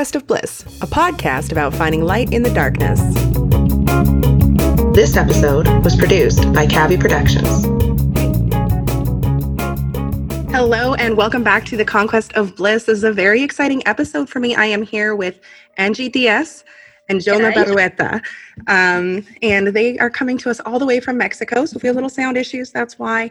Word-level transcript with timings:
Conquest 0.00 0.16
of 0.16 0.26
Bliss, 0.26 0.62
a 0.80 0.86
podcast 0.86 1.52
about 1.52 1.74
finding 1.74 2.02
light 2.02 2.32
in 2.32 2.42
the 2.42 2.48
darkness. 2.54 2.98
This 4.94 5.14
episode 5.14 5.68
was 5.84 5.94
produced 5.94 6.50
by 6.54 6.66
Kabby 6.66 6.96
Productions. 6.96 7.66
Hello, 10.50 10.94
and 10.94 11.18
welcome 11.18 11.42
back 11.42 11.66
to 11.66 11.76
the 11.76 11.84
Conquest 11.84 12.32
of 12.32 12.56
Bliss. 12.56 12.84
This 12.84 12.96
is 12.96 13.04
a 13.04 13.12
very 13.12 13.42
exciting 13.42 13.86
episode 13.86 14.30
for 14.30 14.40
me. 14.40 14.54
I 14.54 14.64
am 14.64 14.80
here 14.80 15.14
with 15.14 15.38
Angie 15.76 16.08
Díez 16.08 16.64
and 17.10 17.20
Jonah 17.20 17.52
Barrueta. 17.52 18.22
Um, 18.68 19.26
and 19.42 19.66
they 19.66 19.98
are 19.98 20.08
coming 20.08 20.38
to 20.38 20.48
us 20.48 20.60
all 20.60 20.78
the 20.78 20.86
way 20.86 21.00
from 21.00 21.18
Mexico. 21.18 21.66
So 21.66 21.76
if 21.76 21.82
we 21.82 21.88
have 21.88 21.96
little 21.96 22.08
sound 22.08 22.38
issues, 22.38 22.70
that's 22.70 22.98
why. 22.98 23.30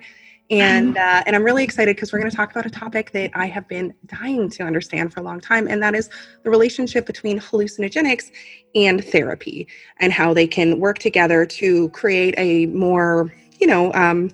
And 0.52 0.98
uh, 0.98 1.24
and 1.28 1.36
I'm 1.36 1.44
really 1.44 1.64
excited 1.64 1.96
because 1.96 2.12
we're 2.12 2.18
going 2.20 2.32
to 2.32 2.36
talk 2.36 2.50
about 2.50 2.66
a 2.66 2.72
topic 2.72 3.12
that 3.12 3.30
I 3.36 3.46
have 3.46 3.68
been 3.68 3.94
dying 4.08 4.50
to 4.52 4.64
understand 4.64 5.14
for 5.14 5.20
a 5.20 5.24
long 5.24 5.40
time, 5.40 5.68
and 5.68 5.82
that 5.84 5.94
is 5.94 6.10
the 6.44 6.50
relationship 6.50 7.06
between 7.06 7.40
hallucinogenics 7.40 8.32
and 8.74 9.04
therapy, 9.06 9.68
and 10.00 10.12
how 10.12 10.34
they 10.34 10.48
can 10.48 10.80
work 10.80 10.98
together 10.98 11.46
to 11.46 11.90
create 11.90 12.34
a 12.38 12.66
more, 12.68 13.32
you 13.60 13.68
know, 13.68 13.94
um, 13.94 14.32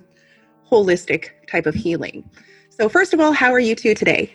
holistic 0.70 1.30
type 1.50 1.66
of 1.66 1.74
healing. 1.74 2.28
So 2.70 2.88
first 2.88 3.12
of 3.12 3.20
all, 3.20 3.32
how 3.32 3.52
are 3.52 3.60
you 3.60 3.74
two 3.74 3.94
today? 3.94 4.32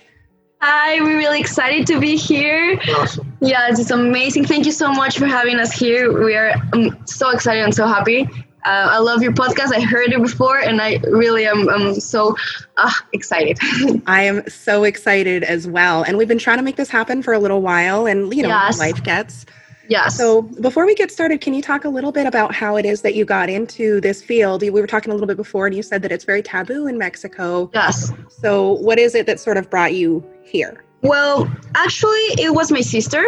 Hi, 0.61 1.01
we're 1.01 1.17
really 1.17 1.39
excited 1.39 1.87
to 1.87 1.99
be 1.99 2.15
here. 2.15 2.79
Awesome. 2.95 3.35
Yeah, 3.41 3.69
it's 3.69 3.89
amazing. 3.89 4.45
Thank 4.45 4.67
you 4.67 4.71
so 4.71 4.91
much 4.91 5.17
for 5.17 5.25
having 5.25 5.57
us 5.57 5.71
here. 5.71 6.23
We 6.23 6.35
are 6.35 6.53
um, 6.73 6.95
so 7.07 7.31
excited 7.31 7.63
and 7.63 7.73
so 7.73 7.87
happy. 7.87 8.29
Uh, 8.65 8.87
I 8.91 8.99
love 8.99 9.21
your 9.23 9.31
podcast. 9.33 9.73
I 9.75 9.81
heard 9.81 10.13
it 10.13 10.21
before, 10.21 10.59
and 10.59 10.81
I 10.81 10.97
really 11.07 11.45
am 11.47 11.67
I'm 11.69 11.95
so 11.99 12.35
uh, 12.77 12.91
excited. 13.13 13.57
I 14.07 14.23
am 14.23 14.47
so 14.49 14.83
excited 14.83 15.43
as 15.43 15.67
well. 15.67 16.03
And 16.03 16.17
we've 16.17 16.27
been 16.27 16.37
trying 16.37 16.57
to 16.57 16.63
make 16.63 16.75
this 16.75 16.89
happen 16.89 17.23
for 17.23 17.33
a 17.33 17.39
little 17.39 17.61
while, 17.61 18.05
and 18.05 18.33
you 18.33 18.43
know, 18.43 18.49
Yes. 18.49 18.77
life 18.79 19.03
gets. 19.03 19.45
yes. 19.89 20.15
So 20.15 20.43
before 20.43 20.85
we 20.85 20.93
get 20.95 21.11
started, 21.11 21.41
can 21.41 21.53
you 21.55 21.61
talk 21.61 21.85
a 21.85 21.89
little 21.89 22.11
bit 22.11 22.27
about 22.27 22.53
how 22.53 22.75
it 22.75 22.85
is 22.85 23.01
that 23.01 23.15
you 23.15 23.25
got 23.25 23.49
into 23.49 23.99
this 23.99 24.21
field? 24.21 24.61
We 24.61 24.69
were 24.69 24.85
talking 24.87 25.11
a 25.11 25.15
little 25.15 25.27
bit 25.27 25.37
before, 25.37 25.65
and 25.65 25.75
you 25.75 25.81
said 25.81 26.01
that 26.03 26.11
it's 26.11 26.23
very 26.25 26.43
taboo 26.43 26.85
in 26.87 26.97
Mexico. 26.99 27.69
yes. 27.73 28.11
So 28.29 28.73
what 28.73 28.99
is 28.99 29.15
it 29.15 29.25
that 29.25 29.39
sort 29.39 29.57
of 29.57 29.69
brought 29.69 29.93
you 29.95 30.23
here? 30.43 30.83
Well, 31.01 31.51
actually, 31.73 32.11
it 32.37 32.53
was 32.53 32.71
my 32.71 32.81
sister. 32.81 33.23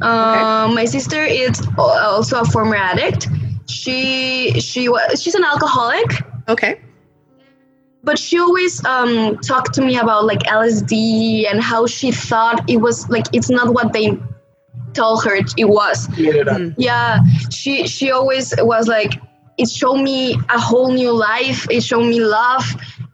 Uh, 0.00 0.70
My 0.74 0.86
sister 0.86 1.22
is 1.22 1.60
also 1.76 2.40
a 2.40 2.44
former 2.46 2.76
addict. 2.76 3.28
She 3.70 4.60
she 4.60 4.88
was 4.88 5.22
she's 5.22 5.34
an 5.34 5.44
alcoholic. 5.44 6.10
Okay. 6.48 6.80
but 8.02 8.18
she 8.18 8.38
always 8.38 8.84
um, 8.84 9.36
talked 9.38 9.74
to 9.74 9.82
me 9.82 9.98
about 9.98 10.24
like 10.24 10.40
LSD 10.40 11.50
and 11.50 11.60
how 11.60 11.86
she 11.86 12.10
thought 12.10 12.68
it 12.68 12.78
was 12.78 13.08
like 13.10 13.26
it's 13.32 13.50
not 13.50 13.74
what 13.74 13.92
they 13.92 14.18
told 14.94 15.24
her 15.24 15.34
it 15.34 15.68
was. 15.68 16.08
Made 16.18 16.34
it 16.36 16.48
up. 16.48 16.60
Yeah, 16.76 17.18
she 17.50 17.86
she 17.86 18.10
always 18.10 18.54
was 18.58 18.88
like 18.88 19.20
it 19.58 19.68
showed 19.68 20.00
me 20.02 20.34
a 20.48 20.58
whole 20.58 20.92
new 20.92 21.12
life. 21.12 21.66
It 21.70 21.82
showed 21.82 22.06
me 22.06 22.20
love 22.20 22.64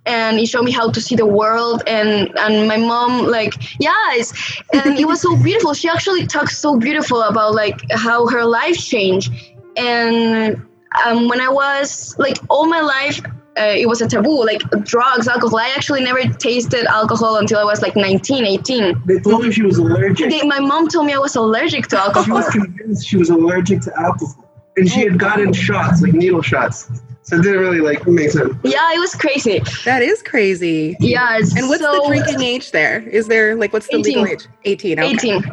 and 0.07 0.39
it 0.39 0.47
showed 0.47 0.63
me 0.63 0.71
how 0.71 0.91
to 0.91 1.01
see 1.01 1.17
the 1.17 1.27
world 1.27 1.83
and 1.87 2.37
and 2.39 2.69
my 2.69 2.77
mom 2.77 3.27
like 3.27 3.55
yes 3.81 4.33
and 4.73 4.99
it 4.99 5.07
was 5.07 5.21
so 5.21 5.37
beautiful 5.43 5.75
she 5.75 5.89
actually 5.89 6.27
talked 6.27 6.53
so 6.53 6.79
beautiful 6.79 7.23
about 7.23 7.55
like 7.55 7.81
how 7.91 8.27
her 8.29 8.45
life 8.45 8.79
changed 8.79 9.33
and 9.77 10.57
um, 11.05 11.29
when 11.29 11.41
i 11.41 11.49
was 11.49 12.17
like 12.19 12.39
all 12.49 12.67
my 12.67 12.81
life 12.81 13.21
uh, 13.59 13.63
it 13.75 13.89
was 13.89 14.01
a 14.03 14.09
taboo 14.09 14.45
like 14.45 14.61
drugs 14.85 15.29
alcohol 15.29 15.59
i 15.59 15.69
actually 15.77 16.03
never 16.03 16.23
tasted 16.35 16.85
alcohol 16.87 17.37
until 17.37 17.59
i 17.59 17.65
was 17.65 17.81
like 17.83 17.97
19 17.97 18.45
18 18.45 19.03
They 19.07 19.19
told 19.21 19.45
her 19.45 19.53
she 19.53 19.63
was 19.63 19.79
allergic. 19.79 20.31
they, 20.31 20.43
my 20.43 20.61
mom 20.61 20.89
told 20.89 21.07
me 21.07 21.15
i 21.15 21.19
was 21.19 21.37
allergic 21.37 21.87
to 21.89 21.99
alcohol. 21.99 22.25
She 22.25 22.31
was 22.33 22.49
convinced 22.49 23.07
she 23.09 23.17
was 23.17 23.31
allergic 23.31 23.81
to 23.83 23.93
alcohol. 23.99 24.43
And 24.79 24.87
she 24.91 25.01
had 25.01 25.19
gotten 25.19 25.55
shots, 25.55 26.03
like 26.03 26.13
needle 26.13 26.43
shots. 26.43 26.91
So 27.23 27.37
it 27.37 27.43
didn't 27.43 27.61
really 27.61 27.81
like 27.81 28.07
make 28.07 28.31
sense. 28.31 28.53
yeah 28.63 28.93
it 28.95 28.99
was 29.01 29.15
crazy 29.15 29.61
That 29.87 30.03
is 30.03 30.23
crazy. 30.23 30.95
yeah 31.01 31.39
it's 31.39 31.57
And 31.57 31.69
what's 31.71 31.81
so, 31.83 31.93
the 31.93 32.05
drinking 32.09 32.43
age 32.43 32.71
there? 32.73 33.01
Is 33.09 33.27
there 33.27 33.57
like 33.57 33.73
what's 33.73 33.89
the 33.89 33.97
legal 33.99 34.27
18. 34.27 34.35
age? 34.35 34.47
18. 34.65 34.99
Okay. 35.01 35.09
18 35.13 35.45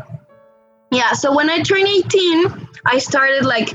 yeah 0.91 1.13
so 1.13 1.33
when 1.33 1.49
i 1.49 1.59
turned 1.61 1.87
18 1.87 2.67
i 2.85 2.97
started 2.99 3.45
like 3.45 3.69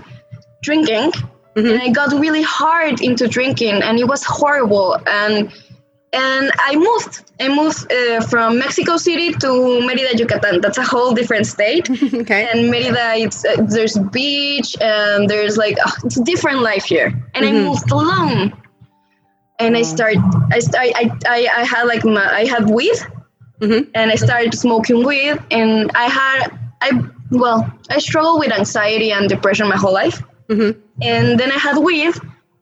drinking 0.63 1.13
Mhm. 1.57 1.71
and 1.73 1.83
i 1.83 1.89
got 1.91 2.13
really 2.13 2.43
hard 2.43 3.01
into 3.01 3.27
drinking 3.27 3.83
and 3.83 3.99
it 3.99 4.07
was 4.07 4.23
horrible 4.25 4.97
and 5.07 5.51
and 6.13 6.51
i 6.69 6.75
moved 6.77 7.13
i 7.41 7.49
moved 7.49 7.81
uh, 7.93 8.21
from 8.31 8.59
mexico 8.59 8.97
city 8.97 9.33
to 9.33 9.81
merida 9.87 10.17
yucatan 10.17 10.61
that's 10.61 10.79
a 10.79 10.83
whole 10.93 11.13
different 11.13 11.47
state 11.47 11.87
okay. 12.21 12.49
and 12.53 12.71
merida 12.71 13.15
it's 13.25 13.45
uh, 13.45 13.57
there's 13.69 13.97
beach 14.13 14.77
and 14.81 15.29
there's 15.29 15.57
like 15.57 15.77
uh, 15.87 15.91
it's 16.05 16.17
a 16.19 16.25
different 16.25 16.61
life 16.71 16.85
here 16.85 17.09
and 17.35 17.45
i 17.45 17.51
Mhm. 17.51 17.65
moved 17.69 17.91
alone 17.91 18.53
and 19.59 19.77
i 19.77 19.83
start 19.83 20.17
i 20.53 20.59
start 20.61 20.87
I, 21.03 21.05
I 21.27 21.39
i 21.61 21.65
had 21.65 21.85
like 21.93 22.05
my 22.05 22.27
i 22.43 22.45
had 22.55 22.69
weed 22.71 22.99
Mhm. 23.61 23.89
and 23.99 24.07
I 24.13 24.15
started 24.15 24.55
smoking 24.55 25.05
weed 25.05 25.37
and 25.51 25.91
I 25.97 26.07
had 26.21 26.41
I 26.81 26.89
well 27.33 27.59
I 27.91 27.99
struggled 27.99 28.39
with 28.39 28.53
anxiety 28.53 29.11
and 29.11 29.29
depression 29.29 29.67
my 29.69 29.77
whole 29.77 29.93
life 30.03 30.23
Mhm. 30.51 30.77
and 31.03 31.39
then 31.39 31.51
I 31.53 31.59
had 31.59 31.77
weed 31.79 32.15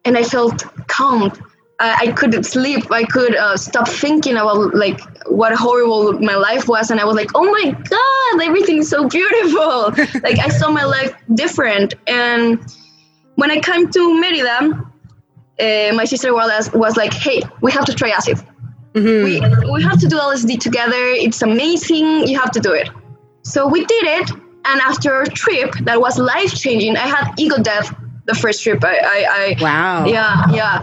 and 0.04 0.16
I 0.19 0.24
felt 0.24 0.64
calm 0.88 1.32
I, 1.78 1.88
I 2.04 2.12
could 2.12 2.44
sleep 2.44 2.91
I 2.91 3.04
could 3.04 3.34
uh, 3.36 3.56
stop 3.56 3.86
thinking 3.88 4.36
about 4.36 4.74
like 4.74 4.98
what 5.38 5.52
horrible 5.54 6.12
my 6.30 6.34
life 6.34 6.66
was 6.69 6.91
and 6.91 6.98
I 7.00 7.04
was 7.04 7.16
like 7.16 7.30
oh 7.34 7.44
my 7.58 7.66
god 7.70 8.42
everything's 8.48 8.88
so 8.88 9.08
beautiful 9.08 9.92
like 10.26 10.38
I 10.38 10.48
saw 10.48 10.69
my 10.70 10.84
life 10.84 11.14
different 11.34 11.94
and 12.06 12.58
when 13.36 13.50
I 13.50 13.60
came 13.60 13.91
to 13.91 14.20
Merida 14.20 14.58
uh, 15.58 15.92
my 15.94 16.04
sister 16.04 16.34
was, 16.34 16.70
was 16.72 16.97
like 16.97 17.12
hey 17.14 17.41
we 17.60 17.70
have 17.72 17.84
to 17.86 17.94
try 17.94 18.10
acid 18.10 18.38
Mhm. 18.94 19.24
we, 19.26 19.32
we 19.72 19.82
have 19.82 19.98
to 20.00 20.08
do 20.08 20.16
LSD 20.16 20.58
together. 20.58 20.97
It's 21.26 21.42
amazing. 21.42 22.26
You 22.28 22.38
have 22.41 22.50
to 22.53 22.60
do 22.60 22.72
it. 22.72 22.88
So 23.42 23.68
we 23.68 23.84
did 23.84 24.04
it. 24.18 24.30
And 24.69 24.81
after 24.81 25.22
a 25.22 25.27
trip 25.28 25.75
that 25.82 26.00
was 26.00 26.19
life 26.19 26.54
changing, 26.54 26.97
I 26.97 27.06
had 27.06 27.32
ego 27.38 27.59
death 27.62 27.94
the 28.27 28.34
first 28.34 28.62
trip. 28.62 28.82
I, 28.84 28.99
I, 28.99 29.56
I 29.59 29.62
Wow. 29.62 30.06
yeah, 30.06 30.50
yeah. 30.50 30.82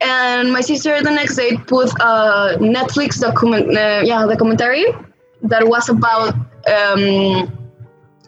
And 0.00 0.52
my 0.52 0.60
sister 0.60 1.02
the 1.02 1.10
next 1.10 1.36
day 1.36 1.56
put 1.56 1.90
a 2.00 2.56
Netflix 2.60 3.20
document, 3.20 3.76
uh, 3.76 4.02
yeah, 4.04 4.24
documentary 4.26 4.86
that 5.42 5.66
was 5.68 5.88
about 5.88 6.34
um, 6.34 7.50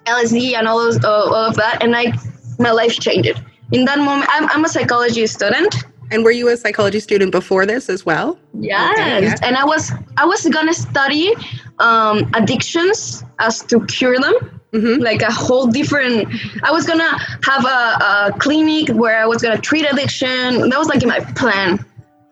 LSD 0.07 0.55
and 0.57 0.67
all, 0.69 0.79
those, 0.79 1.03
uh, 1.05 1.09
all 1.09 1.35
of 1.35 1.57
that. 1.57 1.83
And 1.83 1.95
I, 1.97 2.13
my 2.59 2.71
life 2.73 2.99
changed. 2.99 3.41
In 3.73 3.85
that 3.85 3.99
moment, 3.99 4.29
I'm, 4.33 4.49
I'm 4.51 4.65
a 4.65 4.69
psychology 4.69 5.27
student. 5.27 5.75
And 6.11 6.25
were 6.25 6.33
you 6.33 6.49
a 6.49 6.57
psychology 6.57 6.99
student 6.99 7.31
before 7.31 7.65
this 7.67 7.89
as 7.89 8.05
well? 8.05 8.37
Yes, 8.59 8.99
Okay, 8.99 9.23
yeah. 9.27 9.37
and 9.45 9.57
I 9.57 9.65
was 9.65 9.93
I 10.17 10.25
was 10.25 10.45
gonna 10.49 10.75
study 10.75 11.33
um, 11.79 12.29
addictions 12.35 13.25
as 13.39 13.61
to 13.67 13.87
cure 13.87 14.19
them, 14.19 14.60
Mhm. 14.73 15.01
like 15.03 15.23
a 15.23 15.33
whole 15.33 15.67
different. 15.67 16.29
I 16.63 16.71
was 16.71 16.87
gonna 16.87 17.11
have 17.45 17.65
a, 17.65 17.79
a 18.11 18.35
clinic 18.39 18.89
where 18.91 19.19
I 19.19 19.27
was 19.27 19.43
gonna 19.43 19.59
treat 19.59 19.85
addiction. 19.91 20.69
That 20.71 20.79
was 20.79 20.89
like 20.89 21.05
my 21.05 21.21
plan. 21.35 21.85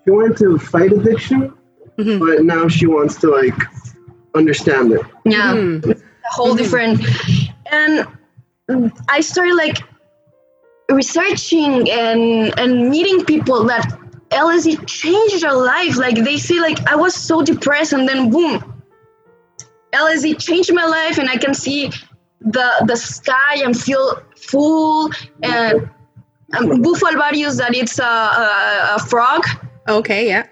She 0.04 0.10
wanted 0.12 0.36
to 0.38 0.56
fight 0.58 0.92
addiction, 0.92 1.52
Mhm. 1.98 2.18
but 2.20 2.44
now 2.44 2.68
she 2.68 2.86
wants 2.86 3.16
to 3.22 3.28
like 3.28 3.58
understand 4.36 4.92
it. 4.92 5.00
Yeah, 5.24 5.52
Mhm. 5.54 5.90
a 5.90 6.32
whole 6.32 6.54
Mhm. 6.54 6.58
different. 6.58 7.00
And 7.72 8.06
I 9.08 9.20
started 9.20 9.54
like 9.54 9.78
researching 10.90 11.90
and 11.90 12.58
and 12.58 12.88
meeting 12.88 13.24
people 13.24 13.64
that 13.64 13.84
LSD 14.30 14.76
changed 14.86 15.42
their 15.42 15.54
life. 15.54 15.96
Like 15.96 16.16
they 16.24 16.36
see 16.36 16.60
like 16.60 16.78
I 16.86 16.96
was 16.96 17.14
so 17.14 17.42
depressed, 17.42 17.92
and 17.92 18.08
then 18.08 18.30
boom, 18.30 18.62
LSD 19.92 20.34
changed 20.38 20.72
my 20.72 20.84
life, 20.86 21.18
and 21.18 21.28
I 21.28 21.36
can 21.36 21.54
see 21.54 21.90
the 22.40 22.70
the 22.86 22.96
sky 22.96 23.62
and 23.64 23.78
feel 23.78 24.22
full 24.36 25.10
and. 25.42 25.90
Um, 26.56 26.80
Bufo 26.80 27.04
alvarius, 27.04 27.58
that 27.58 27.74
it's 27.74 27.98
a, 27.98 28.04
a, 28.04 28.94
a 28.96 28.98
frog. 28.98 29.44
Okay, 29.86 30.26
yeah. 30.28 30.46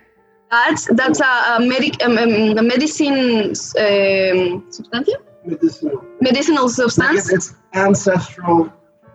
That's 0.51 0.87
that's 0.95 1.21
a, 1.21 1.57
a, 1.57 1.61
medic, 1.61 2.05
um, 2.05 2.19
um, 2.19 2.59
a 2.59 2.63
medicine 2.63 3.49
um, 3.49 4.65
substance, 4.71 5.11
Medicinal. 5.45 6.05
medicinal 6.21 6.69
substance. 6.69 7.33
it's 7.33 7.55
ancestral 7.75 8.71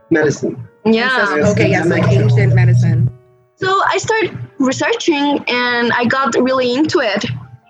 medicine. 0.09 0.67
Yeah. 0.85 1.35
Yes. 1.35 1.51
Okay, 1.51 1.69
yes, 1.69 1.87
like 1.87 2.07
ancient 2.11 2.55
medicine. 2.55 3.09
So 3.55 3.81
I 3.87 3.97
started 3.97 4.37
researching 4.57 5.43
and 5.47 5.91
I 5.93 6.05
got 6.05 6.35
really 6.35 6.73
into 6.73 6.99
it. 6.99 7.25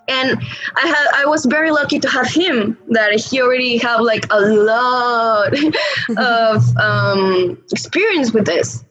And 0.08 0.42
I 0.76 0.88
had 0.88 1.08
I 1.16 1.26
was 1.26 1.46
very 1.46 1.72
lucky 1.72 2.00
to 2.00 2.10
have 2.10 2.28
him 2.28 2.78
that 2.90 3.14
he 3.20 3.42
already 3.42 3.78
have 3.78 4.02
like 4.02 4.26
a 4.32 4.40
lot 4.42 5.54
of 6.18 6.78
um, 6.78 7.58
experience 7.72 8.34
with 8.34 8.46
this. 8.46 8.84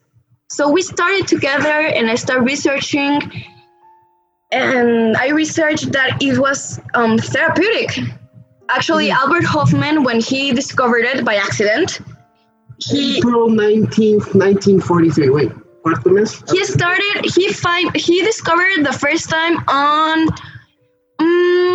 So 0.49 0.69
we 0.69 0.81
started 0.81 1.27
together 1.27 1.67
and 1.95 2.09
I 2.09 2.15
started 2.15 2.43
researching 2.43 3.21
and 4.51 5.15
I 5.17 5.29
researched 5.29 5.91
that 5.93 6.21
it 6.21 6.37
was 6.37 6.79
um, 6.93 7.17
therapeutic. 7.17 7.99
Actually, 8.69 9.07
Mhm. 9.09 9.15
Albert 9.15 9.43
Hofmann, 9.43 10.03
when 10.03 10.19
he 10.21 10.51
discovered 10.51 11.05
it 11.05 11.23
by 11.23 11.35
accident, 11.35 11.99
he 12.79 13.17
April 13.17 13.49
19th, 13.49 14.33
1943. 14.33 15.29
Wait, 15.29 15.51
Artemis? 15.85 16.41
he 16.51 16.63
started 16.65 17.25
he 17.35 17.51
find 17.53 17.95
he 17.95 18.21
discovered 18.23 18.83
the 18.83 18.93
first 18.93 19.29
time 19.29 19.57
on 19.67 20.27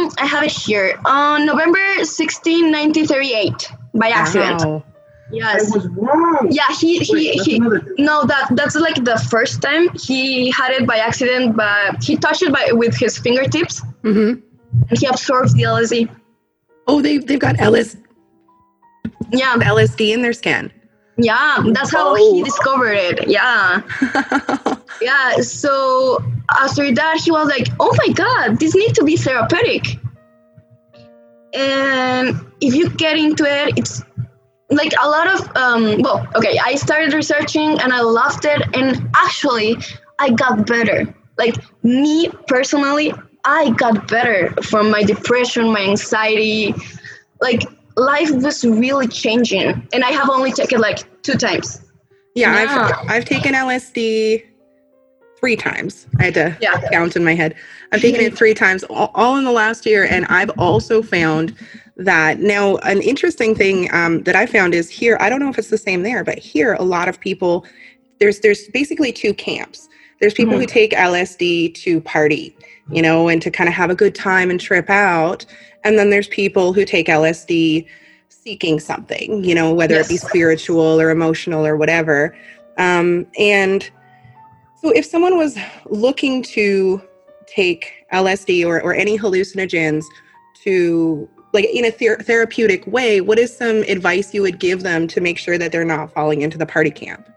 um, 0.06 0.12
I 0.18 0.26
have 0.26 0.42
it 0.44 0.50
here 0.52 0.98
on 1.04 1.46
November 1.46 1.78
16, 2.04 2.72
1938 2.72 3.68
by 3.94 4.08
accident. 4.08 4.60
Wow. 4.64 4.84
I 4.86 4.92
Yes. 5.32 5.74
was 5.74 5.88
wrong. 5.88 6.46
Yeah, 6.50 6.68
he 6.78 7.00
he, 7.00 7.12
Wait, 7.12 7.34
that's 7.36 7.46
he 7.46 7.58
no 7.98 8.24
that 8.26 8.46
that's 8.52 8.76
like 8.76 9.02
the 9.04 9.18
first 9.28 9.60
time 9.60 9.88
he 9.94 10.52
had 10.52 10.70
it 10.70 10.86
by 10.86 10.98
accident 10.98 11.56
but 11.56 12.00
he 12.02 12.16
touched 12.16 12.42
it 12.42 12.52
by 12.52 12.68
with 12.72 12.96
his 12.96 13.18
fingertips 13.18 13.82
hmm 14.02 14.34
and 14.88 14.98
he 15.00 15.06
absorbs 15.06 15.52
the 15.54 15.62
LSD. 15.64 16.08
Oh, 16.86 17.02
they 17.02 17.18
they've 17.18 17.40
got 17.40 17.58
LS, 17.58 17.96
Yeah, 19.32 19.56
LSD 19.56 20.12
in 20.14 20.22
their 20.22 20.32
skin. 20.32 20.70
yeah, 21.18 21.60
that's 21.72 21.90
how 21.90 22.14
Oh. 22.14 22.14
he 22.14 22.44
discovered 22.44 22.92
it. 22.94 23.26
Yeah. 23.28 23.80
Yeah, 25.00 25.36
so 25.40 26.24
after 26.50 26.92
that, 26.92 27.20
he 27.22 27.30
was 27.30 27.48
like, 27.48 27.68
"Oh 27.80 27.94
my 27.98 28.12
god, 28.12 28.58
this 28.58 28.74
needs 28.74 28.94
to 28.94 29.04
be 29.04 29.16
therapeutic." 29.16 29.98
And 31.52 32.40
if 32.60 32.74
you 32.74 32.90
get 32.90 33.16
into 33.18 33.44
it, 33.44 33.78
it's 33.78 34.02
like 34.70 34.92
a 35.02 35.08
lot 35.08 35.28
of 35.28 35.56
um, 35.56 36.02
well, 36.02 36.26
okay. 36.34 36.58
I 36.62 36.74
started 36.74 37.12
researching 37.12 37.78
and 37.80 37.92
I 37.92 38.00
loved 38.00 38.44
it, 38.44 38.62
and 38.74 39.08
actually, 39.16 39.76
I 40.18 40.30
got 40.30 40.66
better. 40.66 41.14
Like 41.38 41.56
me 41.82 42.28
personally, 42.48 43.12
I 43.44 43.70
got 43.70 44.08
better 44.08 44.50
from 44.62 44.90
my 44.90 45.02
depression, 45.02 45.72
my 45.72 45.82
anxiety. 45.82 46.74
Like 47.40 47.62
life 47.96 48.30
was 48.30 48.64
really 48.64 49.08
changing, 49.08 49.86
and 49.92 50.04
I 50.04 50.10
have 50.10 50.30
only 50.30 50.52
taken 50.52 50.80
like 50.80 51.22
two 51.22 51.34
times. 51.34 51.82
Yeah, 52.34 52.52
Yeah. 52.52 53.00
I've 53.02 53.10
I've 53.10 53.24
taken 53.24 53.54
LSD 53.54 54.44
three 55.46 55.54
times. 55.54 56.08
I 56.18 56.24
had 56.24 56.34
to 56.34 56.56
Yeah. 56.60 56.80
count 56.90 57.14
in 57.14 57.22
my 57.22 57.32
head. 57.32 57.54
I've 57.92 58.00
taken 58.00 58.20
it 58.20 58.36
three 58.36 58.52
times, 58.52 58.82
all, 58.82 59.12
all 59.14 59.36
in 59.36 59.44
the 59.44 59.52
last 59.52 59.86
year, 59.86 60.04
and 60.10 60.26
I've 60.26 60.50
also 60.58 61.02
found 61.02 61.54
that 61.96 62.40
now 62.40 62.78
an 62.78 63.00
interesting 63.00 63.54
thing 63.54 63.88
um, 63.94 64.24
that 64.24 64.34
I 64.34 64.46
found 64.46 64.74
is 64.74 64.90
here. 64.90 65.16
I 65.20 65.30
don't 65.30 65.38
know 65.38 65.48
if 65.48 65.56
it's 65.56 65.70
the 65.70 65.78
same 65.78 66.02
there, 66.02 66.24
but 66.24 66.38
here 66.38 66.72
a 66.74 66.82
lot 66.82 67.08
of 67.08 67.20
people 67.20 67.64
there's 68.18 68.40
there's 68.40 68.66
basically 68.68 69.12
two 69.12 69.32
camps. 69.34 69.88
There's 70.20 70.34
people 70.34 70.58
who 70.58 70.66
take 70.66 70.90
LSD 70.90 71.74
to 71.74 72.00
party, 72.00 72.56
you 72.90 73.00
know, 73.02 73.28
and 73.28 73.40
to 73.42 73.50
kind 73.50 73.68
of 73.68 73.74
have 73.74 73.90
a 73.90 73.94
good 73.94 74.16
time 74.16 74.50
and 74.50 74.58
trip 74.58 74.90
out, 74.90 75.46
and 75.84 75.96
then 75.96 76.10
there's 76.10 76.26
people 76.26 76.72
who 76.72 76.84
take 76.84 77.06
LSD 77.06 77.86
seeking 78.30 78.80
something, 78.80 79.44
you 79.44 79.54
know, 79.54 79.72
whether 79.72 79.94
it 79.94 80.08
be 80.08 80.16
spiritual 80.16 81.00
or 81.00 81.10
emotional 81.10 81.64
or 81.64 81.76
whatever. 81.76 82.36
Um, 82.78 83.26
and 83.38 83.88
if 84.90 85.04
someone 85.04 85.36
was 85.36 85.56
looking 85.86 86.42
to 86.42 87.00
take 87.46 88.06
LSD 88.12 88.66
or, 88.66 88.80
or 88.80 88.94
any 88.94 89.18
hallucinogens 89.18 90.04
to 90.64 91.28
like 91.52 91.64
in 91.66 91.84
a 91.84 91.90
ther- 91.90 92.18
therapeutic 92.18 92.86
way, 92.86 93.20
what 93.20 93.38
is 93.38 93.56
some 93.56 93.82
advice 93.82 94.34
you 94.34 94.42
would 94.42 94.58
give 94.58 94.82
them 94.82 95.06
to 95.08 95.20
make 95.20 95.38
sure 95.38 95.56
that 95.56 95.72
they're 95.72 95.84
not 95.84 96.12
falling 96.12 96.42
into 96.42 96.58
the 96.58 96.66
party 96.66 96.90
camp? 96.90 97.28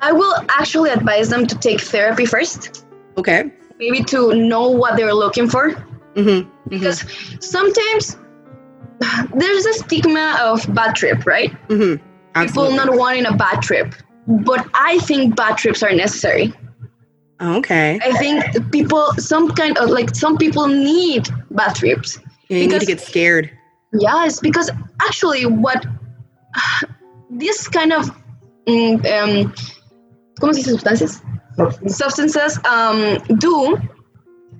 I 0.00 0.10
will 0.10 0.34
actually 0.48 0.90
advise 0.90 1.28
them 1.28 1.46
to 1.46 1.56
take 1.56 1.80
therapy 1.80 2.26
first, 2.26 2.84
Okay. 3.16 3.52
maybe 3.78 4.02
to 4.04 4.34
know 4.34 4.68
what 4.68 4.96
they're 4.96 5.14
looking 5.14 5.48
for. 5.48 5.70
Mm-hmm. 6.14 6.50
Because 6.68 7.04
sometimes 7.40 8.16
there's 9.34 9.66
a 9.66 9.74
stigma 9.74 10.38
of 10.40 10.74
bad 10.74 10.96
trip, 10.96 11.24
right? 11.24 11.52
Mm-hmm. 11.68 12.46
People 12.46 12.72
not 12.72 12.96
wanting 12.96 13.26
a 13.26 13.36
bad 13.36 13.62
trip. 13.62 13.94
But 14.26 14.66
I 14.74 14.98
think 15.00 15.36
bad 15.36 15.56
trips 15.56 15.82
are 15.82 15.92
necessary. 15.92 16.52
Okay. 17.42 17.98
I 18.02 18.12
think 18.12 18.70
people, 18.72 19.12
some 19.18 19.50
kind 19.52 19.76
of 19.78 19.90
like, 19.90 20.14
some 20.14 20.36
people 20.38 20.66
need 20.68 21.28
bad 21.50 21.74
trips. 21.74 22.18
Yeah, 22.48 22.58
you 22.58 22.68
need 22.68 22.80
to 22.80 22.86
get 22.86 23.00
scared. 23.00 23.50
Yes, 23.92 24.40
because 24.40 24.70
actually, 25.02 25.44
what 25.46 25.84
this 27.30 27.68
kind 27.68 27.92
of 27.92 28.10
mm, 28.66 28.94
um, 29.06 29.52
¿cómo 30.40 30.54
se 30.54 30.62
dice 30.62 30.70
sustancias? 30.72 31.22
Substances 31.86 32.58
um, 32.64 33.18
do 33.38 33.76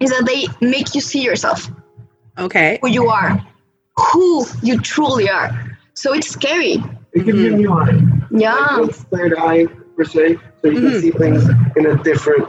is 0.00 0.10
that 0.10 0.24
they 0.26 0.46
make 0.66 0.94
you 0.94 1.00
see 1.00 1.22
yourself, 1.22 1.70
Okay. 2.38 2.78
who 2.82 2.88
you 2.88 3.08
are, 3.08 3.40
who 3.96 4.44
you 4.62 4.78
truly 4.80 5.30
are. 5.30 5.50
So 5.94 6.12
it's 6.12 6.28
scary. 6.28 6.82
It 7.14 7.24
gives 7.24 7.38
you 7.38 7.54
a 7.54 7.56
new 7.56 7.72
eye. 7.72 8.00
Yeah. 8.30 8.76
Like, 8.76 8.94
third 8.94 9.34
eye, 9.38 9.66
per 9.96 10.04
se, 10.04 10.36
so 10.62 10.68
you 10.68 10.80
Mhm. 10.80 10.90
can 10.92 11.00
see 11.00 11.10
things 11.12 11.44
in 11.76 11.86
a 11.86 12.02
different 12.02 12.48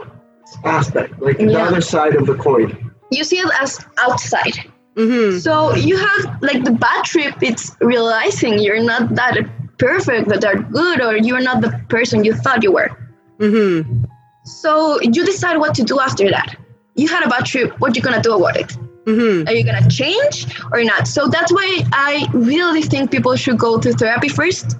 aspect, 0.64 1.20
like 1.20 1.38
the 1.38 1.60
other 1.60 1.80
side 1.80 2.14
of 2.14 2.26
the 2.26 2.34
coin. 2.34 2.92
You 3.10 3.24
see 3.24 3.38
it 3.38 3.50
as 3.60 3.84
outside. 3.98 4.70
Mm-hmm. 4.96 5.38
So 5.38 5.74
you 5.74 5.96
have 5.96 6.42
like 6.42 6.64
the 6.64 6.72
bad 6.72 7.04
trip, 7.04 7.34
it's 7.42 7.76
realizing 7.80 8.58
you're 8.58 8.82
not 8.82 9.14
that 9.16 9.36
perfect, 9.78 10.28
that 10.28 10.44
are 10.44 10.56
good, 10.56 11.00
or 11.00 11.16
you're 11.16 11.40
not 11.40 11.60
the 11.60 11.80
person 11.88 12.24
you 12.24 12.34
thought 12.34 12.62
you 12.62 12.72
were. 12.72 12.90
Mm-hmm. 13.38 14.04
So 14.44 15.00
you 15.00 15.24
decide 15.24 15.58
what 15.58 15.74
to 15.76 15.82
do 15.82 15.98
after 15.98 16.30
that. 16.30 16.56
You 16.94 17.08
had 17.08 17.24
a 17.24 17.28
bad 17.28 17.44
trip. 17.44 17.78
What 17.80 17.96
you 17.96 18.02
gonna 18.02 18.22
do 18.22 18.34
about 18.36 18.56
it? 18.56 18.68
Mm-hmm. 19.04 19.48
Are 19.48 19.52
you 19.52 19.64
gonna 19.64 19.88
change 19.90 20.46
or 20.72 20.84
not? 20.84 21.08
So 21.08 21.26
that's 21.26 21.52
why 21.52 21.82
I 21.92 22.28
really 22.32 22.82
think 22.82 23.10
people 23.10 23.34
should 23.36 23.58
go 23.58 23.78
to 23.78 23.92
therapy 23.92 24.28
first 24.28 24.70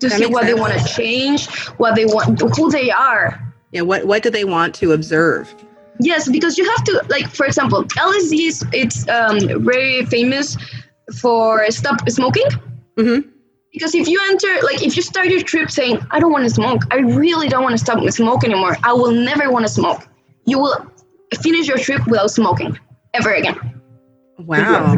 to 0.00 0.08
That 0.08 0.12
see 0.12 0.20
makes 0.22 0.32
what 0.32 0.46
they 0.46 0.54
want 0.54 0.72
to 0.72 0.84
change, 0.84 1.48
what 1.78 1.94
they 1.94 2.06
want, 2.06 2.40
who 2.56 2.70
they 2.70 2.90
are. 2.90 3.49
Yeah. 3.72 3.82
What 3.82 4.06
What 4.06 4.22
do 4.22 4.30
they 4.30 4.44
want 4.44 4.74
to 4.76 4.92
observe? 4.92 5.54
Yes, 6.00 6.28
because 6.28 6.56
you 6.56 6.64
have 6.64 6.84
to 6.84 7.04
like, 7.08 7.28
for 7.28 7.46
example, 7.46 7.84
LSD 7.84 8.46
is 8.46 8.64
it's 8.72 9.08
um, 9.08 9.62
very 9.62 10.04
famous 10.06 10.56
for 11.20 11.70
stop 11.70 12.08
smoking. 12.08 12.46
Mm-hmm. 12.96 13.28
Because 13.72 13.94
if 13.94 14.08
you 14.08 14.20
enter, 14.30 14.48
like, 14.64 14.82
if 14.82 14.96
you 14.96 15.02
start 15.02 15.28
your 15.28 15.42
trip 15.42 15.70
saying, 15.70 16.04
I 16.10 16.18
don't 16.18 16.32
want 16.32 16.42
to 16.44 16.50
smoke, 16.50 16.82
I 16.90 16.96
really 16.96 17.48
don't 17.48 17.62
want 17.62 17.72
to 17.72 17.78
stop 17.78 18.02
smoke 18.10 18.42
anymore, 18.42 18.76
I 18.82 18.92
will 18.92 19.12
never 19.12 19.52
want 19.52 19.64
to 19.64 19.72
smoke, 19.72 20.08
you 20.44 20.58
will 20.58 20.90
finish 21.40 21.68
your 21.68 21.78
trip 21.78 22.04
without 22.08 22.32
smoking 22.32 22.76
ever 23.14 23.32
again. 23.34 23.80
Wow. 24.40 24.96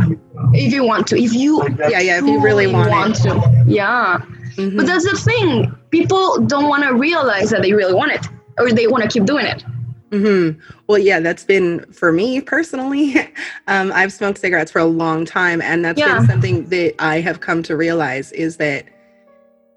If 0.54 0.72
you 0.72 0.84
want 0.84 1.06
to, 1.08 1.20
if 1.20 1.34
you 1.34 1.58
Like 1.58 1.76
that's 1.76 1.92
Yeah. 1.92 2.00
Yeah. 2.00 2.18
If 2.18 2.24
you 2.24 2.40
really 2.40 2.64
truly 2.70 2.88
want, 2.88 3.16
to. 3.16 3.64
Yeah. 3.66 4.20
Mhm. 4.56 4.76
But 4.76 4.86
that's 4.86 5.04
the 5.04 5.18
thing. 5.18 5.74
People 5.90 6.38
don't 6.46 6.68
want 6.68 6.84
to 6.84 6.94
realize 6.94 7.50
that 7.50 7.62
they 7.62 7.72
really 7.72 7.94
want 7.94 8.12
it 8.12 8.26
or 8.58 8.72
they 8.72 8.86
want 8.86 9.02
to 9.04 9.08
keep 9.08 9.24
doing 9.26 9.46
it. 9.46 9.64
hmm 10.10 10.50
Well, 10.88 10.98
yeah, 10.98 11.20
that's 11.20 11.44
been 11.44 11.84
for 11.92 12.12
me 12.12 12.40
personally. 12.40 13.14
Um, 13.68 13.92
I've 13.94 14.12
smoked 14.12 14.38
cigarettes 14.38 14.72
for 14.72 14.80
a 14.80 14.84
long 14.84 15.24
time, 15.24 15.62
and 15.62 15.84
that's 15.84 15.98
Yeah. 16.00 16.18
been 16.18 16.26
something 16.26 16.64
that 16.70 16.94
I 16.98 17.20
have 17.20 17.38
come 17.38 17.62
to 17.62 17.76
realize 17.76 18.32
is 18.32 18.56
that 18.56 18.86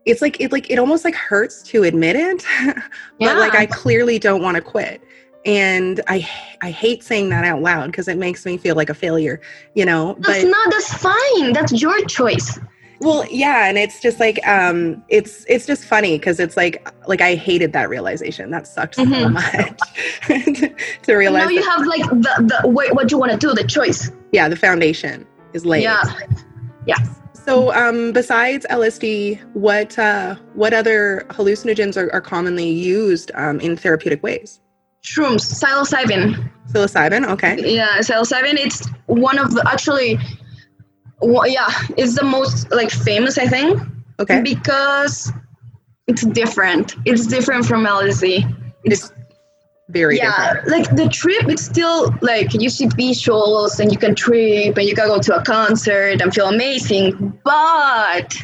it's 0.05 0.21
like 0.23 0.41
it 0.41 0.51
like 0.51 0.69
it 0.71 0.79
almost 0.79 1.05
like 1.05 1.13
hurts 1.15 1.61
to 1.63 1.83
admit 1.83 2.15
it, 2.15 2.43
but 3.19 3.37
like 3.37 3.53
I 3.53 3.67
clearly 3.67 4.17
don't 4.17 4.41
want 4.41 4.55
to 4.55 4.61
quit, 4.61 5.01
and 5.45 6.01
I 6.07 6.27
I 6.61 6.71
hate 6.71 7.03
saying 7.03 7.29
that 7.29 7.45
out 7.45 7.61
loud 7.61 7.91
because 7.91 8.07
it 8.07 8.17
makes 8.17 8.43
me 8.45 8.57
feel 8.57 8.75
like 8.75 8.89
a 8.89 8.95
failure, 8.95 9.39
you 9.75 9.85
know. 9.85 10.15
That's 10.19 10.43
But 10.43 10.49
not, 10.49 10.71
that's 10.71 10.93
fine. 10.95 11.53
That's 11.53 11.79
your 11.79 11.99
choice. 12.05 12.59
Well, 12.99 13.25
yeah, 13.29 13.67
and 13.67 13.77
it's 13.77 13.99
just 14.01 14.19
like 14.19 14.39
um, 14.47 15.03
it's 15.09 15.45
it's 15.47 15.65
just 15.65 15.85
funny 15.85 16.17
because 16.17 16.39
it's 16.39 16.55
like 16.57 16.87
like 17.07 17.21
I 17.21 17.35
hated 17.35 17.73
that 17.73 17.89
realization. 17.89 18.51
That 18.51 18.67
sucked 18.67 18.95
so 18.95 19.05
Mhm. 19.05 19.33
much 20.27 20.71
to 21.03 21.15
realize. 21.15 21.43
now 21.45 21.49
you 21.49 21.61
that- 21.61 21.69
have 21.77 21.85
like 21.87 22.03
the, 22.09 22.59
the 22.61 22.67
what, 22.69 22.93
what 22.95 23.11
you 23.11 23.17
want 23.17 23.31
to 23.31 23.37
do, 23.37 23.53
the 23.53 23.63
choice. 23.67 24.11
yeah 24.31 24.47
the 24.49 24.55
foundation 24.55 25.25
is 25.53 25.65
laid 25.65 25.83
Yeah. 25.83 26.01
Yeah. 26.85 26.95
so 27.33 27.73
um 27.73 28.11
besides 28.11 28.65
lsd 28.69 29.39
what 29.53 29.97
uh 29.97 30.35
what 30.53 30.73
other 30.73 31.25
hallucinogens 31.29 31.95
are, 31.97 32.11
are 32.13 32.21
commonly 32.21 32.69
used 32.69 33.31
um, 33.35 33.59
in 33.61 33.77
therapeutic 33.77 34.21
ways 34.23 34.59
Shrooms, 35.03 35.43
psilocybin. 35.61 36.49
psilocybin 36.71 37.27
okay 37.29 37.55
Yeah, 37.75 37.99
psilocybin. 37.99 38.55
It's 38.55 38.87
one 39.05 39.37
of 39.37 39.53
the 39.53 39.63
actually, 39.69 40.17
well, 41.21 41.47
yeah, 41.47 41.69
it's 41.97 42.15
the 42.15 42.23
most 42.23 42.71
like 42.71 42.91
famous 42.91 43.37
I 43.37 43.47
think 43.47 43.81
okay 44.19 44.41
because 44.41 45.31
it's 46.07 46.25
different. 46.25 46.95
It's 47.05 47.25
different 47.25 47.65
from 47.65 47.85
LSD. 47.85 48.45
it's 48.83 49.11
very 49.89 50.17
yeah, 50.17 50.53
different 50.53 50.69
like 50.69 50.95
the 50.95 51.07
trip, 51.09 51.47
it's 51.47 51.63
still 51.63 52.13
like 52.21 52.53
you 52.53 52.69
see 52.69 52.87
visuals 52.87 53.79
and 53.79 53.91
you 53.91 53.97
can 53.97 54.15
trip 54.15 54.77
and 54.77 54.87
you 54.87 54.95
can 54.95 55.07
go 55.07 55.19
to 55.19 55.35
a 55.35 55.43
concert 55.43 56.21
and 56.21 56.33
feel 56.33 56.47
amazing, 56.47 57.39
but 57.43 58.35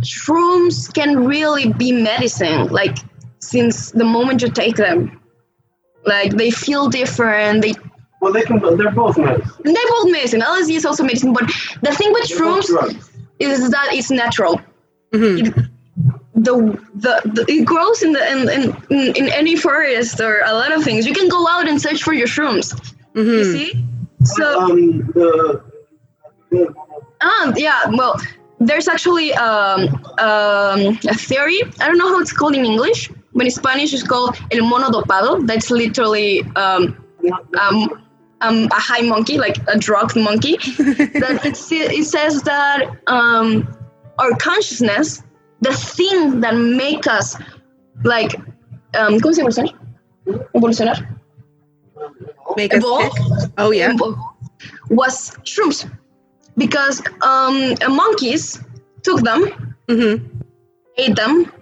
shrooms 0.00 0.92
can 0.92 1.24
really 1.24 1.72
be 1.72 1.92
medicine. 1.92 2.68
Like 2.68 2.98
since 3.40 3.90
the 3.92 4.04
moment 4.04 4.42
you 4.42 4.50
take 4.50 4.76
them, 4.76 5.20
like 6.06 6.32
they 6.32 6.50
feel 6.50 6.88
different. 6.88 7.62
They 7.62 7.74
Well, 8.20 8.32
they 8.32 8.42
can. 8.42 8.58
They're 8.76 8.90
both 8.90 9.16
medicine. 9.16 9.50
They're 9.64 9.90
both 9.90 10.10
medicine. 10.10 10.40
LSD 10.40 10.74
is 10.76 10.84
also 10.84 11.04
medicine, 11.04 11.32
but 11.32 11.44
the 11.82 11.92
thing 11.92 12.12
with 12.12 12.28
They're 12.28 12.38
shrooms 12.38 13.08
is 13.38 13.70
that 13.70 13.88
it's 13.92 14.10
natural. 14.10 14.60
Mhm. 15.12 15.46
It, 15.46 15.54
the, 16.34 16.54
the 16.94 17.20
the 17.34 17.44
it 17.48 17.64
grows 17.64 18.02
in 18.02 18.12
the 18.12 18.22
in, 18.32 18.48
in 18.48 18.62
in 18.90 19.16
in 19.16 19.28
any 19.32 19.56
forest 19.56 20.20
or 20.20 20.40
a 20.44 20.52
lot 20.52 20.72
of 20.72 20.82
things. 20.84 21.06
You 21.06 21.14
can 21.14 21.28
go 21.28 21.46
out 21.48 21.68
and 21.68 21.80
search 21.80 22.02
for 22.02 22.12
your 22.12 22.26
shrooms. 22.28 22.66
You 23.14 23.22
Mhm. 23.22 23.52
see? 23.52 23.84
So 24.24 24.60
um, 24.60 24.98
the, 25.14 25.62
the 26.50 26.74
ah 27.22 27.52
yeah, 27.56 27.86
well, 27.90 28.20
there's 28.60 28.88
actually 28.88 29.32
um, 29.34 29.80
um, 30.18 30.98
a 31.08 31.14
theory. 31.14 31.60
I 31.80 31.86
don't 31.88 31.98
know 31.98 32.08
how 32.08 32.20
it's 32.20 32.32
called 32.32 32.54
in 32.56 32.64
English, 32.64 33.10
but 33.34 33.44
in 33.46 33.50
Spanish 33.50 33.92
it's 33.94 34.02
called 34.02 34.36
el 34.52 34.64
mono 34.64 34.88
dopado. 34.90 35.46
That's 35.46 35.70
literally 35.70 36.42
um, 36.56 36.96
um, 37.60 38.02
um, 38.40 38.64
a 38.70 38.74
high 38.80 39.02
monkey, 39.02 39.38
like 39.38 39.56
a 39.68 39.78
drugged 39.78 40.16
monkey. 40.16 40.56
that 40.78 41.40
it, 41.44 41.58
it 41.70 42.04
says 42.04 42.42
that 42.42 42.96
um, 43.06 43.68
our 44.18 44.30
consciousness, 44.36 45.22
the 45.60 45.72
thing 45.72 46.40
that 46.40 46.54
make 46.54 47.06
us 47.06 47.36
like, 48.04 48.34
um, 48.94 49.18
¿cómo 49.20 49.34
se 49.34 49.42
eso? 49.42 49.62
Evolucionar. 50.54 51.18
Make 52.56 52.74
Evolve. 52.74 53.10
Oh 53.58 53.70
yeah. 53.70 53.92
Was 54.90 55.36
shrooms, 55.44 55.88
because 56.56 57.02
um, 57.22 57.74
monkeys 57.94 58.60
took 59.02 59.20
them, 59.22 59.76
hmm 59.88 60.16
ate 60.96 61.14
them, 61.16 61.52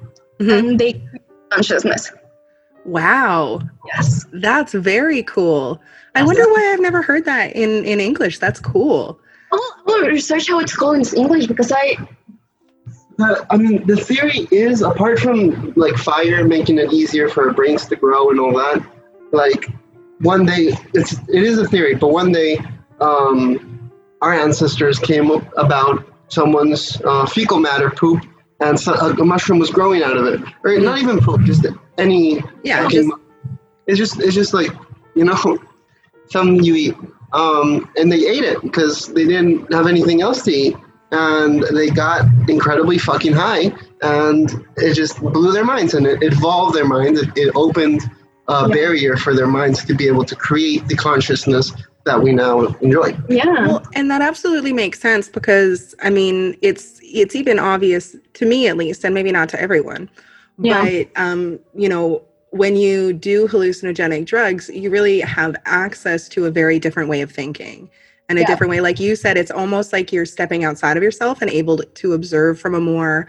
Mhm. 0.41 0.59
and 0.59 0.79
they 0.79 1.03
consciousness. 1.51 2.13
Wow. 2.87 3.61
Yes. 3.89 4.25
That's 4.33 4.73
very 4.73 5.23
cool. 5.23 5.81
I 6.15 6.25
wonder 6.25 6.45
why 6.45 6.73
I've 6.73 6.81
never 6.81 7.03
heard 7.03 7.25
that 7.27 7.55
in 7.55 7.85
in 7.85 8.01
English. 8.01 8.39
That's 8.39 8.61
cool. 8.61 9.21
I'll, 9.53 9.73
I'll 9.87 10.07
research 10.07 10.49
how 10.49 10.61
it's 10.61 10.75
called 10.75 10.97
in 10.97 11.05
English 11.17 11.47
because 11.47 11.71
I 11.73 11.97
The, 13.19 13.47
I 13.51 13.57
mean, 13.57 13.87
the 13.87 13.97
theory 13.97 14.47
is 14.51 14.83
apart 14.83 15.19
from 15.19 15.73
like 15.77 15.97
fire 15.97 16.45
making 16.45 16.79
it 16.79 16.93
easier 16.93 17.29
for 17.29 17.53
brains 17.53 17.87
to 17.87 17.97
grow 17.97 18.31
and 18.31 18.39
all 18.39 18.53
that. 18.53 18.85
Like 19.33 19.69
one 20.21 20.45
day, 20.47 20.77
it's 20.95 21.13
it 21.29 21.43
is 21.43 21.59
a 21.59 21.67
theory, 21.67 21.95
but 21.95 22.09
one 22.09 22.31
day, 22.33 22.59
um, 23.01 23.91
our 24.21 24.33
ancestors 24.33 24.99
came 24.99 25.31
up 25.31 25.45
about 25.57 26.05
someone's 26.29 27.01
uh, 27.05 27.27
fecal 27.27 27.59
matter 27.59 27.91
poop, 27.91 28.25
and 28.61 28.79
so, 28.79 28.95
a, 28.95 29.13
a 29.15 29.25
mushroom 29.25 29.59
was 29.59 29.71
growing 29.71 30.03
out 30.03 30.17
of 30.17 30.27
it, 30.27 30.41
or 30.65 30.79
not 30.79 30.99
even 30.99 31.19
poop, 31.19 31.41
just 31.43 31.67
any. 31.99 32.43
Yeah, 32.65 32.83
fucking- 32.85 33.09
just- 33.11 33.21
it's 33.87 33.99
just 33.99 34.21
it's 34.21 34.35
just 34.35 34.53
like 34.55 34.71
you 35.15 35.25
know, 35.25 35.59
something 36.31 36.63
you 36.65 36.75
eat. 36.75 36.95
Um, 37.33 37.91
and 37.97 38.11
they 38.11 38.27
ate 38.27 38.45
it 38.45 38.61
because 38.63 39.13
they 39.13 39.25
didn't 39.27 39.73
have 39.73 39.87
anything 39.87 40.23
else 40.23 40.43
to 40.45 40.51
eat 40.53 40.77
and 41.13 41.63
they 41.75 41.89
got 41.91 42.25
incredibly 42.49 42.99
fucking 42.99 43.33
high 43.33 43.73
and 44.03 44.65
it 44.77 44.95
just 44.95 45.21
blew 45.21 45.53
their 45.53 45.65
minds 45.65 45.95
and 45.95 46.07
it 46.07 46.23
evolved 46.23 46.75
their 46.75 46.85
minds 46.87 47.21
it, 47.21 47.29
it 47.37 47.53
opened 47.55 48.03
a 48.49 48.63
Yeah. 48.63 48.69
barrier 48.75 49.17
for 49.17 49.35
their 49.35 49.47
minds 49.47 49.85
to 49.85 49.95
be 49.95 50.07
able 50.09 50.25
to 50.25 50.35
create 50.37 50.87
the 50.89 50.97
consciousness 50.97 51.73
that 52.05 52.21
we 52.21 52.33
now 52.33 52.61
enjoy 52.81 53.17
yeah 53.29 53.67
Well, 53.67 53.83
and 53.95 54.11
that 54.11 54.23
absolutely 54.23 54.73
makes 54.73 54.99
sense 55.01 55.29
because 55.29 55.95
I 56.03 56.11
mean, 56.11 56.57
it's 56.63 56.99
it's 57.03 57.35
even 57.37 57.59
obvious 57.59 58.17
to 58.35 58.47
me 58.47 58.67
at 58.69 58.77
least, 58.77 59.05
and 59.05 59.15
maybe 59.15 59.31
not 59.33 59.49
to 59.51 59.61
everyone. 59.61 60.09
Yeah. 60.59 60.83
But 60.85 61.09
um, 61.21 61.59
you 61.75 61.89
know, 61.89 62.23
when 62.51 62.77
you 62.77 63.13
do 63.13 63.47
hallucinogenic 63.49 64.27
drugs, 64.27 64.71
you 64.71 64.91
really 64.91 65.21
have 65.21 65.57
access 65.67 66.29
to 66.31 66.47
a 66.47 66.51
very 66.51 66.79
different 66.79 67.09
way 67.09 67.21
of 67.21 67.31
thinking 67.31 67.91
and 68.29 68.39
a 68.39 68.43
Yeah. 68.43 68.47
different 68.47 68.71
way. 68.71 68.81
Like 68.81 68.99
you 69.01 69.17
said, 69.17 69.37
it's 69.37 69.51
almost 69.51 69.93
like 69.93 70.13
you're 70.13 70.27
stepping 70.27 70.65
outside 70.65 70.97
of 70.97 71.03
yourself 71.03 71.43
and 71.43 71.51
able 71.51 71.79
to 71.79 72.13
observe 72.15 72.59
from 72.59 72.75
a 72.75 72.81
more 72.81 73.27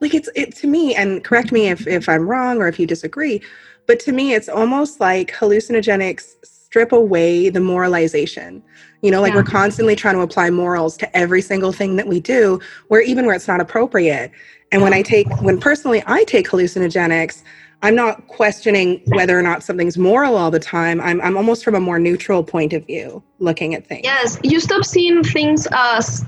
like 0.00 0.14
it's 0.14 0.28
it 0.34 0.54
to 0.56 0.66
me, 0.66 0.94
and 0.94 1.22
correct 1.24 1.52
me 1.52 1.68
if 1.68 1.86
if 1.86 2.08
I'm 2.08 2.28
wrong 2.28 2.58
or 2.58 2.68
if 2.68 2.78
you 2.78 2.86
disagree, 2.86 3.40
but 3.86 4.00
to 4.00 4.12
me, 4.12 4.34
it's 4.34 4.48
almost 4.48 5.00
like 5.00 5.32
hallucinogenics 5.32 6.34
strip 6.44 6.92
away 6.92 7.48
the 7.48 7.60
moralization. 7.60 8.62
You 9.04 9.10
know, 9.10 9.20
like 9.20 9.32
Yeah. 9.34 9.40
we're 9.40 9.42
constantly 9.44 9.94
trying 9.94 10.14
to 10.14 10.22
apply 10.22 10.48
morals 10.48 10.96
to 10.96 11.14
every 11.16 11.42
single 11.42 11.72
thing 11.72 11.96
that 11.96 12.06
we 12.06 12.20
do, 12.20 12.58
where 12.88 13.02
even 13.02 13.26
where 13.26 13.34
it's 13.34 13.46
not 13.46 13.60
appropriate. 13.60 14.30
And 14.72 14.80
when 14.80 14.94
I 14.94 15.02
take, 15.02 15.28
when 15.42 15.60
personally 15.60 16.02
I 16.06 16.24
take 16.24 16.48
hallucinogenics, 16.48 17.42
I'm 17.82 17.94
not 17.94 18.26
questioning 18.28 19.02
whether 19.08 19.38
or 19.38 19.42
not 19.42 19.62
something's 19.62 19.98
moral 19.98 20.38
all 20.38 20.50
the 20.50 20.58
time. 20.58 21.02
I'm, 21.02 21.20
I'm 21.20 21.36
almost 21.36 21.64
from 21.64 21.74
a 21.74 21.80
more 21.80 21.98
neutral 21.98 22.42
point 22.42 22.72
of 22.72 22.86
view 22.86 23.22
looking 23.40 23.74
at 23.74 23.86
things. 23.86 24.00
yes 24.04 24.38
you 24.42 24.58
stop 24.58 24.86
seeing 24.86 25.22
things 25.22 25.68
as 25.72 26.24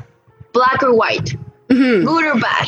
black 0.53 0.83
or 0.83 0.93
white 0.95 1.35
Mhm. 1.71 2.05
good 2.07 2.25
or 2.27 2.39
bad 2.39 2.67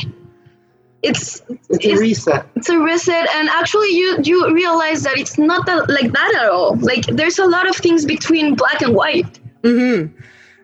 it's 1.02 1.42
it's 1.50 1.68
a 1.70 1.74
It's- 1.88 2.00
reset 2.00 2.46
it's 2.56 2.70
a 2.70 2.78
reset 2.78 3.28
and 3.36 3.48
actually 3.50 3.90
you 3.94 4.18
you 4.22 4.52
realize 4.54 5.02
that 5.02 5.18
it's 5.18 5.36
not 5.38 5.66
that 5.66 5.90
like 5.90 6.10
that 6.12 6.34
at 6.40 6.48
all 6.50 6.76
like 6.80 7.04
there's 7.06 7.38
a 7.38 7.44
lot 7.44 7.68
of 7.68 7.76
things 7.76 8.06
between 8.06 8.54
black 8.54 8.80
and 8.80 8.94
white 8.94 9.38
Mhm. 9.62 10.12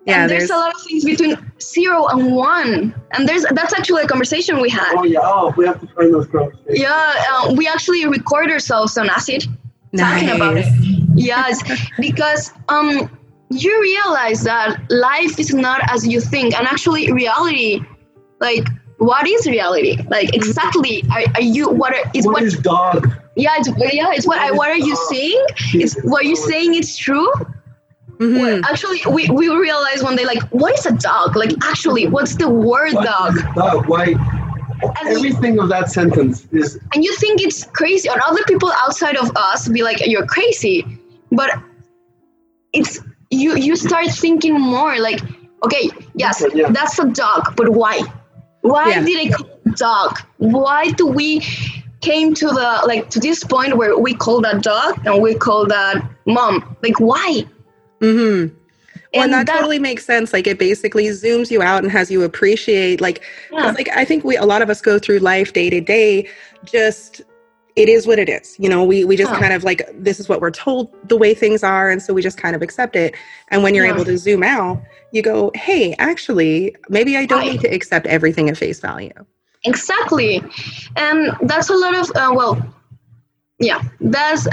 Yeah, 0.06 0.22
and 0.22 0.30
there's, 0.30 0.48
there's, 0.48 0.50
a 0.50 0.56
lot 0.56 0.74
of 0.74 0.80
things 0.82 1.04
between 1.04 1.36
zero 1.60 2.06
and 2.08 2.34
one. 2.34 2.94
And 3.12 3.28
there's 3.28 3.44
that's 3.52 3.72
actually 3.72 4.02
a 4.02 4.06
conversation 4.06 4.60
we 4.60 4.68
had. 4.68 4.94
Oh 4.96 5.04
yeah. 5.04 5.20
Oh 5.22 5.54
we 5.56 5.66
have 5.66 5.80
to 5.80 5.86
find 5.88 6.12
those 6.12 6.26
girls. 6.26 6.52
Yeah 6.68 7.12
uh, 7.32 7.54
we 7.56 7.66
actually 7.66 8.06
record 8.06 8.50
ourselves 8.50 8.98
on 8.98 9.08
acid 9.08 9.46
nice. 9.92 10.20
talking 10.20 10.36
about 10.36 10.56
it. 10.58 10.66
Yes 11.14 11.62
because 11.98 12.52
um 12.68 13.10
you 13.50 13.80
realize 13.80 14.42
that 14.44 14.78
life 14.90 15.38
is 15.38 15.54
not 15.54 15.80
as 15.90 16.06
you 16.06 16.20
think 16.20 16.54
and 16.54 16.66
actually 16.66 17.10
reality 17.12 17.80
like 18.40 18.68
what 18.98 19.26
is 19.26 19.46
reality? 19.46 19.98
Like 20.08 20.34
exactly 20.34 21.02
are, 21.10 21.24
are 21.34 21.42
you 21.42 21.70
what 21.70 21.94
are, 21.94 22.10
is 22.14 22.26
what 22.26 22.34
what 22.34 22.42
is 22.42 22.58
dog 22.58 23.10
yeah 23.36 23.52
it's 23.56 23.68
yeah 23.92 24.12
it's 24.12 24.26
what 24.26 24.38
I, 24.38 24.50
what 24.50 24.68
are 24.68 24.76
you 24.76 24.96
saying? 25.08 25.46
It's 25.72 25.98
what 26.02 26.26
you're 26.26 26.36
saying 26.36 26.74
is 26.74 26.96
true 26.96 27.32
Mhm. 28.24 28.40
Well, 28.40 28.60
actually 28.70 29.00
we, 29.16 29.28
we 29.30 29.48
realized 29.48 30.02
one 30.02 30.16
day 30.16 30.24
like 30.24 30.42
what 30.50 30.72
is 30.78 30.86
a 30.86 30.92
dog? 30.92 31.36
Like 31.36 31.52
actually 31.70 32.06
what's 32.08 32.34
the 32.36 32.48
word 32.48 32.94
What 32.94 33.04
dog? 33.04 33.32
dog? 33.54 33.86
Why 33.88 34.04
And 34.06 35.08
you- 35.10 35.16
everything 35.16 35.58
of 35.58 35.68
that 35.68 35.90
sentence 35.90 36.46
is 36.52 36.78
and 36.92 37.04
you 37.04 37.14
think 37.16 37.40
it's 37.40 37.64
crazy 37.80 38.08
and 38.08 38.20
other 38.30 38.42
people 38.50 38.70
outside 38.84 39.16
of 39.16 39.30
us 39.36 39.68
be 39.68 39.82
like 39.82 39.98
you're 40.06 40.26
crazy. 40.26 40.76
But 41.30 41.50
it's 42.72 43.00
you 43.30 43.56
you 43.56 43.76
start 43.76 44.06
thinking 44.10 44.54
more 44.60 44.98
like 44.98 45.20
okay 45.64 45.88
yes 46.14 46.44
Yeah. 46.54 46.70
that's 46.70 46.98
a 46.98 47.06
dog 47.06 47.54
but 47.56 47.68
why? 47.70 48.00
Why 48.62 48.88
Yeah. 48.90 49.00
did 49.04 49.18
it 49.26 49.32
call 49.34 49.48
it 49.66 49.76
dog? 49.76 50.18
Why 50.38 50.90
do 50.90 51.06
we 51.06 51.40
came 52.00 52.34
to 52.34 52.46
the 52.58 52.68
like 52.86 53.10
to 53.10 53.18
this 53.20 53.44
point 53.44 53.76
where 53.76 53.96
we 53.98 54.12
call 54.14 54.40
that 54.42 54.62
dog 54.62 55.00
and 55.06 55.22
we 55.22 55.34
call 55.34 55.66
that 55.66 55.96
mom? 56.26 56.76
Like 56.82 56.98
why 57.00 57.44
Mm-hmm. 58.04 58.54
Well, 59.12 59.22
and 59.24 59.32
that, 59.32 59.46
that- 59.46 59.56
totally 59.56 59.78
makes 59.78 60.04
sense. 60.04 60.32
Like 60.32 60.46
it 60.46 60.58
basically 60.58 61.06
zooms 61.06 61.50
you 61.50 61.62
out 61.62 61.82
and 61.82 61.90
has 61.92 62.10
you 62.10 62.22
appreciate 62.22 63.00
like 63.00 63.22
Yeah. 63.52 63.70
like 63.72 63.88
I 63.90 64.04
think 64.04 64.24
we 64.24 64.36
a 64.36 64.44
lot 64.44 64.62
of 64.62 64.70
us 64.70 64.80
go 64.80 64.98
through 64.98 65.18
life 65.20 65.52
day 65.52 65.70
to 65.70 65.80
day 65.80 66.28
just 66.64 67.22
it 67.76 67.88
is 67.88 68.06
what 68.06 68.18
it 68.20 68.28
is. 68.28 68.56
You 68.58 68.68
know, 68.68 68.84
we 68.84 69.04
we 69.04 69.16
just 69.16 69.32
Yeah. 69.32 69.38
kind 69.40 69.52
of 69.52 69.64
like 69.64 69.82
this 69.94 70.18
is 70.20 70.28
what 70.28 70.40
we're 70.40 70.50
told 70.50 70.92
the 71.08 71.16
way 71.16 71.32
things 71.34 71.62
are 71.62 71.90
and 71.90 72.00
so 72.02 72.12
we 72.12 72.22
just 72.22 72.38
kind 72.38 72.54
of 72.56 72.62
accept 72.62 72.94
it. 72.96 73.14
And 73.48 73.62
when 73.62 73.74
you're 73.74 73.86
Yeah. 73.86 73.94
able 73.94 74.04
to 74.04 74.18
zoom 74.18 74.42
out, 74.42 74.80
you 75.12 75.22
go, 75.22 75.50
"Hey, 75.54 75.94
actually, 75.98 76.74
maybe 76.88 77.16
I 77.16 77.24
don't 77.26 77.38
Right. 77.40 77.52
need 77.52 77.60
to 77.62 77.68
accept 77.68 78.06
everything 78.06 78.48
at 78.48 78.56
face 78.56 78.80
value." 78.80 79.12
Exactly. 79.64 80.42
And 80.96 81.32
that's 81.42 81.70
a 81.70 81.74
lot 81.74 81.94
of, 81.94 82.10
uh, 82.16 82.32
well, 82.34 82.62
yeah, 83.64 83.82
that's 84.00 84.46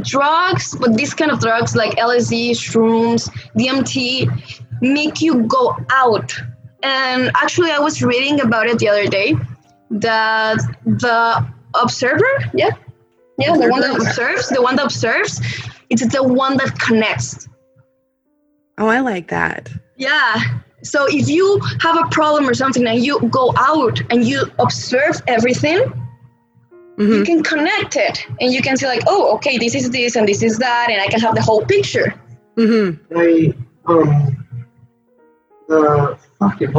drugs, 0.00 0.76
but 0.80 0.96
these 0.96 1.14
kind 1.14 1.30
of 1.30 1.40
drugs 1.40 1.74
like 1.74 1.96
LSD, 1.96 2.50
shrooms, 2.50 3.30
DMT 3.56 4.28
make 4.82 5.20
you 5.20 5.44
go 5.44 5.76
out. 5.90 6.34
And 6.82 7.30
actually, 7.36 7.70
I 7.70 7.78
was 7.78 8.02
reading 8.02 8.40
about 8.40 8.66
it 8.66 8.78
the 8.78 8.88
other 8.88 9.06
day 9.06 9.34
that 9.90 10.58
the 10.84 11.46
observer, 11.80 12.32
yeah, 12.54 12.70
yeah, 13.38 13.56
the 13.56 13.68
one 13.68 13.80
that 13.80 13.96
observes, 13.96 14.48
the 14.48 14.62
one 14.62 14.76
that 14.76 14.84
observes, 14.84 15.40
it's 15.90 16.06
the 16.12 16.22
one 16.22 16.56
that 16.58 16.78
connects. 16.78 17.48
Oh, 18.78 18.88
I 18.88 19.00
like 19.00 19.28
that. 19.28 19.70
Yeah. 19.96 20.36
So 20.82 21.06
if 21.08 21.28
you 21.28 21.60
have 21.80 21.96
a 21.96 22.08
problem 22.10 22.48
or 22.48 22.54
something 22.54 22.86
and 22.86 23.04
you 23.04 23.20
go 23.28 23.52
out 23.56 24.00
and 24.10 24.24
you 24.24 24.44
observe 24.60 25.20
everything, 25.26 25.80
you 26.98 27.06
Mhm. 27.22 27.26
can 27.26 27.42
connect 27.42 27.96
it 27.96 28.26
and 28.40 28.52
you 28.52 28.60
can 28.60 28.76
see 28.76 28.86
like, 28.86 29.02
oh, 29.06 29.34
okay, 29.36 29.56
this 29.58 29.74
is 29.74 29.90
this 29.90 30.16
and 30.16 30.26
this 30.28 30.42
is 30.42 30.58
that, 30.58 30.88
and 30.90 31.00
I 31.00 31.06
can 31.06 31.20
have 31.20 31.34
the 31.34 31.42
whole 31.42 31.64
picture. 31.64 32.12
Mhm. 32.56 32.98
I 33.16 33.54
um 33.86 34.44
the 35.68 36.18
fucking 36.38 36.70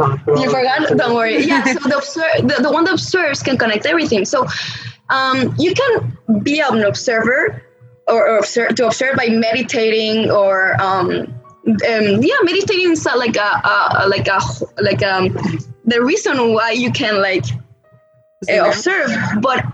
You 0.42 0.50
forgot? 0.50 0.96
Don't 0.96 1.14
worry. 1.14 1.44
Yeah. 1.44 1.64
So 1.64 1.88
the, 1.88 1.96
obser- 1.96 2.42
the 2.42 2.62
the 2.62 2.70
one 2.72 2.84
that 2.84 2.94
observes 2.94 3.42
can 3.42 3.56
connect 3.56 3.86
everything. 3.86 4.24
So 4.24 4.46
um, 5.10 5.54
you 5.58 5.74
can 5.74 6.16
be 6.42 6.60
an 6.60 6.82
observer 6.84 7.62
or, 8.08 8.28
or 8.28 8.38
observe, 8.38 8.74
to 8.76 8.86
observe 8.86 9.16
by 9.16 9.28
meditating 9.28 10.30
or 10.30 10.80
um, 10.82 11.08
um, 11.66 12.06
yeah, 12.22 12.40
meditating 12.42 12.92
is 12.92 13.06
uh, 13.06 13.16
like 13.16 13.36
a, 13.36 13.50
a 14.02 14.06
like 14.08 14.26
a 14.28 14.40
like 14.82 15.02
um 15.02 15.36
the 15.84 16.02
reason 16.02 16.52
why 16.52 16.70
you 16.72 16.90
can 16.92 17.20
like 17.22 17.44
uh, 18.50 18.64
observe, 18.68 19.10
but 19.40 19.64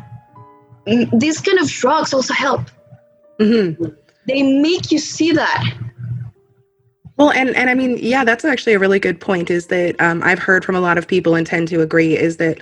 these 0.86 1.40
kind 1.40 1.58
of 1.58 1.68
drugs 1.68 2.14
also 2.14 2.32
help. 2.32 2.62
Mm-hmm. 3.40 3.84
They 4.26 4.42
make 4.42 4.90
you 4.90 4.98
see 4.98 5.32
that. 5.32 5.74
Well, 7.16 7.30
and 7.30 7.50
and 7.56 7.70
I 7.70 7.74
mean, 7.74 7.98
yeah, 7.98 8.24
that's 8.24 8.44
actually 8.44 8.74
a 8.74 8.78
really 8.78 8.98
good 8.98 9.20
point. 9.20 9.50
Is 9.50 9.66
that 9.68 10.00
um, 10.00 10.22
I've 10.22 10.38
heard 10.38 10.64
from 10.64 10.76
a 10.76 10.80
lot 10.80 10.98
of 10.98 11.06
people 11.08 11.34
and 11.34 11.46
tend 11.46 11.68
to 11.68 11.80
agree 11.80 12.16
is 12.16 12.36
that 12.36 12.60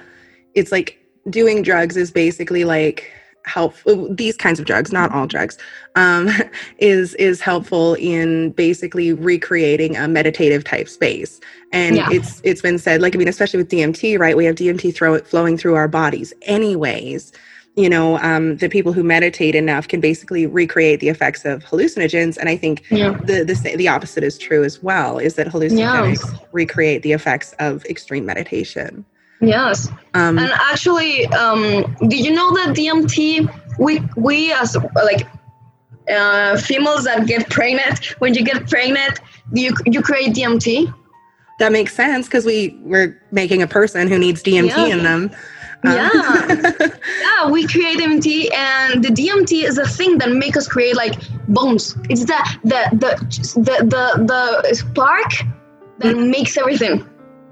it's 0.55 0.71
like 0.73 0.99
doing 1.29 1.63
drugs 1.63 1.97
is 1.97 2.11
basically 2.11 2.65
like 2.65 3.11
help 3.47 3.75
these 4.11 4.37
kinds 4.39 4.59
of 4.59 4.65
drugs 4.65 4.91
not 4.91 5.13
all 5.13 5.27
drugs 5.27 5.59
um, 5.97 6.31
is 6.79 7.15
is 7.17 7.41
helpful 7.41 7.95
in 7.95 8.51
basically 8.53 9.13
recreating 9.13 9.97
a 9.97 10.09
meditative 10.09 10.65
type 10.65 10.89
space 10.89 11.41
and 11.73 11.97
Yeah. 11.97 12.09
it's 12.11 12.41
it's 12.43 12.63
been 12.63 12.79
said 12.79 13.03
like 13.03 13.15
i 13.15 13.19
mean 13.19 13.29
especially 13.29 13.59
with 13.59 13.69
dmt 13.69 14.19
right 14.19 14.35
we 14.37 14.47
have 14.47 14.55
dmt 14.55 14.95
throw 14.95 15.13
it 15.13 15.27
flowing 15.27 15.59
through 15.59 15.75
our 15.75 15.89
bodies 15.89 16.33
anyways 16.43 17.33
you 17.77 17.89
know 17.89 18.19
um, 18.19 18.57
the 18.59 18.69
people 18.69 18.93
who 18.93 19.03
meditate 19.03 19.55
enough 19.55 19.89
can 19.89 20.01
basically 20.01 20.47
recreate 20.47 21.01
the 21.01 21.09
effects 21.09 21.45
of 21.45 21.65
hallucinogens 21.65 22.37
and 22.37 22.49
i 22.49 22.57
think 22.57 22.85
Yeah. 22.91 23.19
the 23.25 23.45
the, 23.45 23.75
the 23.77 23.89
opposite 23.89 24.23
is 24.25 24.39
true 24.39 24.63
as 24.65 24.83
well 24.83 25.19
is 25.19 25.35
that 25.35 25.49
hallucinogenics 25.49 26.41
recreate 26.53 27.03
the 27.03 27.13
effects 27.13 27.55
of 27.59 27.85
extreme 27.87 28.25
meditation 28.27 29.05
Yes. 29.41 29.89
um, 30.15 30.39
And 30.39 30.53
actually, 30.53 31.27
um, 31.27 31.61
do 32.09 32.17
you 32.17 32.31
know 32.31 32.55
that 32.55 32.69
DMT? 32.75 33.19
We 33.79 34.01
we 34.17 34.53
as 34.55 34.75
like 34.95 35.27
uh, 36.09 36.57
females 36.57 37.05
that 37.05 37.27
get 37.27 37.51
pregnant. 37.51 37.99
When 38.21 38.33
you 38.33 38.43
get 38.45 38.69
pregnant, 38.71 39.19
you 39.53 39.75
you 39.85 40.01
create 40.01 40.35
DMT. 40.35 40.95
That 41.59 41.73
makes 41.73 41.93
sense 41.95 42.27
because 42.27 42.47
we 42.47 42.79
we're 42.85 43.21
making 43.33 43.61
a 43.61 43.67
person 43.67 44.09
who 44.09 44.19
needs 44.19 44.43
DMT 44.43 44.77
Yeah. 44.77 44.97
in 44.97 45.03
them. 45.03 45.31
Yeah. 45.85 46.73
Yeah, 47.21 47.51
we 47.51 47.67
create 47.67 47.99
DMT, 47.99 48.53
and 48.55 49.03
the 49.05 49.09
DMT 49.09 49.65
is 49.65 49.79
a 49.79 49.87
thing 49.87 50.19
that 50.19 50.31
make 50.31 50.57
us 50.57 50.67
create 50.69 50.97
like 50.97 51.15
bones. 51.49 51.97
It's 52.11 52.25
the 52.25 52.39
the 52.65 52.81
the 52.93 53.11
the 53.61 53.77
the, 53.85 54.69
the 54.69 54.75
spark 54.75 55.31
that 55.99 56.17
makes 56.17 56.57
everything 56.57 57.09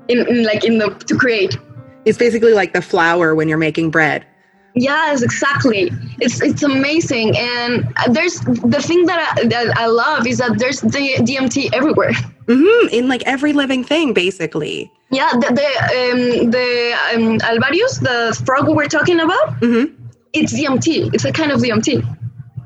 in, 0.09 0.27
in 0.29 0.45
like 0.45 0.65
in 0.65 0.79
the 0.79 0.91
to 1.09 1.17
create. 1.17 1.57
it's 2.05 2.19
basically 2.19 2.53
like 2.55 2.73
the 2.73 2.83
flour 2.83 3.35
when 3.35 3.49
you're 3.49 3.59
making 3.59 3.91
bread. 3.91 4.27
Yes, 4.75 5.23
exactly. 5.23 5.91
It's 6.21 6.41
it's 6.43 6.63
amazing, 6.63 7.37
and 7.37 7.87
there's 8.11 8.41
the 8.41 8.81
thing 8.81 9.07
that 9.07 9.21
I, 9.37 9.47
that 9.47 9.77
I 9.77 9.87
love 9.87 10.27
is 10.27 10.39
that 10.39 10.59
there's 10.59 10.81
the 10.81 11.17
DMT 11.21 11.71
everywhere. 11.73 12.13
hmm 12.49 12.89
in 12.91 13.09
like 13.09 13.23
every 13.27 13.53
living 13.53 13.85
thing, 13.85 14.13
basically. 14.15 14.91
Yeah, 15.13 15.31
the 15.33 15.49
the 15.61 15.69
um, 16.01 16.51
the 16.51 16.69
um, 17.15 17.39
Alvarius, 17.41 18.01
the 18.01 18.35
frog 18.47 18.67
we 18.67 18.75
were 18.75 18.87
talking 18.89 19.21
about, 19.21 19.61
mm-hmm. 19.61 19.93
it's 20.33 20.53
DMT. 20.59 21.13
It's 21.15 21.25
a 21.27 21.33
kind 21.33 21.53
of 21.53 21.61
DMT. 21.61 22.03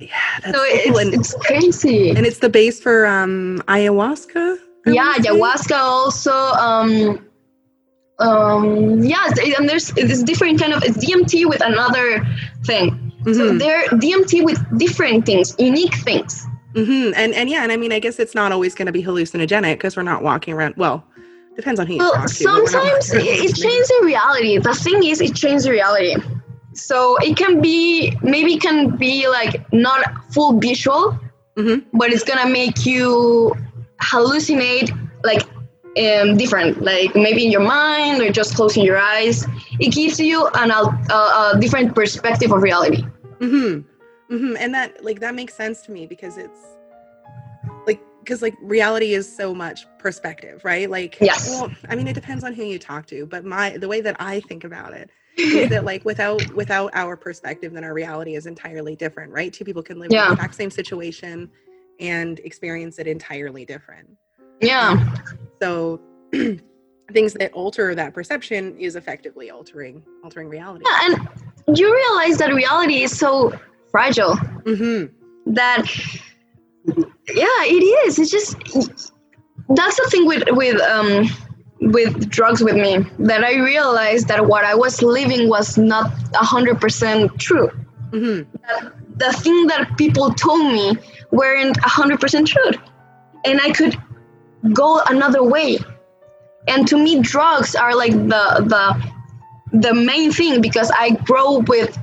Yeah, 0.00 0.08
that's 0.44 0.56
So 0.56 0.64
so 0.64 0.92
cool. 0.92 0.98
it's 0.98 1.34
it's 1.34 1.34
crazy. 1.46 2.10
and 2.10 2.24
it's 2.24 2.38
the 2.38 2.48
base 2.48 2.80
for 2.80 3.06
um 3.06 3.62
ayahuasca. 3.66 4.58
I 4.86 4.90
yeah, 4.90 5.14
ayahuasca 5.18 5.76
also. 5.76 6.32
Um, 6.32 7.18
um, 8.18 9.02
yeah, 9.02 9.26
and 9.58 9.68
there's 9.68 9.90
this 9.92 10.22
different 10.22 10.60
kind 10.60 10.72
of 10.72 10.82
it's 10.84 10.96
DMT 11.04 11.46
with 11.48 11.60
another 11.64 12.24
thing. 12.64 13.12
So 13.24 13.32
Mhm. 13.32 13.58
they're 13.58 13.86
DMT 13.88 14.44
with 14.44 14.58
different 14.78 15.26
things, 15.26 15.54
unique 15.58 15.94
things. 15.96 16.46
Mm-hmm. 16.74 17.12
And 17.16 17.34
and 17.34 17.50
yeah, 17.50 17.62
and 17.64 17.72
I 17.72 17.76
mean, 17.76 17.90
I 17.92 17.98
guess 17.98 18.18
it's 18.20 18.34
not 18.34 18.52
always 18.52 18.74
going 18.76 18.86
to 18.86 18.92
be 18.92 19.02
hallucinogenic 19.02 19.74
because 19.74 19.96
we're 19.96 20.04
not 20.04 20.22
walking 20.22 20.54
around. 20.54 20.74
Well, 20.76 21.02
depends 21.56 21.81
on 21.81 21.87
who 21.87 21.94
you 21.94 21.98
Well, 21.98 22.12
talk 22.12 22.26
to. 22.31 22.44
but 22.44 22.54
we're 22.54 22.61
not 22.62 23.02
sometimes 23.02 23.12
it, 23.14 23.24
it 23.26 23.54
changes 23.57 23.88
the 23.88 24.00
reality. 24.04 24.59
The 24.59 24.74
thing 24.74 25.04
is, 25.04 25.20
it 25.20 25.35
changes 25.35 25.64
the 25.64 25.70
reality. 25.72 26.14
So 26.74 27.16
it 27.18 27.37
can 27.37 27.61
be 27.61 28.16
maybe 28.22 28.54
it 28.54 28.61
can 28.62 28.96
be 28.96 29.28
like 29.28 29.70
not 29.72 30.04
full 30.33 30.59
visual, 30.61 31.18
Mhm. 31.57 31.85
but 31.94 32.12
it's 32.12 32.22
gonna 32.24 32.50
make 32.50 32.85
you 32.85 33.54
hallucinate 34.02 34.90
like 35.24 35.42
um, 35.98 36.37
different, 36.37 36.83
like 36.83 37.14
maybe 37.14 37.46
in 37.46 37.50
your 37.50 37.62
mind 37.62 38.20
or 38.20 38.31
just 38.31 38.54
closing 38.54 38.85
your 38.85 38.98
eyes. 38.98 39.46
It 39.81 39.94
gives 39.94 40.20
you 40.20 40.46
an 40.48 40.70
a, 40.70 41.59
different 41.59 41.94
perspective 41.94 42.52
of 42.52 42.62
reality. 42.62 43.02
hmm 43.40 43.81
hmm 44.28 44.54
And 44.59 44.74
that 44.74 45.02
like 45.02 45.20
that 45.20 45.35
makes 45.35 45.54
sense 45.54 45.81
to 45.87 45.92
me 45.92 46.07
because 46.07 46.37
it's 46.37 46.61
because 48.26 48.42
like 48.42 48.56
reality 48.60 49.14
is 49.14 49.34
so 49.34 49.54
much 49.54 49.86
perspective, 49.98 50.64
right? 50.64 50.90
Like 50.90 51.16
Yes. 51.20 51.48
Well, 51.48 51.70
I 51.88 51.94
mean, 51.94 52.08
it 52.08 52.14
depends 52.14 52.42
on 52.42 52.52
who 52.52 52.64
you 52.64 52.78
talk 52.78 53.06
to, 53.06 53.24
but 53.24 53.44
my 53.44 53.76
the 53.78 53.86
way 53.88 54.00
that 54.00 54.16
I 54.18 54.40
think 54.40 54.64
about 54.64 54.92
it 54.92 55.10
is 55.36 55.68
that 55.70 55.84
like 55.84 56.04
without 56.04 56.52
without 56.54 56.90
our 56.94 57.16
perspective, 57.16 57.72
then 57.72 57.84
our 57.84 57.94
reality 57.94 58.34
is 58.34 58.46
entirely 58.46 58.96
different, 58.96 59.32
right? 59.32 59.52
Two 59.52 59.64
people 59.64 59.82
can 59.82 60.00
live 60.00 60.10
in 60.10 60.16
the 60.16 60.32
exact 60.32 60.56
same 60.56 60.70
situation 60.70 61.48
and 62.00 62.40
experience 62.40 62.98
it 62.98 63.06
entirely 63.06 63.64
different. 63.64 64.08
Yeah, 64.60 64.96
So 65.62 66.00
things 67.12 67.32
that 67.34 67.52
alter 67.52 67.94
that 67.94 68.12
perception 68.12 68.76
is 68.76 68.96
effectively 68.96 69.50
altering 69.50 70.02
altering 70.24 70.48
reality. 70.48 70.84
yeah, 70.84 71.00
and 71.04 71.78
you 71.78 71.94
realize 71.94 72.38
that 72.38 72.52
reality 72.52 73.02
is 73.04 73.16
so 73.16 73.52
fragile. 73.90 74.34
hmm 74.66 75.04
that 75.48 75.86
yeah 77.37 77.62
it 77.64 77.83
is. 78.07 78.18
It's 78.18 78.31
just 78.31 78.57
that's 79.68 79.96
the 79.96 80.09
thing 80.11 80.27
with 80.27 80.44
with 80.51 80.81
um 80.83 81.29
with 81.81 82.29
drugs 82.31 82.62
with 82.62 82.75
me 82.75 83.05
that 83.18 83.44
i 83.44 83.55
realized 83.57 84.29
that 84.29 84.46
what 84.46 84.64
i 84.64 84.75
was 84.75 85.03
living 85.03 85.46
was 85.46 85.77
not 85.77 86.11
100% 86.33 87.38
true. 87.38 87.68
Hmm 88.11 88.42
the 89.16 89.33
thing 89.33 89.66
that 89.66 89.96
people 89.96 90.33
told 90.35 90.72
me 90.72 90.96
weren't 91.31 91.77
100% 91.81 92.46
true. 92.46 92.70
And 93.44 93.61
i 93.61 93.70
could 93.72 93.96
go 94.72 95.01
another 95.09 95.42
way. 95.42 95.79
And 96.68 96.87
to 96.88 96.96
me 96.96 97.20
drugs 97.20 97.75
are 97.75 97.94
like 97.94 98.12
the 98.12 98.44
the 98.72 98.85
the 99.72 99.94
main 99.94 100.33
thing 100.33 100.61
because 100.61 100.90
i 100.94 101.11
grow 101.11 101.59
with 101.59 101.96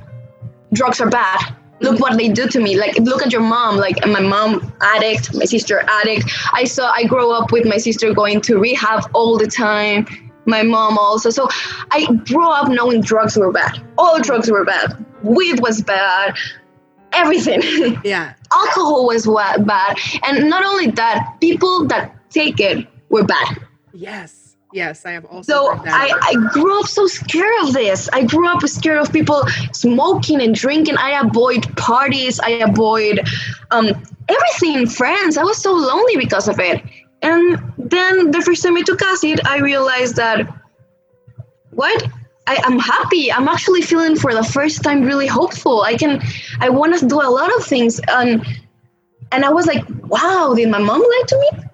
drugs 0.72 1.00
are 1.00 1.10
bad 1.10 1.40
look 1.80 2.00
what 2.00 2.16
they 2.16 2.28
do 2.28 2.46
to 2.48 2.60
me. 2.60 2.78
Like 2.78 2.98
look 2.98 3.22
at 3.22 3.32
your 3.32 3.40
mom. 3.42 3.76
Like 3.76 3.96
my 4.06 4.20
mom 4.20 4.72
addict. 4.80 5.34
My 5.34 5.44
sister 5.44 5.80
addict. 5.86 6.30
I 6.52 6.64
saw 6.64 6.90
i 6.92 7.04
grow 7.04 7.30
up 7.32 7.52
with 7.52 7.66
my 7.66 7.78
sister 7.78 8.12
going 8.12 8.40
to 8.42 8.58
rehab 8.58 9.10
all 9.12 9.38
the 9.38 9.46
time. 9.46 10.06
My 10.46 10.62
mom 10.62 10.98
also. 10.98 11.30
So 11.30 11.48
i 11.90 12.06
grew 12.26 12.50
up 12.50 12.68
knowing 12.68 13.00
drugs 13.00 13.36
were 13.36 13.52
bad. 13.52 13.82
All 13.98 14.20
drugs 14.20 14.50
were 14.50 14.64
bad. 14.64 15.04
Weed 15.22 15.60
was 15.60 15.82
bad. 15.82 16.36
Everything. 17.12 17.62
Yeah. 18.04 18.34
alcohol 18.52 19.06
was 19.06 19.26
bad. 19.26 19.98
And 20.24 20.50
not 20.50 20.64
only 20.64 20.90
that 20.92 21.36
people 21.40 21.86
that 21.86 22.14
take 22.30 22.60
it 22.60 22.86
were 23.08 23.24
bad. 23.24 23.58
Yes. 23.92 24.43
Yes. 24.74 25.06
I 25.06 25.12
have 25.12 25.24
also. 25.26 25.52
so 25.52 25.80
that. 25.84 26.10
I, 26.12 26.30
I 26.30 26.34
grew 26.52 26.80
up 26.80 26.86
so 26.86 27.06
scared 27.06 27.54
of 27.62 27.72
this. 27.72 28.08
I 28.12 28.24
grew 28.24 28.48
up 28.48 28.60
scared 28.66 28.98
of 28.98 29.12
people 29.12 29.44
smoking 29.72 30.42
and 30.42 30.52
drinking. 30.52 30.96
I 30.98 31.20
avoid 31.20 31.62
parties. 31.76 32.40
I 32.40 32.50
avoid 32.50 33.24
um, 33.70 33.86
everything 34.28 34.86
friends 34.86 35.36
i 35.36 35.42
was 35.42 35.58
so 35.58 35.72
lonely 35.72 36.16
because 36.16 36.48
of 36.48 36.58
it. 36.58 36.82
And 37.22 37.72
then 37.78 38.30
the 38.30 38.42
first 38.42 38.62
time 38.62 38.76
i 38.76 38.82
took 38.82 39.00
acid 39.02 39.40
i 39.46 39.58
realized 39.58 40.16
that 40.16 40.46
what? 41.70 42.08
I, 42.46 42.60
i'm 42.64 42.78
happy. 42.78 43.32
I'm 43.32 43.48
actually 43.48 43.82
feeling 43.82 44.16
for 44.16 44.34
the 44.34 44.44
first 44.44 44.82
time 44.82 45.02
really 45.02 45.26
hopeful. 45.26 45.82
I 45.82 45.94
can 45.94 46.20
i 46.60 46.68
want 46.68 46.98
to 46.98 47.06
do 47.06 47.20
a 47.20 47.30
lot 47.38 47.54
of 47.56 47.64
things. 47.64 48.00
And 48.08 48.44
and 49.32 49.44
i 49.44 49.50
was 49.50 49.66
like 49.66 49.84
wow 50.04 50.54
did 50.54 50.68
my 50.68 50.78
mom 50.78 51.00
lie 51.00 51.22
to 51.28 51.36
me 51.38 51.64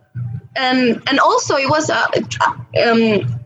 and 0.56 1.02
and 1.08 1.18
also 1.20 1.56
it 1.56 1.68
was 1.68 1.90
uh, 1.90 2.06
um, 2.84 3.40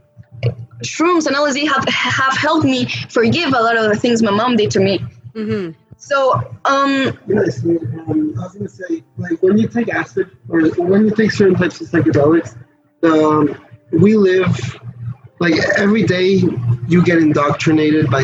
shrooms 0.82 1.26
and 1.26 1.36
LSD 1.36 1.66
have 1.68 1.84
have 1.88 2.36
helped 2.36 2.64
me 2.64 2.86
forgive 3.08 3.48
a 3.48 3.60
lot 3.60 3.76
of 3.76 3.88
the 3.90 3.96
things 3.96 4.22
my 4.22 4.30
mom 4.30 4.56
did 4.56 4.70
to 4.72 4.80
me. 4.80 4.98
hmm 5.34 5.70
So 5.96 6.32
um, 6.64 7.16
Yes, 7.26 7.64
um, 7.64 8.34
I 8.38 8.42
was 8.44 8.54
gonna 8.54 8.68
say, 8.68 9.02
like 9.16 9.42
when 9.42 9.56
you 9.58 9.68
take 9.68 9.88
acid 9.88 10.30
or 10.48 10.62
when 10.90 11.04
you 11.06 11.10
take 11.10 11.30
certain 11.30 11.54
types 11.56 11.80
of 11.80 11.88
psychedelics, 11.88 12.56
um, 13.02 13.56
we 13.92 14.16
live 14.16 14.52
like 15.40 15.54
every 15.76 16.02
day 16.04 16.42
you 16.88 17.02
get 17.04 17.18
indoctrinated 17.18 18.10
by 18.10 18.22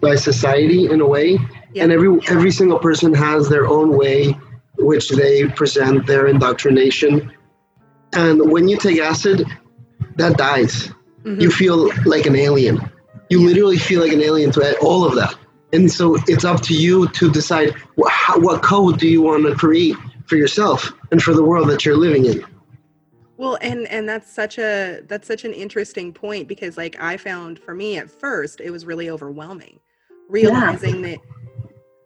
by 0.00 0.14
society 0.16 0.86
in 0.90 1.00
a 1.00 1.06
way, 1.06 1.38
Yeah. 1.72 1.82
and 1.84 1.92
every 1.92 2.10
every 2.28 2.50
single 2.50 2.78
person 2.78 3.14
has 3.14 3.48
their 3.48 3.66
own 3.66 3.96
way 3.96 4.36
which 4.78 5.10
they 5.10 5.44
present 5.60 6.06
their 6.06 6.26
indoctrination. 6.26 7.30
And 8.12 8.50
when 8.50 8.68
you 8.68 8.76
take 8.76 8.98
acid, 8.98 9.44
that 10.16 10.36
dies. 10.36 10.90
Mhm. 11.24 11.40
You 11.40 11.50
feel 11.50 11.90
like 12.04 12.26
an 12.26 12.36
alien. 12.36 12.80
You 13.28 13.46
literally 13.46 13.78
feel 13.78 14.00
like 14.00 14.12
an 14.12 14.20
alien 14.20 14.50
to 14.52 14.78
all 14.78 15.04
of 15.04 15.14
that. 15.16 15.34
and 15.72 15.88
so 15.88 16.16
it's 16.26 16.44
up 16.44 16.60
to 16.62 16.74
you 16.74 17.06
to 17.10 17.30
decide 17.30 17.70
what, 17.94 18.10
how, 18.10 18.36
what 18.40 18.60
code 18.60 18.98
do 18.98 19.06
you 19.06 19.22
want 19.22 19.46
to 19.46 19.54
create 19.54 19.94
for 20.26 20.36
yourself 20.36 20.92
and 21.12 21.22
for 21.22 21.34
the 21.34 21.44
world 21.44 21.68
that 21.68 21.84
you're 21.84 21.96
living 21.96 22.24
in. 22.26 22.44
Well, 23.36 23.56
and 23.62 23.86
and 23.88 24.08
that's 24.08 24.32
such 24.32 24.58
a 24.58 25.00
that's 25.06 25.26
such 25.26 25.44
an 25.44 25.52
interesting 25.52 26.12
point 26.12 26.48
because 26.48 26.76
like 26.76 26.96
I 27.00 27.16
found 27.16 27.58
for 27.58 27.74
me 27.74 27.98
at 27.98 28.10
first 28.10 28.60
it 28.60 28.70
was 28.70 28.84
really 28.84 29.10
overwhelming 29.10 29.80
realizing 30.28 31.00
yeah. 31.00 31.10
that 31.10 31.18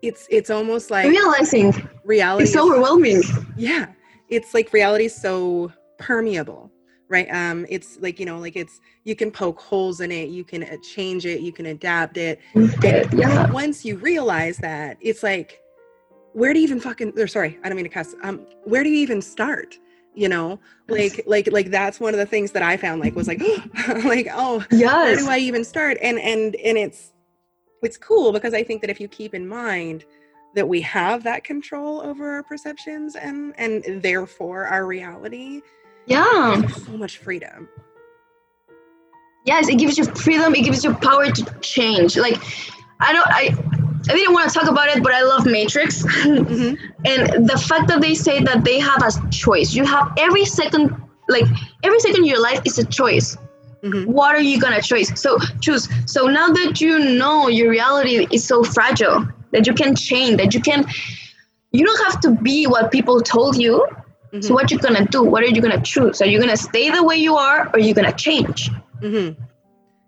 it's 0.03 0.27
it's 0.31 0.51
almost 0.51 0.91
like 0.91 1.09
realizing 1.09 1.89
reality 2.05 2.45
it's 2.45 2.53
so 2.53 2.71
overwhelming. 2.71 3.23
Yeah. 3.57 3.87
It's 4.29 4.55
like 4.55 4.73
reality 4.73 5.09
so 5.09 5.73
permeable, 6.05 6.71
right? 7.09 7.29
Um 7.31 7.67
it's 7.69 7.99
like, 8.01 8.21
you 8.21 8.27
know, 8.27 8.39
like 8.39 8.57
it's 8.57 8.81
you 9.05 9.17
can 9.17 9.31
poke 9.31 9.61
holes 9.61 10.01
in 10.01 10.11
it, 10.13 10.29
you 10.29 10.45
can 10.45 10.63
uh, 10.63 10.77
change 10.83 11.27
it, 11.27 11.41
you 11.41 11.53
can 11.53 11.67
adapt 11.67 12.17
it. 12.17 12.41
yeah. 13.13 13.51
Once 13.51 13.85
you 13.85 13.97
realize 13.97 14.59
that, 14.59 14.97
it's 15.01 15.23
like 15.23 15.61
where 16.33 16.53
do 16.53 16.59
you 16.59 16.65
even 16.65 16.81
fucking 16.81 17.19
or 17.19 17.27
sorry, 17.27 17.59
I 17.63 17.69
don't 17.69 17.77
mean 17.77 17.85
to 17.85 17.91
cuss. 17.91 18.15
Um 18.23 18.47
where 18.65 18.83
do 18.83 18.91
you 18.91 18.99
even 18.99 19.23
start? 19.23 19.79
you 20.17 20.29
know 20.29 20.61
like 20.89 21.21
like 21.27 21.49
like 21.51 21.71
that's 21.71 21.99
one 21.99 22.15
of 22.15 22.19
the 22.19 22.27
things 22.27 22.53
that 22.53 22.63
i 22.63 22.77
found 22.77 23.01
like 23.01 23.15
was 23.17 23.27
like 23.27 23.41
like 24.05 24.29
oh 24.33 24.65
yes. 24.71 24.93
where 24.95 25.17
do 25.17 25.29
i 25.29 25.39
even 25.39 25.65
start 25.65 25.99
and 26.01 26.19
and 26.21 26.55
and 26.57 26.79
it's 26.79 27.13
it's 27.83 27.97
cool 27.97 28.33
because 28.33 28.55
i 28.55 28.63
think 28.63 28.81
that 28.81 28.91
if 28.91 29.01
you 29.01 29.09
keep 29.09 29.35
in 29.35 29.47
mind 29.47 30.05
that 30.55 30.69
we 30.69 30.81
have 30.81 31.25
that 31.25 31.43
control 31.43 32.01
over 32.01 32.31
our 32.31 32.43
perceptions 32.43 33.17
and 33.17 33.55
and 33.59 34.03
therefore 34.03 34.67
our 34.67 34.87
reality 34.87 35.61
yeah 36.07 36.67
so 36.69 36.97
much 36.97 37.19
freedom 37.19 37.69
yes 39.45 39.69
it 39.69 39.79
gives 39.79 39.97
you 39.99 40.05
freedom 40.05 40.55
it 40.55 40.63
gives 40.63 40.85
you 40.85 40.95
power 40.95 41.31
to 41.31 41.45
change 41.61 42.17
like 42.17 42.41
i 43.01 43.13
don't 43.13 43.27
i 43.29 43.51
I 44.07 44.13
didn't 44.13 44.35
want 44.35 44.51
to 44.51 44.59
talk 44.59 44.69
about 44.69 44.89
it, 44.89 45.03
but 45.03 45.13
I 45.13 45.23
love 45.23 45.47
Matrix. 45.47 46.05
Mm-hmm. 46.25 46.75
and 47.05 47.49
the 47.49 47.57
fact 47.57 47.89
that 47.89 48.01
they 48.01 48.15
say 48.15 48.43
that 48.43 48.65
they 48.65 48.79
have 48.79 49.03
a 49.03 49.31
choice. 49.31 49.75
You 49.75 49.85
have 49.85 50.13
every 50.19 50.45
second, 50.45 50.95
like 51.29 51.45
every 51.83 52.01
second 52.01 52.19
in 52.19 52.25
your 52.25 52.41
life 52.41 52.61
is 52.65 52.79
a 52.79 52.85
choice. 52.85 53.37
Mm-hmm. 53.83 54.11
What 54.11 54.35
are 54.35 54.41
you 54.41 54.61
gonna 54.61 54.81
choose? 54.81 55.19
So 55.21 55.39
choose. 55.61 55.89
So 56.07 56.27
now 56.27 56.49
that 56.49 56.81
you 56.81 56.99
know 56.99 57.49
your 57.49 57.71
reality 57.71 58.27
is 58.33 58.45
so 58.45 58.63
fragile 58.63 59.27
that 59.53 59.67
you 59.67 59.75
can 59.75 59.95
change, 59.95 60.39
that 60.39 60.55
you 60.55 60.61
can, 60.61 60.87
you 61.73 61.85
don't 61.85 62.05
have 62.05 62.21
to 62.21 62.31
be 62.31 62.67
what 62.67 62.91
people 62.91 63.21
told 63.21 63.57
you. 63.57 63.87
Mm-hmm. 64.35 64.43
So 64.43 64.53
what 64.53 64.71
you're 64.71 64.81
gonna 64.81 65.07
do? 65.07 65.23
What 65.23 65.45
are 65.45 65.47
you 65.47 65.63
gonna 65.63 65.81
choose? 65.81 66.21
Are 66.21 66.27
you 66.27 66.41
gonna 66.41 66.57
stay 66.57 66.91
the 66.91 67.05
way 67.05 67.17
you 67.17 67.37
are, 67.37 67.69
or 67.69 67.77
are 67.77 67.79
you 67.79 67.95
gonna 67.95 68.13
change? 68.13 68.69
Mm-hmm. 69.01 69.41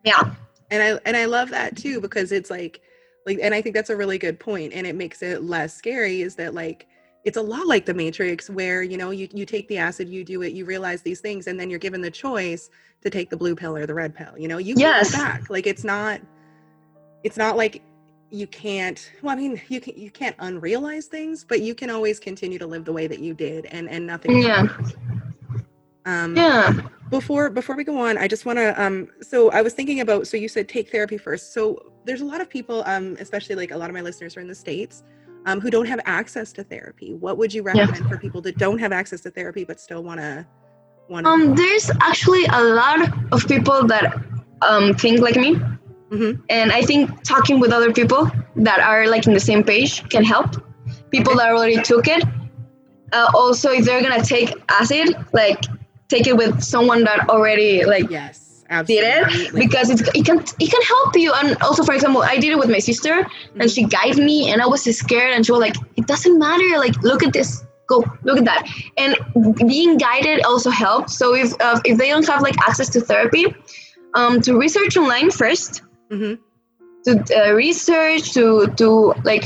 Yeah. 0.05 0.35
And 0.71 0.83
I 0.83 1.01
and 1.05 1.17
I 1.17 1.27
love 1.27 1.51
that 1.51 1.77
too 1.77 2.01
because 2.01 2.33
it's 2.33 2.51
like 2.51 2.83
like 3.27 3.39
and 3.43 3.55
i 3.55 3.61
think 3.61 3.75
that's 3.75 3.91
a 3.91 3.97
really 3.97 4.17
good 4.17 4.39
point 4.39 4.73
and 4.73 4.87
it 4.87 4.95
makes 4.95 5.21
it 5.21 5.43
less 5.43 5.75
scary 5.75 6.23
is 6.23 6.37
that 6.37 6.55
like 6.55 6.87
it's 7.25 7.37
a 7.37 7.43
lot 7.43 7.67
like 7.67 7.85
the 7.85 7.93
matrix 7.93 8.49
where 8.49 8.83
you 8.83 8.97
know 8.97 9.11
you, 9.11 9.29
you 9.33 9.45
take 9.45 9.67
the 9.69 9.77
acid 9.77 10.09
you 10.09 10.25
do 10.25 10.43
it 10.43 10.53
you 10.53 10.65
realize 10.65 11.03
these 11.03 11.21
things 11.21 11.49
and 11.49 11.59
then 11.59 11.69
you're 11.69 11.79
given 11.79 12.01
the 12.01 12.11
choice 12.11 12.71
to 13.03 13.11
take 13.11 13.29
the 13.29 13.37
blue 13.37 13.55
pill 13.55 13.77
or 13.77 13.85
the 13.85 13.95
red 13.95 14.15
pill 14.15 14.39
you 14.39 14.49
know 14.49 14.59
you 14.59 14.75
yes. 14.77 15.13
back 15.13 15.51
like 15.51 15.67
it's 15.67 15.85
not 15.85 16.21
it's 17.25 17.37
not 17.37 17.57
like 17.57 17.83
you 18.37 18.47
can't 18.47 19.11
well 19.23 19.33
i 19.33 19.37
mean 19.37 19.61
you 19.69 19.81
can 19.81 19.97
you 19.97 20.11
can't 20.11 20.37
unrealize 20.39 21.05
things 21.05 21.45
but 21.45 21.63
you 21.63 21.75
can 21.75 21.91
always 21.91 22.21
continue 22.21 22.59
to 22.59 22.67
live 22.67 22.85
the 22.85 22.93
way 22.93 23.07
that 23.07 23.21
you 23.21 23.33
did 23.33 23.67
and 23.67 23.89
and 23.89 24.07
nothing 24.07 24.43
yeah. 24.43 24.67
um 26.05 26.37
yeah. 26.37 26.73
before 27.09 27.49
before 27.49 27.75
we 27.77 27.83
go 27.83 27.99
on 27.99 28.19
i 28.19 28.29
just 28.29 28.45
want 28.45 28.59
to 28.59 28.83
um 28.83 29.09
so 29.23 29.51
i 29.53 29.63
was 29.63 29.73
thinking 29.73 30.01
about 30.01 30.27
so 30.27 30.37
you 30.37 30.49
said 30.49 30.69
take 30.69 30.91
therapy 30.91 31.17
first. 31.17 31.55
So 31.55 31.93
there's 32.05 32.21
a 32.21 32.25
lot 32.25 32.41
of 32.41 32.51
people 32.51 32.83
um 32.87 33.17
especially 33.21 33.55
like 33.55 33.71
a 33.71 33.77
lot 33.77 33.89
of 33.89 33.95
my 33.95 34.03
listeners 34.03 34.37
are 34.37 34.41
in 34.41 34.49
the 34.49 34.55
states 34.55 35.03
um, 35.47 35.61
who 35.61 35.71
don't 35.71 35.87
have 35.87 36.01
access 36.07 36.53
to 36.55 36.65
therapy. 36.65 37.15
What 37.15 37.39
would 37.39 37.55
you 37.55 37.63
recommend 37.63 38.01
yeah. 38.01 38.09
for 38.09 38.19
people 38.19 38.41
that 38.43 38.59
don't 38.59 38.79
have 38.79 38.91
access 38.91 39.21
to 39.21 39.31
therapy 39.31 39.63
but 39.65 39.81
still 39.81 40.03
want 40.03 40.21
to 40.21 40.47
want 41.09 41.27
um 41.27 41.55
there's 41.55 41.91
actually 42.01 42.45
a 42.47 42.63
lot 42.63 43.01
of 43.33 43.47
people 43.47 43.87
that 43.87 44.21
um 44.63 44.93
think 44.95 45.21
like 45.21 45.37
me 45.37 45.61
mm-hmm. 46.11 46.41
and 46.49 46.73
i 46.73 46.83
think 46.83 47.11
talking 47.23 47.61
with 47.61 47.73
other 47.73 47.93
people 47.93 48.31
that 48.55 48.81
are 48.81 49.07
like 49.09 49.27
in 49.27 49.35
the 49.35 49.41
same 49.41 49.63
page 49.63 50.09
can 50.09 50.25
help 50.25 50.57
people 51.11 51.35
that 51.37 51.51
already 51.51 51.81
took 51.83 52.07
it 52.09 52.25
uh, 53.13 53.31
also 53.35 53.71
if 53.71 53.85
they're 53.85 54.03
gonna 54.03 54.25
take 54.25 54.53
acid 54.69 55.17
like 55.33 55.65
take 56.09 56.27
it 56.27 56.37
with 56.37 56.63
someone 56.63 57.05
that 57.05 57.29
already 57.29 57.85
like 57.85 58.09
yes 58.11 58.47
Absolutely. 58.69 59.09
did 59.09 59.47
it 59.47 59.55
because 59.55 59.91
it's, 59.91 60.03
it 60.15 60.25
can 60.25 60.41
it 60.41 60.71
can 60.71 60.83
help 60.83 61.17
you 61.17 61.33
and 61.35 61.57
also 61.63 61.85
for 61.85 61.95
example 61.95 62.23
i 62.23 62.37
did 62.37 62.51
it 62.51 62.59
with 62.59 62.69
my 62.69 62.81
sister 62.81 63.13
mm-hmm. 63.13 63.61
and 63.61 63.71
she 63.71 63.85
guided 63.85 64.19
me 64.19 64.51
and 64.51 64.61
i 64.61 64.67
was 64.67 64.83
scared 64.97 65.33
and 65.33 65.47
she 65.47 65.53
was 65.53 65.61
like 65.61 65.77
it 65.97 66.07
doesn't 66.07 66.39
matter 66.39 66.79
like 66.79 67.01
look 67.03 67.23
at 67.23 67.33
this 67.33 67.65
go 67.87 68.05
look 68.25 68.39
at 68.39 68.45
that 68.45 68.69
and 68.97 69.17
being 69.69 69.97
guided 69.97 70.45
also 70.45 70.71
helps 70.71 71.17
so 71.17 71.35
if 71.35 71.53
uh, 71.61 71.81
if 71.85 71.97
they 71.99 72.09
don't 72.09 72.27
have 72.27 72.43
like 72.43 72.59
access 72.67 72.89
to 72.89 73.01
therapy 73.01 73.55
um 74.15 74.41
to 74.41 74.59
research 74.59 74.97
online 74.97 75.29
1st 75.29 75.83
mm-hmm. 76.11 76.35
to 77.05 77.49
uh, 77.49 77.53
research 77.53 78.33
to 78.35 78.69
to 78.77 79.15
like 79.25 79.45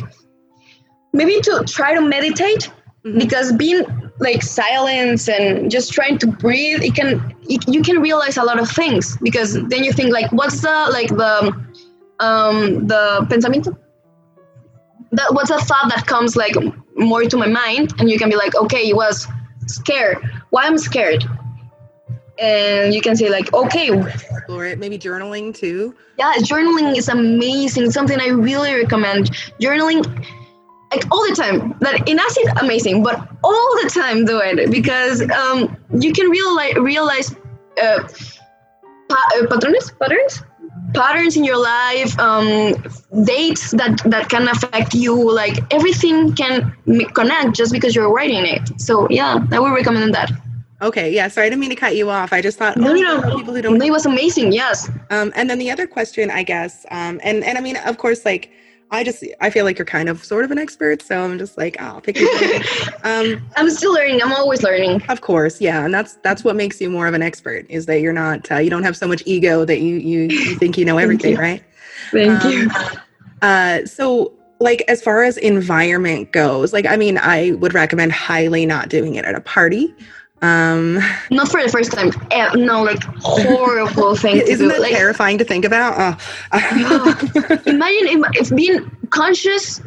maybe 1.13 1.41
to 1.41 1.65
try 1.67 1.95
to 1.95 2.01
meditate 2.01 2.71
mm-hmm. 3.05 3.19
because 3.19 3.53
being 3.53 3.85
like 4.19 4.43
silence 4.43 5.29
and 5.29 5.71
just 5.71 5.93
trying 5.93 6.19
to 6.19 6.27
breathe 6.27 6.83
it 6.83 6.95
can 6.95 7.35
it, 7.49 7.67
you 7.69 7.83
can 7.83 8.01
realize 8.01 8.37
a 8.37 8.43
lot 8.45 8.61
of 8.61 8.71
things 8.71 9.17
because 9.19 9.55
then 9.69 9.83
you 9.83 9.93
think 9.93 10.13
like 10.13 10.31
what's 10.33 10.61
the 10.61 10.89
like 10.93 11.09
the 11.09 11.53
um 12.21 12.87
the 12.87 13.27
pensamiento 13.31 13.77
that 15.13 15.33
what's 15.33 15.51
a 15.51 15.59
thought 15.59 15.89
that 15.89 16.07
comes 16.07 16.37
like 16.37 16.55
more 16.97 17.25
to 17.25 17.37
my 17.37 17.47
mind 17.47 17.95
and 17.99 18.11
you 18.11 18.19
can 18.19 18.29
be 18.29 18.37
like 18.37 18.55
okay 18.55 18.89
it 18.89 18.95
was 18.95 19.27
scared 19.67 20.19
why 20.51 20.65
i'm 20.65 20.79
scared 20.79 21.25
and 22.41 22.95
you 22.95 23.01
can 23.01 23.15
say 23.15 23.29
like 23.29 23.53
okay. 23.53 23.91
Explore 23.91 24.67
it 24.67 24.79
maybe 24.79 24.99
journaling 24.99 25.55
too. 25.55 25.95
Yeah 26.19 26.33
journaling 26.39 26.97
is 26.97 27.09
amazing. 27.09 27.91
Something 27.91 28.21
i 28.21 28.29
really 28.29 28.75
recommend. 28.75 29.31
Journaling 29.61 30.05
like 30.91 31.05
all 31.13 31.23
the 31.29 31.37
time. 31.37 31.77
That 31.81 32.09
in 32.09 32.19
acid 32.19 32.47
amazing 32.61 33.03
but 33.03 33.17
all 33.45 33.71
the 33.83 33.91
time 33.91 34.25
do 34.25 34.41
it. 34.43 34.71
Because 34.71 35.23
um, 35.31 35.77
you 35.99 36.13
can 36.13 36.31
realize 36.31 36.75
realize 36.77 37.37
uh, 37.81 38.09
pa- 39.09 39.29
uh, 39.37 39.47
patterns 39.47 39.93
patterns? 40.01 40.43
Patterns 40.95 41.37
in 41.37 41.45
your 41.45 41.59
life 41.59 42.19
um, 42.19 42.75
dates 43.25 43.71
that 43.73 44.01
that 44.07 44.29
can 44.29 44.49
affect 44.49 44.95
you. 44.95 45.15
Like 45.15 45.59
everything 45.73 46.35
can 46.35 46.75
connect 47.15 47.55
just 47.55 47.71
because 47.71 47.95
you're 47.95 48.11
writing 48.11 48.47
it. 48.47 48.81
So 48.81 49.07
yeah 49.11 49.45
i 49.53 49.61
would 49.61 49.73
recommend 49.73 50.15
that 50.15 50.31
Okay, 50.83 51.13
yeah. 51.13 51.29
Sorry, 51.29 51.47
I 51.47 51.51
didn't 51.51 51.61
mean 51.61 51.71
to 51.71 51.77
cut 51.77 51.95
you 51.95 52.09
off. 52.09 52.33
I 52.33 52.41
just 52.41 52.59
thought, 52.59 52.77
no, 52.77 52.93
oh, 52.93 52.95
no, 52.95 53.37
people 53.37 53.55
who 53.55 53.61
don't. 53.61 53.83
It 53.83 53.91
was 53.91 54.07
amazing. 54.07 54.53
Yes. 54.53 54.91
Um, 55.11 55.33
and 55.37 55.51
then 55.51 55.59
the 55.59 55.71
other 55.71 55.87
question, 55.87 56.31
I 56.31 56.43
guess, 56.43 56.87
um, 56.91 57.21
and 57.23 57.45
and 57.45 57.59
I 57.59 57.61
mean, 57.61 57.77
of 57.77 57.99
course, 57.99 58.25
like 58.25 58.51
I 58.91 59.05
just 59.05 59.23
I 59.41 59.51
feel 59.51 59.65
like 59.65 59.79
you're 59.79 59.85
kind 59.87 60.09
of 60.09 60.25
sort 60.25 60.45
of 60.45 60.51
an 60.51 60.59
expert, 60.59 61.03
so 61.03 61.23
I'm 61.23 61.39
just 61.39 61.57
like, 61.57 61.77
oh, 61.79 61.85
I'll 61.85 62.01
pick 62.01 62.19
you. 62.19 62.29
um, 63.05 63.41
I'm 63.57 63.71
still 63.71 63.93
learning. 63.93 64.21
I'm 64.23 64.33
always 64.33 64.63
learning. 64.63 65.03
Of 65.09 65.21
course, 65.21 65.61
yeah, 65.61 65.85
and 65.85 65.95
that's 65.95 66.15
that's 66.23 66.43
what 66.43 66.57
makes 66.57 66.81
you 66.81 66.91
more 66.91 67.07
of 67.07 67.15
an 67.15 67.23
expert 67.23 67.67
is 67.69 67.87
that 67.87 68.01
you're 68.01 68.13
not 68.13 68.51
uh, 68.51 68.57
you 68.57 68.71
don't 68.71 68.83
have 68.83 68.97
so 68.97 69.07
much 69.07 69.23
ego 69.27 69.65
that 69.65 69.81
you 69.81 69.97
you, 69.97 70.23
you 70.23 70.55
think 70.57 70.77
you 70.77 70.85
know 70.85 70.99
everything, 71.05 71.33
you. 71.33 71.39
right? 71.39 71.63
Thank 72.11 72.45
um, 72.45 72.51
you. 72.51 72.71
Uh, 73.43 73.87
so 73.87 74.33
like 74.59 74.83
as 74.89 75.03
far 75.03 75.23
as 75.23 75.37
environment 75.37 76.33
goes, 76.33 76.73
like 76.73 76.87
I 76.87 76.97
mean, 76.97 77.17
I 77.19 77.53
would 77.53 77.75
recommend 77.75 78.13
highly 78.13 78.67
not 78.67 78.89
doing 78.89 79.15
it 79.15 79.25
at 79.25 79.37
a 79.37 79.41
party. 79.41 79.95
Um, 80.43 80.99
Not 81.31 81.49
for 81.49 81.63
the 81.63 81.69
first 81.69 81.93
time. 81.93 82.11
Uh, 82.31 82.55
no, 82.57 82.83
like 82.83 83.03
horrible 83.21 84.17
thing. 84.17 84.37
Isn't 84.37 84.69
that 84.69 84.81
like, 84.81 84.93
terrifying 84.93 85.37
to 85.39 85.45
think 85.45 85.65
about? 85.65 86.19
Oh. 86.53 87.63
imagine 87.67 88.09
if, 88.09 88.51
if, 88.51 88.57
being 88.57 88.91
conscious 89.11 89.83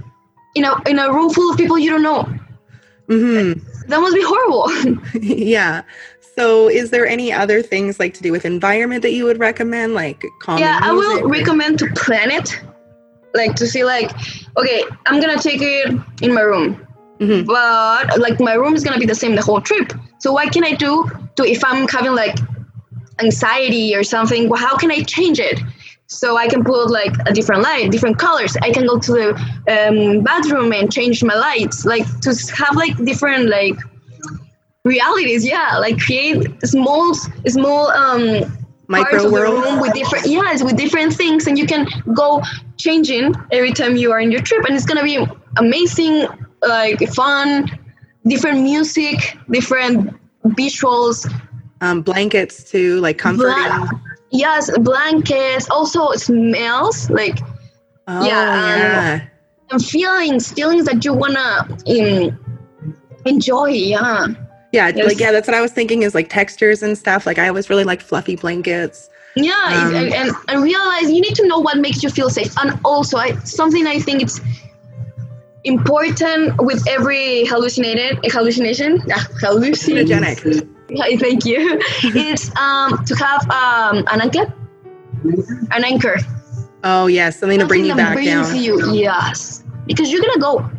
in 0.53 0.63
a 0.65 0.75
in 0.87 0.99
a 0.99 1.11
room 1.11 1.31
full 1.31 1.51
of 1.51 1.57
people 1.57 1.79
you 1.79 1.89
don't 1.89 2.03
know. 2.03 2.23
Mm-hmm. 3.07 3.87
That 3.87 3.99
must 3.99 4.15
be 4.15 4.23
horrible. 4.23 5.11
yeah. 5.21 5.81
So, 6.35 6.67
is 6.69 6.89
there 6.89 7.05
any 7.05 7.31
other 7.31 7.61
things 7.61 7.99
like 7.99 8.13
to 8.15 8.23
do 8.23 8.31
with 8.31 8.45
environment 8.45 9.01
that 9.01 9.13
you 9.13 9.25
would 9.25 9.39
recommend, 9.39 9.93
like 9.93 10.23
Yeah, 10.47 10.79
I 10.81 10.91
will 10.91 11.25
or? 11.25 11.27
recommend 11.27 11.79
to 11.79 11.87
plan 11.93 12.31
it, 12.31 12.59
like 13.35 13.55
to 13.55 13.67
see, 13.67 13.83
like, 13.83 14.11
okay, 14.57 14.83
I'm 15.05 15.21
gonna 15.21 15.39
take 15.39 15.61
it 15.61 15.93
in 16.21 16.33
my 16.33 16.41
room 16.41 16.87
Mm-hmm. 17.19 17.45
But 17.45 18.19
like 18.19 18.39
my 18.39 18.54
room 18.54 18.76
is 18.76 18.84
gonna 18.84 18.99
be 18.99 19.06
the 19.06 19.15
same 19.15 19.36
the 19.36 19.41
whole 19.41 19.62
trip. 19.62 19.93
So 20.19 20.34
what 20.34 20.52
can 20.52 20.63
I 20.63 20.73
do 20.73 21.10
to 21.36 21.43
if 21.43 21.63
I'm 21.63 21.88
having 21.88 22.13
like 22.13 22.38
anxiety 23.19 23.95
or 23.95 24.04
something? 24.04 24.49
Well, 24.49 24.60
how 24.60 24.76
can 24.78 24.91
I 24.91 25.04
change 25.04 25.39
it? 25.39 25.60
So 26.08 26.38
I 26.38 26.47
can 26.47 26.63
put 26.63 26.89
like 26.91 27.13
a 27.26 27.34
different 27.34 27.62
light, 27.63 27.91
different 27.91 28.19
colors. 28.19 28.56
I 28.62 28.71
can 28.71 28.86
go 28.86 28.99
to 28.99 29.12
the 29.12 29.30
um, 29.69 30.23
bathroom 30.23 30.71
and 30.71 30.91
change 30.91 31.23
my 31.23 31.34
lights, 31.34 31.86
like 31.86 32.06
to 32.21 32.36
have 32.56 32.76
like 32.76 32.95
different 33.04 33.49
like 33.49 33.78
realities. 34.84 35.45
Yeah, 35.45 35.78
like 35.80 35.99
create 35.99 36.45
small 36.65 37.13
small 37.47 37.89
um 37.91 38.58
micro 38.88 39.32
world 39.32 39.82
with 39.82 39.93
different 39.93 40.26
yes 40.28 40.62
with 40.62 40.76
different 40.76 41.13
things 41.13 41.47
and 41.47 41.58
you 41.58 41.65
can 41.65 41.88
go 42.13 42.41
changing 42.78 43.34
every 43.52 43.71
time 43.71 43.95
you 43.95 44.12
are 44.12 44.19
in 44.19 44.30
your 44.32 44.41
trip, 44.41 44.65
and 44.65 44.76
it's 44.76 44.86
gonna 44.86 45.04
be 45.04 45.26
amazing, 45.58 46.28
like 46.67 46.99
fun, 47.13 47.69
different 48.26 48.62
music, 48.62 49.38
different 49.49 50.15
visuals. 50.45 51.32
Um, 51.82 52.02
blankets 52.02 52.63
too, 52.69 52.99
like 53.02 53.17
comforting. 53.17 53.54
Bla- 53.54 54.02
yes, 54.32 54.76
blankets. 54.80 55.69
Also 55.69 56.12
smells 56.13 57.10
like 57.10 57.39
oh, 58.08 58.26
yeah, 58.26 58.39
um, 58.39 58.80
yeah. 58.80 59.28
and 59.71 59.84
feelings, 59.86 60.52
feelings 60.52 60.86
that 60.86 61.04
you 61.04 61.13
wanna 61.13 61.67
um, 61.88 62.39
enjoy. 63.26 63.67
Yeah. 63.67 64.28
Yeah, 64.71 64.91
Yes. 64.95 65.08
like 65.08 65.19
yeah, 65.19 65.32
that's 65.32 65.47
what 65.47 65.56
I 65.56 65.62
was 65.62 65.71
thinking 65.71 66.02
is 66.02 66.15
like 66.15 66.30
textures 66.30 66.82
and 66.82 66.97
stuff. 66.97 67.26
Like 67.28 67.38
I 67.38 67.47
always 67.47 67.69
really 67.69 67.84
like 67.84 68.02
fluffy 68.02 68.36
blankets. 68.36 69.10
Yeah, 69.36 69.54
Um, 69.54 69.95
and, 69.95 70.13
and, 70.13 70.32
and 70.47 70.63
realize 70.63 71.12
you 71.12 71.19
need 71.21 71.36
to 71.36 71.47
know 71.47 71.58
what 71.60 71.78
makes 71.78 72.04
you 72.04 72.10
feel 72.10 72.30
safe. 72.30 72.56
And 72.60 72.80
also, 72.86 73.17
I, 73.17 73.36
something 73.39 73.88
I 73.88 73.99
think 73.99 74.21
it's 74.21 74.39
important 75.63 76.62
with 76.62 76.88
every 76.88 77.45
hallucinated 77.45 78.19
hallucination, 78.32 79.02
yeah, 79.06 79.19
hallucination. 79.41 80.23
Hallucinogenic. 80.23 81.19
Thank 81.19 81.45
you. 81.45 81.80
it's 82.04 82.56
um, 82.58 83.04
to 83.06 83.15
have 83.15 83.49
um, 83.49 84.06
an 84.12 84.21
anchor, 84.21 84.54
an 85.71 85.84
anchor. 85.84 86.17
Oh 86.84 87.08
yeah, 87.08 87.30
something 87.30 87.60
to 87.60 87.65
bring 87.65 87.86
you 87.86 87.95
back 87.95 88.23
down. 88.23 88.56
you, 88.56 88.93
yes, 88.93 89.63
because 89.88 90.12
you're 90.12 90.21
gonna 90.21 90.39
go. 90.39 90.69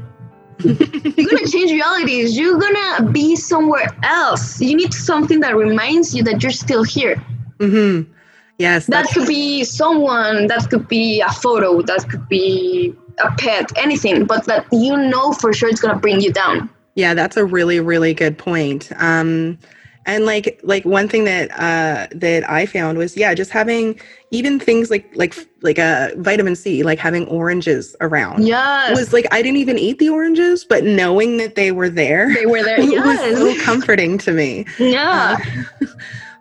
you're 0.65 1.31
gonna 1.31 1.49
change 1.49 1.73
realities. 1.73 2.37
You're 2.39 2.59
gonna 2.59 3.11
be 3.11 3.37
somewhere 3.37 3.89
else. 4.03 4.61
You 4.61 4.77
need 4.77 4.95
something 4.95 5.41
that 5.41 5.57
reminds 5.57 6.15
you 6.15 6.23
that 6.25 6.43
you're 6.43 6.53
still 6.53 6.85
here. 6.85 7.17
Mm-hmm. 7.59 8.13
Yes, 8.59 8.87
That 8.87 9.09
could 9.13 9.27
be 9.27 9.65
someone, 9.65 10.47
that 10.47 10.69
could 10.71 10.87
be 10.89 11.21
a 11.21 11.31
photo, 11.31 11.83
that 11.83 12.09
could 12.09 12.29
be 12.29 12.95
a 13.19 13.31
pet, 13.33 13.73
anything, 13.77 14.25
but 14.27 14.45
that 14.47 14.67
you 14.73 14.97
know 14.97 15.33
for 15.33 15.53
sure 15.53 15.69
it's 15.69 15.81
gonna 15.81 15.99
bring 15.99 16.21
you 16.21 16.33
down. 16.33 16.71
yeah, 16.95 17.15
that's 17.15 17.37
a 17.37 17.45
really 17.45 17.81
really 17.81 18.15
good 18.15 18.39
point. 18.39 18.93
Um, 18.99 19.59
and 20.07 20.27
like 20.27 20.61
like 20.63 20.85
one 20.85 21.09
thing 21.09 21.25
that 21.25 21.51
uh 21.59 22.07
that 22.15 22.49
I 22.49 22.67
found 22.67 22.99
was 22.99 23.17
yeah, 23.17 23.35
just 23.35 23.51
having 23.51 23.99
even 24.31 24.61
things 24.61 24.91
like 24.91 25.11
like 25.17 25.35
like 25.63 25.79
a 25.79 26.13
vitamin 26.19 26.55
C, 26.55 26.83
like 26.85 26.99
having 26.99 27.27
oranges 27.27 27.97
around. 28.01 28.47
Yes. 28.47 28.97
was 28.99 29.13
like 29.13 29.27
I 29.33 29.43
didn't 29.43 29.57
even 29.59 29.79
eat 29.79 29.99
the 29.99 30.11
oranges, 30.11 30.65
but 30.65 30.85
knowing 30.85 31.39
that 31.39 31.55
they 31.57 31.73
were 31.73 31.89
there 31.89 32.33
they 32.35 32.47
were 32.47 32.63
there. 32.63 32.79
It 32.79 32.87
was 33.05 33.19
Yes. 33.19 33.39
so 33.39 33.65
comforting 33.65 34.19
to 34.19 34.31
me. 34.33 34.67
yeah. 34.79 35.39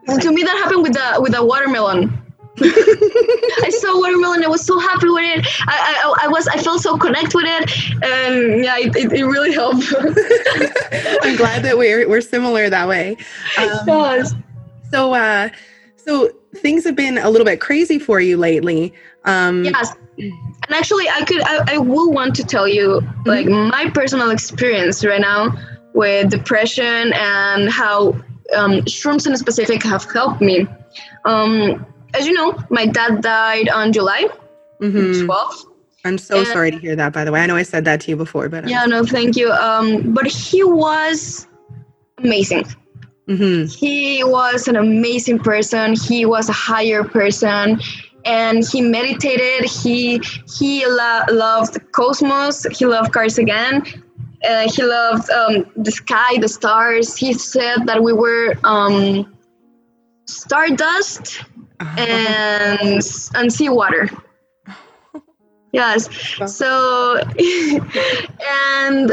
And 0.08 0.22
to 0.22 0.32
me 0.32 0.44
that 0.44 0.58
happened 0.58 0.84
with 0.84 0.94
the 0.94 1.22
with 1.22 1.34
the 1.34 1.44
watermelon. 1.44 2.20
I 2.62 3.72
saw 3.72 4.00
watermelon. 4.00 4.44
I 4.44 4.48
was 4.48 4.63
so 4.63 4.78
happy 4.78 5.10
with 5.10 5.24
it. 5.24 5.48
I, 5.68 6.04
I, 6.06 6.26
I 6.26 6.28
was 6.28 6.48
I 6.48 6.58
felt 6.58 6.82
so 6.82 6.98
connect 6.98 7.34
with 7.34 7.46
it, 7.48 8.04
and 8.04 8.63
yeah, 8.63 8.78
it, 8.78 8.96
it, 8.96 9.12
it 9.12 9.26
really 9.26 9.52
helped. 9.52 9.92
I'm 11.24 11.36
glad 11.36 11.63
that 11.63 11.78
we're 11.78 12.08
we're 12.08 12.22
similar 12.22 12.70
that 12.70 12.88
way. 12.88 13.18
Um, 13.58 13.80
yes. 13.88 14.36
so 14.92 15.13
uh 15.13 15.50
so 15.96 16.30
things 16.56 16.84
have 16.84 16.96
been 16.96 17.18
a 17.18 17.30
little 17.30 17.46
bit 17.46 17.60
crazy 17.60 17.98
for 17.98 18.20
you 18.20 18.38
lately. 18.38 18.94
Um 19.26 19.63
Yes. 19.66 19.96
And 20.18 20.32
actually, 20.70 21.10
I 21.10 21.26
could, 21.26 21.42
I, 21.44 21.76
I 21.76 21.78
will 21.80 22.12
want 22.12 22.36
to 22.36 22.44
tell 22.44 22.68
you 22.68 23.02
like 23.26 23.48
my 23.48 23.89
personal 23.89 24.30
experience 24.30 25.04
right 25.04 25.20
now 25.20 25.52
with 25.94 26.30
depression 26.30 27.12
and 27.13 27.70
how 27.70 28.16
um, 28.56 28.82
shrooms 28.82 29.26
in 29.28 29.36
specific 29.38 29.84
have 29.84 30.06
helped 30.12 30.42
me. 30.42 30.68
Um, 31.26 31.86
as 32.14 32.28
you 32.28 32.34
know, 32.34 32.58
my 32.70 32.86
dad 32.86 33.22
died 33.22 33.70
on 33.70 33.92
July 33.94 34.28
mhm. 34.82 35.26
12th. 35.26 35.66
I'm 36.06 36.18
so 36.18 36.40
and- 36.40 36.48
sorry 36.48 36.72
to 36.72 36.78
hear 36.78 36.96
that 36.96 37.14
by 37.14 37.24
the 37.24 37.32
way. 37.32 37.40
I 37.42 37.46
know 37.46 37.56
I 37.56 37.64
said 37.64 37.86
that 37.86 38.02
to 38.02 38.12
you 38.12 38.18
before, 38.18 38.50
but 38.50 38.68
Yeah, 38.68 38.86
no, 38.86 39.06
thank 39.06 39.36
you. 39.36 39.50
Um, 39.52 40.14
but 40.14 40.28
he 40.28 40.64
was 40.64 41.48
amazing. 42.18 42.66
hmm 43.28 43.64
he 43.66 44.22
was 44.24 44.68
an 44.68 44.76
amazing 44.76 45.40
person 45.40 45.94
he 45.96 46.26
was 46.26 46.50
a 46.50 46.52
higher 46.52 47.06
person 47.06 47.80
and 48.26 48.68
he 48.70 48.82
meditated 48.82 49.64
he 49.70 50.20
he 50.58 50.86
lo- 50.86 51.24
loved 51.32 51.78
cosmos 51.94 52.66
he 52.78 52.86
loved 52.86 53.14
cars 53.14 53.38
again 53.38 53.82
uh, 54.48 54.70
he 54.70 54.84
loved 54.84 55.30
um, 55.30 55.66
the 55.76 55.92
sky 55.92 56.38
the 56.40 56.48
stars. 56.48 57.16
He 57.16 57.34
said 57.34 57.86
that 57.86 58.02
we 58.02 58.14
were 58.14 58.56
um, 58.64 59.36
stardust 60.28 61.44
and 61.80 63.02
and 63.36 63.54
seawater. 63.54 64.10
Yes. 65.76 66.08
So 66.46 67.18
and 67.18 69.12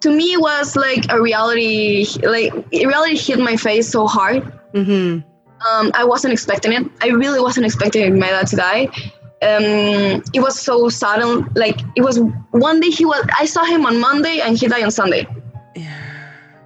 to 0.00 0.08
me 0.08 0.34
it 0.34 0.40
was 0.40 0.76
like 0.76 1.04
a 1.10 1.20
reality 1.20 2.06
like 2.22 2.52
it 2.70 2.86
really 2.86 3.16
hit 3.16 3.40
my 3.40 3.56
face 3.56 3.88
so 3.88 4.06
hard. 4.06 4.44
Hmm 4.72 5.18
um, 5.66 5.90
i 5.94 6.04
wasn't 6.04 6.32
expecting 6.32 6.72
it. 6.72 6.86
I 7.02 7.08
really 7.08 7.40
wasn't 7.40 7.66
expecting 7.66 8.18
my 8.18 8.28
dad 8.28 8.46
to 8.48 8.56
die 8.56 8.88
um, 9.42 10.22
it 10.34 10.40
was 10.40 10.58
so 10.60 10.88
sudden 10.88 11.48
like 11.54 11.80
it 11.96 12.02
was 12.02 12.18
one 12.50 12.80
day 12.80 12.90
he 12.90 13.04
was 13.04 13.24
i 13.38 13.44
saw 13.44 13.64
him 13.64 13.86
on 13.86 14.00
monday 14.00 14.40
and 14.40 14.58
he 14.58 14.66
died 14.66 14.82
on 14.82 14.90
sunday. 14.90 15.26
Yeah. 15.76 15.94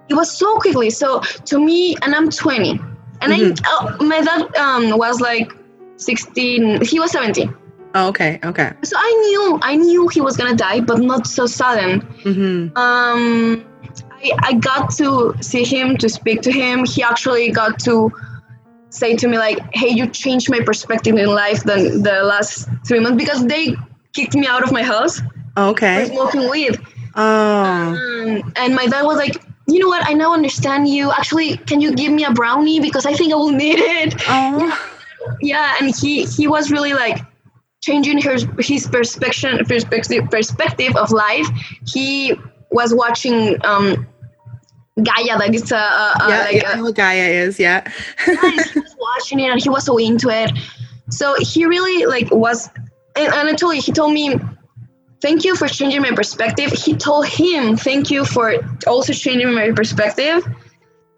it 0.08 0.14
was 0.14 0.30
so 0.30 0.56
quickly 0.56 0.88
so 0.88 1.20
to 1.20 1.58
me 1.58 1.96
and 2.02 2.14
i'm 2.14 2.30
20 2.30 2.80
and 3.20 3.32
I, 3.32 3.54
oh, 3.66 3.96
my 4.00 4.20
dad 4.20 4.56
um, 4.56 4.98
was 4.98 5.20
like 5.20 5.52
16 5.96 6.85
he 6.85 6.98
was 6.98 7.11
17 7.12 7.54
Oh, 7.94 8.08
okay, 8.08 8.40
okay. 8.42 8.72
so 8.82 8.96
i 8.98 9.11
knew 9.22 9.58
i 9.62 9.76
knew 9.76 10.08
he 10.08 10.22
was 10.22 10.37
gonna 10.38 10.56
die 10.56 10.80
but 10.80 10.98
not 10.98 11.26
so 11.26 11.44
sudden. 11.46 12.00
Hmm 12.22 12.68
um 12.76 13.64
I, 14.24 14.30
I 14.42 14.52
got 14.54 14.90
to 14.96 15.35
see 15.40 15.64
him 15.64 15.96
to 15.96 16.08
speak 16.08 16.42
to 16.42 16.52
him. 16.52 16.85
He 16.85 17.02
actually 17.02 17.50
got 17.50 17.78
to 17.80 18.12
say 18.92 19.16
to 19.16 19.26
me 19.28 19.38
like 19.38 19.59
hey 19.74 19.88
you 19.88 20.07
changed 20.09 20.50
my 20.50 20.61
perspective 20.61 21.16
in 21.16 21.26
life 21.28 21.62
than 21.64 22.02
the 22.02 22.22
last 22.22 22.68
three 22.87 23.00
months 23.00 23.18
because 23.24 23.46
they 23.46 23.74
kicked 24.12 24.35
me 24.35 24.46
out 24.46 24.62
of 24.62 24.72
my 24.72 24.83
house 24.83 25.18
for 25.20 25.26
Okay. 25.70 26.05
smoking 26.07 26.48
weed 26.50 26.78
Oh. 27.14 27.22
um, 27.64 28.52
and 28.57 28.74
my 28.74 28.87
dad 28.87 29.02
was 29.02 29.16
like 29.18 29.37
you 29.68 29.78
know 29.78 29.88
what 29.88 30.07
i 30.09 30.12
now 30.12 30.33
understand 30.33 30.88
you 30.88 31.11
actually 31.12 31.57
can 31.59 31.81
you 31.81 31.94
give 31.94 32.12
me 32.12 32.24
a 32.24 32.31
brownie 32.33 32.81
because 32.81 33.05
i 33.07 33.12
think 33.12 33.33
i 33.33 33.37
will 33.37 33.52
need 33.52 33.78
it 33.78 34.14
Oh. 34.28 34.78
yeah 35.40 35.76
and 35.81 35.94
he 36.00 36.24
he 36.24 36.48
was 36.48 36.70
really 36.70 36.92
like 36.94 37.18
changing 37.83 38.18
his 38.18 38.46
his 38.61 38.87
perspective 38.87 39.66
perspective 39.68 40.31
perspective 40.31 40.96
of 40.96 41.11
life 41.12 41.46
he 41.87 42.35
was 42.70 42.94
watching 42.94 43.57
um 43.64 44.07
Gaia 45.00 45.38
that 45.38 45.55
is 45.55 45.72
a, 45.72 45.76
a, 45.76 45.78
a 46.20 46.28
Yeah, 46.28 46.38
like 46.40 46.55
yeah, 46.55 46.68
I 46.68 46.72
a, 46.72 46.76
know 46.76 46.83
what 46.85 46.94
Gaia 46.94 47.28
is, 47.28 47.59
yeah. 47.59 47.90
Yes, 48.26 48.70
he 48.72 48.81
was 48.81 48.94
watching 48.98 49.40
it 49.40 49.50
and 49.50 49.62
he 49.62 49.70
was 49.70 49.85
so 49.85 49.96
into 49.96 50.28
it. 50.28 50.50
So 51.09 51.35
he 51.40 51.64
really 51.64 52.05
like 52.05 52.31
was 52.31 52.68
and, 53.16 53.33
and 53.33 53.48
i 53.48 53.52
told 53.55 53.74
you 53.74 53.83
he 53.83 53.92
told 53.92 54.12
me 54.12 54.38
thank 55.20 55.44
you 55.44 55.57
for 55.57 55.68
changing 55.68 56.02
my 56.02 56.11
perspective. 56.11 56.72
He 56.72 56.94
told 56.94 57.26
him 57.26 57.76
thank 57.76 58.11
you 58.11 58.24
for 58.24 58.55
also 58.87 59.12
changing 59.12 59.55
my 59.55 59.72
perspective 59.72 60.44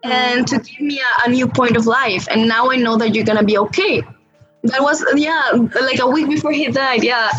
and 0.05 0.47
to 0.47 0.59
give 0.59 0.81
me 0.81 1.01
a, 1.01 1.29
a 1.29 1.31
new 1.31 1.49
point 1.49 1.77
of 1.77 1.87
life 1.87 2.29
and 2.31 2.47
now 2.47 2.71
i 2.71 2.77
know 2.77 2.97
that 2.97 3.15
you're 3.15 3.25
gonna 3.25 3.45
be 3.45 3.59
okay. 3.59 4.03
That 4.63 4.83
was 4.83 5.05
yeah 5.17 5.51
like 5.81 5.99
a 5.99 6.07
week 6.07 6.29
before 6.29 6.53
he 6.53 6.69
died 6.69 7.03
yeah. 7.03 7.31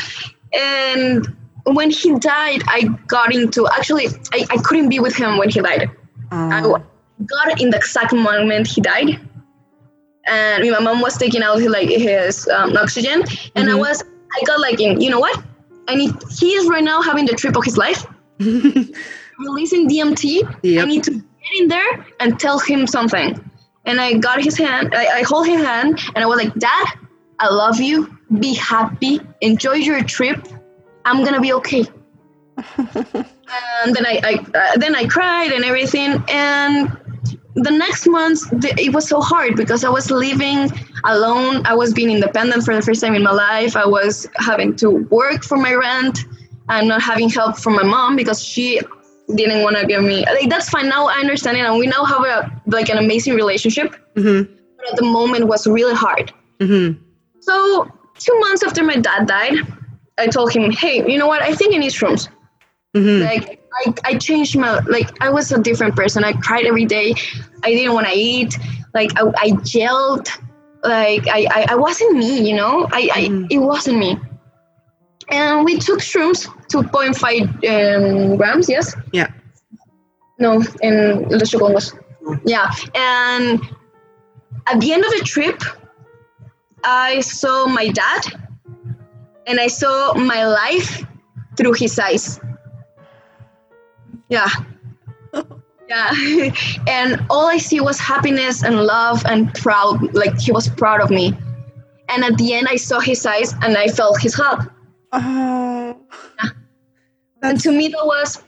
And 0.54 1.28
when 1.64 1.90
he 1.92 2.18
died 2.20 2.62
i 2.68 2.84
got 3.08 3.34
into 3.34 3.68
actually 3.68 4.08
i, 4.34 4.46
I 4.50 4.58
couldn't 4.58 4.90
be 4.90 5.00
with 5.00 5.16
him 5.16 5.38
when 5.38 5.50
he 5.50 5.62
died 5.62 5.90
I 6.52 6.62
Oh. 6.64 6.78
got 7.26 7.62
in 7.62 7.70
the 7.70 7.78
exact 7.78 8.14
moment 8.14 8.68
he 8.68 8.82
died, 8.82 9.20
and 10.28 10.70
my 10.72 10.80
mom 10.80 11.02
was 11.02 11.18
taking 11.18 11.44
out 11.44 11.58
his, 11.60 11.70
like 11.70 11.90
his 11.90 12.48
um, 12.50 12.76
oxygen, 12.78 13.24
and 13.56 13.70
I 13.70 13.74
Mhm. 13.74 13.80
was 13.80 14.04
I 14.38 14.44
got 14.46 14.60
like 14.60 14.80
in 14.82 15.00
you 15.02 15.10
know 15.10 15.20
what? 15.20 15.38
I 15.88 15.96
need 15.96 16.12
he 16.40 16.50
is 16.60 16.68
right 16.68 16.84
now 16.84 17.02
having 17.02 17.26
the 17.26 17.34
trip 17.42 17.56
of 17.56 17.64
his 17.64 17.78
life, 17.78 18.06
releasing 19.40 19.88
DMT. 19.90 20.44
I 20.82 20.86
need 20.86 21.04
to 21.04 21.12
get 21.12 21.54
in 21.60 21.68
there 21.68 22.06
and 22.20 22.40
tell 22.40 22.60
him 22.60 22.88
something. 22.88 23.40
And 23.86 24.02
I 24.02 24.14
got 24.14 24.44
his 24.44 24.58
hand, 24.58 24.94
I, 24.96 25.20
I 25.20 25.22
hold 25.24 25.46
his 25.48 25.62
hand, 25.64 26.00
and 26.16 26.24
I 26.24 26.28
was 26.28 26.38
like, 26.44 26.54
Dad, 26.56 26.86
I 27.40 27.50
love 27.50 27.80
you. 27.80 28.18
Be 28.40 28.54
happy. 28.56 29.22
Enjoy 29.42 29.74
your 29.74 30.02
trip. 30.04 30.40
I'm 31.06 31.24
gonna 31.24 31.40
be 31.40 31.54
okay 31.54 31.86
and 33.84 33.96
then 33.96 34.06
I, 34.06 34.20
I 34.24 34.34
uh, 34.58 34.78
then 34.78 34.96
I 34.96 35.06
cried 35.06 35.52
and 35.52 35.64
everything. 35.64 36.24
And 36.30 36.96
the 37.56 37.72
next 37.72 38.08
month, 38.08 38.50
th- 38.62 38.78
it 38.78 38.94
was 38.94 39.08
so 39.08 39.22
hard 39.22 39.56
because 39.56 39.84
I 39.84 39.90
was 39.90 40.12
living 40.12 40.70
alone. 41.06 41.66
I 41.66 41.74
was 41.76 41.94
being 41.94 42.10
independent 42.10 42.64
for 42.64 42.76
the 42.76 42.82
first 42.82 43.02
time 43.02 43.16
in 43.16 43.24
my 43.24 43.32
life. 43.32 43.76
I 43.76 43.86
was 43.86 44.28
having 44.36 44.76
to 44.78 44.90
work 45.10 45.44
for 45.44 45.58
my 45.58 45.74
rent 45.74 46.20
and 46.70 46.88
not 46.88 47.02
having 47.02 47.30
help 47.30 47.58
from 47.58 47.76
my 47.76 47.84
mom 47.84 48.16
because 48.16 48.44
she 48.44 48.82
didn't 49.36 49.64
want 49.64 49.76
to 49.76 49.86
give 49.88 50.04
me 50.04 50.24
like 50.26 50.50
that's 50.52 50.70
fine 50.70 50.88
now 50.88 51.08
i 51.08 51.16
understand 51.16 51.58
it 51.58 51.62
and 51.62 51.80
we 51.80 51.88
now 51.88 52.06
have 52.06 52.24
a 52.24 52.62
like 52.68 52.90
an 52.90 53.00
amazing 53.00 53.34
relationship 53.34 53.96
hmm 54.16 54.44
but 54.78 54.92
at 54.92 54.96
the 54.98 55.04
moment 55.04 55.48
was 55.48 55.66
really 55.66 55.96
hard 55.96 56.32
hmm 56.62 56.92
so 57.40 57.90
two 58.18 58.40
months 58.40 58.64
after 58.64 58.84
my 58.84 58.96
dad 58.96 59.28
died, 59.28 59.56
I 60.18 60.28
told 60.28 60.52
him, 60.52 60.72
"Hey, 60.72 61.04
you 61.10 61.18
know 61.18 61.28
what? 61.28 61.42
I 61.42 61.54
think 61.54 61.76
I 61.76 61.78
need 61.78 61.92
shrooms." 61.92 62.28
Mhm. 62.96 63.24
Like 63.26 63.62
I, 63.74 63.94
I 64.06 64.18
changed 64.18 64.58
my 64.58 64.80
like 64.88 65.12
I 65.22 65.30
was 65.30 65.52
a 65.52 65.60
different 65.60 65.96
person. 65.96 66.24
I 66.24 66.34
cried 66.34 66.66
every 66.66 66.86
day. 66.86 67.14
I 67.64 67.70
didn't 67.72 67.94
want 67.94 68.08
to 68.08 68.14
eat. 68.14 68.58
Like 68.94 69.12
I, 69.20 69.24
I 69.38 69.58
yelled. 69.66 70.28
Like 70.84 71.28
I, 71.28 71.48
I, 71.52 71.66
I 71.72 71.76
wasn't 71.76 72.18
me. 72.18 72.48
You 72.48 72.56
know, 72.56 72.88
I, 72.92 73.02
Mhm. 73.28 73.44
I 73.44 73.48
it 73.52 73.58
wasn't 73.60 73.98
me. 73.98 74.18
And 75.30 75.66
we 75.66 75.78
took 75.78 76.00
shrooms, 76.00 76.48
two 76.70 76.84
point 76.84 77.18
five 77.18 77.44
um, 77.66 78.38
grams. 78.38 78.70
Yes. 78.70 78.96
Yeah. 79.12 79.28
No, 80.38 80.62
in 80.82 81.28
Los 81.30 81.50
Chocongos. 81.52 81.98
Yeah, 82.46 82.70
and 82.94 83.62
at 84.68 84.80
the 84.80 84.92
end 84.94 85.04
of 85.06 85.12
the 85.12 85.24
trip, 85.24 85.62
I 86.84 87.22
saw 87.22 87.68
my 87.68 87.88
dad, 87.90 88.22
and 89.48 89.60
I 89.60 89.68
saw 89.68 90.14
my 90.16 90.46
life 90.46 91.06
through 91.58 91.74
his 91.74 91.98
eyes. 92.00 92.40
Yeah. 94.30 94.50
Yeah. 95.88 96.12
and 96.88 97.24
all 97.30 97.46
I 97.48 97.58
see 97.58 97.80
was 97.80 98.00
happiness 98.00 98.64
and 98.64 98.82
love 98.86 99.24
and 99.28 99.54
proud. 99.54 100.16
Like 100.16 100.40
he 100.40 100.52
was 100.52 100.68
proud 100.68 101.00
of 101.00 101.12
me. 101.12 101.38
And 102.10 102.24
at 102.24 102.38
the 102.38 102.54
end, 102.54 102.68
I 102.68 102.76
saw 102.78 103.00
his 103.00 103.24
eyes 103.26 103.54
and 103.62 103.78
I 103.78 103.88
felt 103.90 104.20
his 104.20 104.34
hug. 104.34 104.72
Oh. 105.12 105.96
And 107.44 107.60
to 107.60 107.72
me, 107.72 107.90
that 107.90 108.04
was 108.04 108.42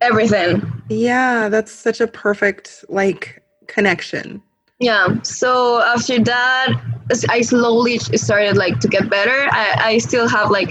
everything. 0.00 0.62
yeah, 0.88 1.48
that's 1.48 1.72
such 1.72 2.00
a 2.00 2.06
perfect 2.06 2.84
like 2.88 3.42
connection. 3.66 4.40
Yeah. 4.78 5.20
So 5.22 5.82
after 5.82 6.20
that, 6.22 6.68
I 7.28 7.40
slowly 7.40 7.98
started 7.98 8.56
like 8.56 8.78
to 8.80 8.88
get 8.88 9.10
better. 9.10 9.48
I, 9.50 9.74
I 9.80 9.98
still 9.98 10.28
have 10.28 10.50
like 10.52 10.70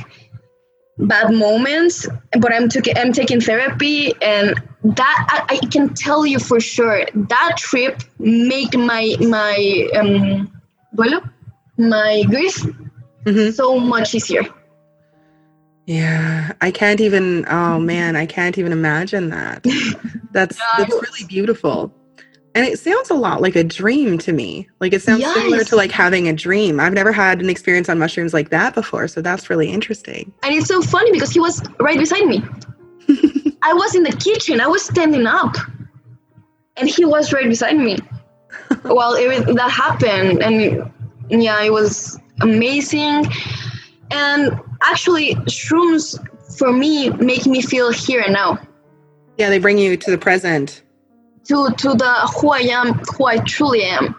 bad 1.00 1.34
moments, 1.34 2.08
but 2.40 2.54
I'm 2.54 2.70
took 2.70 2.86
I'm 2.98 3.12
taking 3.14 3.42
therapy, 3.42 4.14
and 4.22 4.56
that 4.84 5.46
I, 5.50 5.56
I 5.56 5.58
can 5.68 5.94
tell 5.94 6.26
you 6.26 6.40
for 6.40 6.60
sure 6.60 7.06
that 7.14 7.54
trip 7.58 8.02
made 8.20 8.76
my 8.78 9.16
my 9.20 9.88
um 9.96 10.52
duelo, 10.96 11.30
my 11.78 12.24
grief 12.28 12.66
Mhm. 13.26 13.54
so 13.54 13.80
much 13.80 14.16
easier. 14.16 14.44
Yeah, 15.86 16.54
I 16.62 16.72
can't 16.72 17.02
even. 17.02 17.46
Oh 17.50 17.80
man, 17.80 18.16
I 18.16 18.26
can't 18.26 18.58
even 18.58 18.72
imagine 18.72 19.30
that. 19.30 19.64
That's 20.32 20.58
Yeah, 20.58 20.86
that's 20.86 20.94
really 20.94 21.26
beautiful, 21.28 21.92
and 22.60 22.68
it 22.68 22.78
sounds 22.78 23.10
a 23.10 23.14
lot 23.14 23.42
like 23.42 23.56
a 23.56 23.64
dream 23.64 24.18
to 24.18 24.34
me. 24.34 24.68
Like 24.82 24.92
it 24.92 25.02
sounds 25.02 25.24
similar 25.24 25.64
to 25.64 25.78
like 25.78 25.92
having 25.92 26.28
a 26.28 26.34
dream. 26.34 26.82
I've 26.82 26.92
never 26.92 27.14
had 27.14 27.40
an 27.40 27.50
experience 27.50 27.88
on 27.88 27.98
mushrooms 27.98 28.34
like 28.34 28.50
that 28.50 28.76
before, 28.76 29.08
so 29.08 29.22
that's 29.22 29.50
really 29.50 29.70
interesting. 29.72 30.34
And 30.44 30.54
it's 30.54 30.68
so 30.68 30.82
funny 30.82 31.14
because 31.14 31.32
he 31.32 31.40
was 31.40 31.64
right 31.80 31.98
beside 31.98 32.26
me. 32.26 32.44
I 33.62 33.72
was 33.72 33.96
in 33.96 34.04
the 34.04 34.12
kitchen. 34.12 34.60
I 34.60 34.68
was 34.68 34.84
standing 34.84 35.26
up, 35.26 35.56
and 36.76 36.90
he 36.90 37.06
was 37.06 37.32
right 37.32 37.48
beside 37.48 37.78
me. 37.78 37.98
While 38.82 39.14
it, 39.14 39.56
that 39.56 39.72
happened, 39.72 40.44
and 40.44 40.92
yeah, 41.30 41.64
it 41.64 41.72
was 41.72 42.20
amazing. 42.42 43.26
And 44.12 44.60
actually, 44.82 45.36
shrooms 45.46 46.20
for 46.58 46.74
me 46.74 47.10
make 47.12 47.46
me 47.46 47.62
feel 47.62 47.90
here 47.90 48.20
and 48.20 48.34
now. 48.34 48.60
Yeah, 49.38 49.48
they 49.48 49.60
bring 49.60 49.78
you 49.78 49.96
to 49.96 50.12
the 50.12 50.18
present. 50.18 50.84
To 51.46 51.70
to 51.78 51.94
the 51.96 52.14
who 52.40 52.52
I 52.52 52.60
am, 52.60 53.00
who 53.18 53.26
I 53.26 53.38
truly 53.40 53.84
am. 53.84 54.16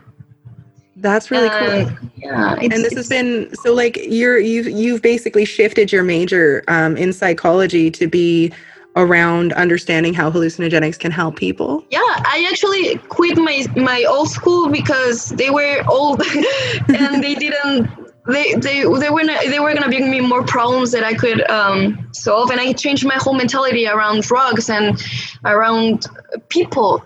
That's 0.96 1.30
really 1.30 1.48
cool. 1.48 2.08
Yeah, 2.16 2.56
and 2.60 2.72
this 2.72 2.94
has 2.94 3.08
been 3.08 3.54
so 3.56 3.72
like 3.72 3.98
you're 4.02 4.38
you've 4.38 4.68
you've 4.68 5.02
basically 5.02 5.44
shifted 5.44 5.92
your 5.92 6.02
major 6.02 6.62
um, 6.68 6.96
in 6.96 7.12
psychology 7.12 7.90
to 7.92 8.06
be 8.06 8.52
around 8.96 9.52
understanding 9.54 10.12
how 10.12 10.30
hallucinogenics 10.30 10.98
can 10.98 11.10
help 11.10 11.36
people. 11.36 11.84
Yeah, 11.90 12.00
I 12.02 12.46
actually 12.50 12.96
quit 13.08 13.38
my 13.38 13.64
my 13.76 14.04
old 14.08 14.28
school 14.28 14.68
because 14.68 15.30
they 15.30 15.50
were 15.50 15.82
old 15.88 16.22
and 16.88 17.22
they 17.22 17.34
didn't. 17.34 17.88
They, 18.26 18.52
they, 18.54 18.82
they 18.82 19.10
were 19.10 19.24
not, 19.24 19.40
they 19.46 19.58
were 19.58 19.72
gonna 19.72 19.88
bring 19.88 20.10
me 20.10 20.20
more 20.20 20.44
problems 20.44 20.92
that 20.92 21.02
I 21.02 21.14
could 21.14 21.48
um, 21.50 22.06
solve, 22.12 22.50
and 22.50 22.60
I 22.60 22.74
changed 22.74 23.04
my 23.04 23.14
whole 23.14 23.32
mentality 23.32 23.88
around 23.88 24.22
drugs 24.22 24.68
and 24.68 25.02
around 25.44 26.06
people. 26.48 27.02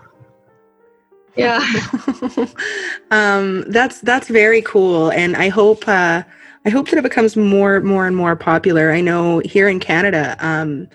Yeah, 1.37 1.59
um, 3.11 3.63
that's 3.69 4.01
that's 4.01 4.27
very 4.29 4.61
cool, 4.61 5.09
and 5.11 5.35
I 5.35 5.49
hope 5.49 5.87
uh, 5.87 6.23
I 6.65 6.69
hope 6.69 6.89
that 6.89 6.97
it 6.97 7.03
becomes 7.03 7.35
more 7.35 7.81
more 7.81 8.07
and 8.07 8.15
more 8.15 8.35
popular. 8.35 8.91
I 8.91 9.01
know 9.01 9.39
here 9.39 9.67
in 9.67 9.79
Canada, 9.79 10.35
um, 10.39 10.87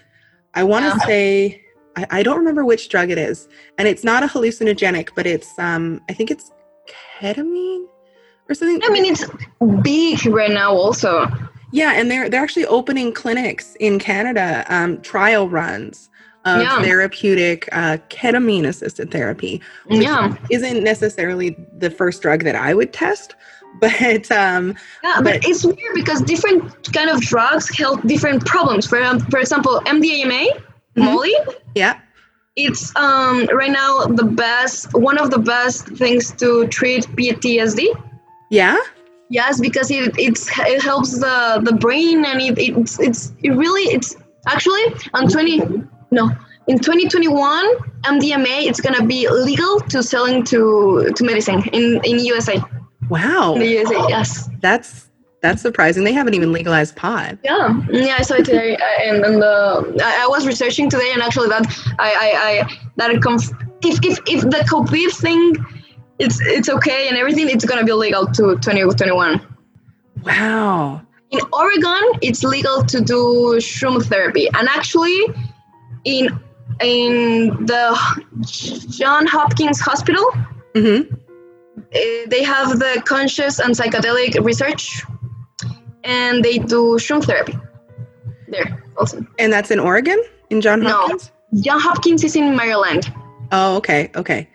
I 0.54 0.62
want 0.64 0.84
to 0.84 0.98
Yeah. 0.98 1.06
say 1.06 1.62
I, 1.96 2.06
I 2.10 2.22
don't 2.22 2.38
remember 2.38 2.64
which 2.64 2.88
drug 2.88 3.10
it 3.10 3.18
is, 3.18 3.48
and 3.78 3.86
it's 3.86 4.04
not 4.04 4.22
a 4.22 4.26
hallucinogenic, 4.26 5.10
but 5.14 5.26
it's 5.26 5.58
um, 5.58 6.00
I 6.08 6.14
think 6.14 6.30
it's 6.30 6.50
ketamine 7.20 7.86
or 8.48 8.54
something. 8.54 8.80
I 8.84 8.90
mean 8.92 9.04
it's 9.04 9.24
big 9.82 10.26
right 10.26 10.50
now. 10.50 10.72
Also, 10.74 11.28
Yeah, 11.72 11.92
and 11.94 12.10
they're 12.10 12.28
they're 12.28 12.42
actually 12.42 12.66
opening 12.66 13.12
clinics 13.12 13.76
in 13.78 13.98
Canada, 13.98 14.64
um, 14.68 15.00
trial 15.02 15.48
runs 15.48 16.09
of 16.44 16.62
Yeah. 16.62 16.82
therapeutic 16.82 17.68
uh, 17.72 17.98
ketamine 18.08 18.66
assisted 18.66 19.10
therapy, 19.10 19.60
which 19.86 20.02
yeah, 20.02 20.34
isn't 20.50 20.82
necessarily 20.82 21.56
the 21.78 21.90
first 21.90 22.22
drug 22.22 22.44
that 22.44 22.56
I 22.56 22.74
would 22.74 22.92
test, 22.92 23.34
but 23.80 24.30
um, 24.32 24.74
yeah, 25.04 25.16
but 25.16 25.24
but- 25.24 25.44
it's 25.48 25.64
weird 25.64 25.94
because 25.94 26.20
different 26.22 26.92
kind 26.92 27.10
of 27.10 27.20
drugs 27.20 27.68
help 27.76 28.02
different 28.06 28.44
problems. 28.46 28.86
For 28.86 29.02
um, 29.02 29.20
for 29.30 29.38
example, 29.38 29.80
MDMA, 29.86 30.48
Mhm. 30.96 31.04
Molly. 31.04 31.34
yeah, 31.74 31.98
It's 32.56 32.94
um 32.96 33.46
right 33.54 33.70
now 33.70 34.06
the 34.06 34.24
best 34.24 34.92
one 34.94 35.18
of 35.18 35.30
the 35.30 35.38
best 35.38 35.86
things 36.02 36.32
to 36.42 36.66
treat 36.68 37.06
PTSD. 37.16 37.86
yeah, 38.50 38.76
Yes, 39.32 39.60
because 39.60 39.88
it 39.92 40.12
it's 40.18 40.50
it 40.74 40.82
helps 40.82 41.10
the 41.20 41.60
the 41.62 41.74
brain 41.84 42.24
and 42.24 42.40
it 42.40 42.58
it's 42.58 42.98
it's 42.98 43.32
it 43.46 43.50
really 43.62 43.84
it's 43.94 44.16
actually 44.48 44.82
on 45.14 45.28
twenty 45.28 45.60
no. 46.10 46.30
In 46.66 46.78
2021 46.78 47.76
MDMA 48.02 48.66
it's 48.66 48.80
gonna 48.80 49.04
be 49.04 49.28
legal 49.28 49.80
to 49.80 50.02
selling 50.02 50.44
to 50.44 51.10
to 51.14 51.24
medicine 51.24 51.62
in 51.72 52.00
in 52.04 52.18
USA 52.24 52.60
wow, 53.08 53.54
in 53.54 53.60
the 53.60 53.68
USA 53.68 53.96
yes. 54.08 54.48
That's 54.60 55.08
that's 55.42 55.62
surprising. 55.62 56.04
They 56.04 56.12
haven't 56.12 56.34
even 56.34 56.52
legalized 56.52 56.96
pot. 56.96 57.38
yeah. 57.42 57.80
Yeah 57.90 58.16
I 58.18 58.22
saw 58.22 58.34
it 58.34 58.44
today. 58.44 58.76
Uh, 58.76 59.02
and, 59.02 59.24
and 59.24 59.42
the 59.42 60.02
I, 60.04 60.24
I 60.24 60.26
was 60.28 60.46
researching 60.46 60.90
today 60.90 61.10
and 61.12 61.22
actually 61.22 61.48
that 61.48 61.66
I 61.98 62.10
I, 62.24 62.30
I 62.48 62.78
that 62.96 63.22
conf- 63.22 63.50
if, 63.82 63.98
if 64.04 64.18
if 64.26 64.42
the 64.42 64.62
COVID 64.70 65.10
thing 65.12 65.56
it's 66.18 66.38
it's 66.42 66.68
okay 66.68 67.08
and 67.08 67.16
everything 67.16 67.48
it's 67.48 67.64
gonna 67.64 67.84
be 67.84 67.92
legal 67.92 68.26
to 68.26 68.56
2021 68.60 69.46
Wow, 70.22 71.00
in 71.30 71.40
Oregon, 71.52 72.02
it's 72.22 72.42
legal 72.42 72.82
to 72.84 73.00
do 73.00 73.56
shroom 73.58 74.04
therapy, 74.04 74.48
and 74.54 74.68
actually, 74.68 75.26
in 76.04 76.38
in 76.80 77.66
the 77.66 77.98
John 78.90 79.26
Hopkins 79.26 79.80
Hospital, 79.80 80.24
hmm 80.74 81.02
eh, 81.92 82.26
they 82.28 82.42
have 82.42 82.78
the 82.78 83.02
conscious 83.04 83.58
and 83.58 83.74
psychedelic 83.74 84.42
research, 84.44 85.02
and 86.04 86.44
they 86.44 86.58
do 86.58 86.96
shroom 86.98 87.24
therapy 87.24 87.58
there 88.48 88.82
also. 88.96 89.24
and 89.38 89.52
that's 89.52 89.70
in 89.70 89.78
Oregon, 89.78 90.22
in 90.50 90.60
John 90.60 90.82
Hopkins. 90.82 91.30
No. 91.52 91.62
John 91.62 91.80
Hopkins 91.80 92.24
is 92.24 92.36
in 92.36 92.56
Maryland. 92.56 93.12
Oh, 93.52 93.76
okay, 93.76 94.10
okay. 94.14 94.48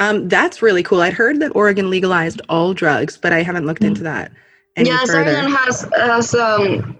Um, 0.00 0.28
that's 0.28 0.62
really 0.62 0.82
cool. 0.82 1.00
I'd 1.00 1.12
heard 1.12 1.38
that 1.40 1.54
Oregon 1.54 1.88
legalized 1.88 2.42
all 2.48 2.74
drugs, 2.74 3.16
but 3.16 3.32
I 3.32 3.42
haven't 3.42 3.66
looked 3.66 3.84
into 3.84 4.02
that 4.02 4.32
any 4.76 4.88
yes, 4.88 5.06
further. 5.06 5.30
Oregon 5.30 5.50
has 5.52 5.86
has 5.96 6.34
um. 6.34 6.96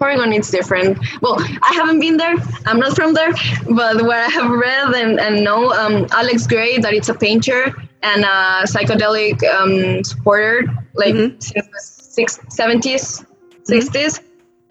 Oregon 0.00 0.32
it's 0.32 0.50
different. 0.50 0.98
Well, 1.20 1.36
I 1.38 1.72
haven't 1.74 2.00
been 2.00 2.16
there. 2.16 2.34
I'm 2.66 2.78
not 2.78 2.96
from 2.96 3.12
there, 3.14 3.32
but 3.68 4.02
what 4.02 4.16
I 4.16 4.28
have 4.28 4.50
read 4.50 4.94
and, 4.94 5.20
and 5.20 5.44
know, 5.44 5.72
um, 5.72 6.06
Alex 6.12 6.46
Grey, 6.46 6.78
that 6.78 6.94
it's 6.94 7.08
a 7.10 7.14
painter 7.14 7.74
and 8.02 8.24
a 8.24 8.64
psychedelic 8.64 9.42
um, 9.52 10.02
supporter, 10.02 10.64
like 10.94 11.14
Mhm. 11.14 11.42
since 11.42 11.66
the 11.66 11.80
six, 11.80 12.38
70s, 12.48 13.24
60s. 13.64 14.20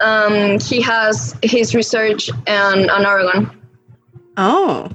Um, 0.00 0.58
he 0.58 0.80
has 0.80 1.36
his 1.42 1.74
research 1.74 2.30
on, 2.48 2.90
on 2.90 3.06
Oregon. 3.06 3.50
Oh, 4.36 4.90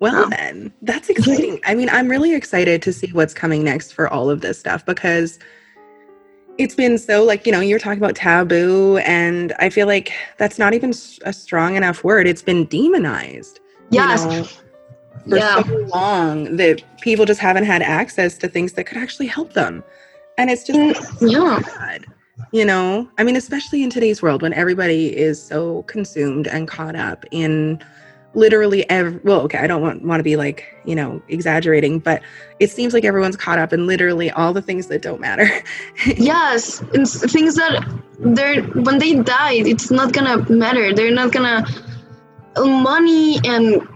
well 0.00 0.28
then, 0.28 0.72
that's 0.82 1.08
exciting. 1.08 1.60
I 1.64 1.74
mean, 1.74 1.88
I'm 1.88 2.08
really 2.08 2.34
excited 2.34 2.82
to 2.82 2.92
see 2.92 3.08
what's 3.12 3.32
coming 3.34 3.62
next 3.62 3.92
for 3.92 4.08
all 4.08 4.28
of 4.28 4.40
this 4.40 4.58
stuff 4.58 4.84
because 4.84 5.38
it's 6.58 6.74
been 6.74 6.98
so 6.98 7.24
like 7.24 7.46
you 7.46 7.52
know 7.52 7.60
you're 7.60 7.78
talking 7.78 7.98
about 8.02 8.16
taboo, 8.16 8.98
and 8.98 9.52
I 9.58 9.70
feel 9.70 9.86
like 9.86 10.12
that's 10.38 10.58
not 10.58 10.74
even 10.74 10.92
a 11.24 11.32
strong 11.32 11.76
enough 11.76 12.04
word. 12.04 12.26
It's 12.26 12.42
been 12.42 12.64
demonized. 12.66 13.60
you 13.90 13.98
know, 14.00 14.44
for 15.28 15.36
Yeah. 15.38 15.62
so 15.62 15.76
long 15.94 16.56
that 16.56 16.82
people 17.00 17.24
just 17.24 17.40
haven't 17.40 17.64
had 17.64 17.82
access 17.82 18.36
to 18.38 18.48
things 18.48 18.72
that 18.74 18.84
could 18.86 18.98
actually 18.98 19.26
help 19.26 19.52
them. 19.54 19.84
And 20.38 20.50
it's 20.50 20.64
just 20.64 20.78
Mm, 20.78 21.32
yeah. 21.32 21.60
sad. 21.62 22.06
You 22.52 22.64
know, 22.64 23.08
I 23.18 23.24
mean, 23.24 23.36
especially 23.36 23.82
in 23.82 23.90
today's 23.90 24.22
world 24.22 24.42
when 24.42 24.52
everybody 24.52 25.16
is 25.16 25.42
so 25.42 25.82
consumed 25.84 26.46
and 26.46 26.68
caught 26.68 26.96
up 26.96 27.24
in 27.30 27.82
literally 28.36 28.88
every 28.90 29.18
well 29.24 29.40
okay 29.40 29.58
i 29.58 29.66
don't 29.66 29.80
want, 29.80 30.02
want 30.02 30.20
to 30.20 30.24
be 30.24 30.36
like 30.36 30.76
you 30.84 30.94
know 30.94 31.20
exaggerating 31.28 31.98
but 31.98 32.22
it 32.60 32.70
seems 32.70 32.92
like 32.92 33.04
everyone's 33.04 33.36
caught 33.36 33.58
up 33.58 33.72
in 33.72 33.86
literally 33.86 34.30
all 34.30 34.52
the 34.52 34.62
things 34.62 34.86
that 34.86 35.02
don't 35.02 35.20
matter. 35.20 35.48
Yes 36.16 36.80
and 36.94 37.08
things 37.08 37.56
that 37.56 37.82
they're 38.18 38.62
when 38.62 38.98
they 38.98 39.14
die 39.14 39.54
it's 39.54 39.90
not 39.90 40.12
gonna 40.12 40.48
matter. 40.50 40.94
They're 40.94 41.10
not 41.10 41.32
gonna 41.32 41.66
money 42.58 43.40
and 43.44 43.86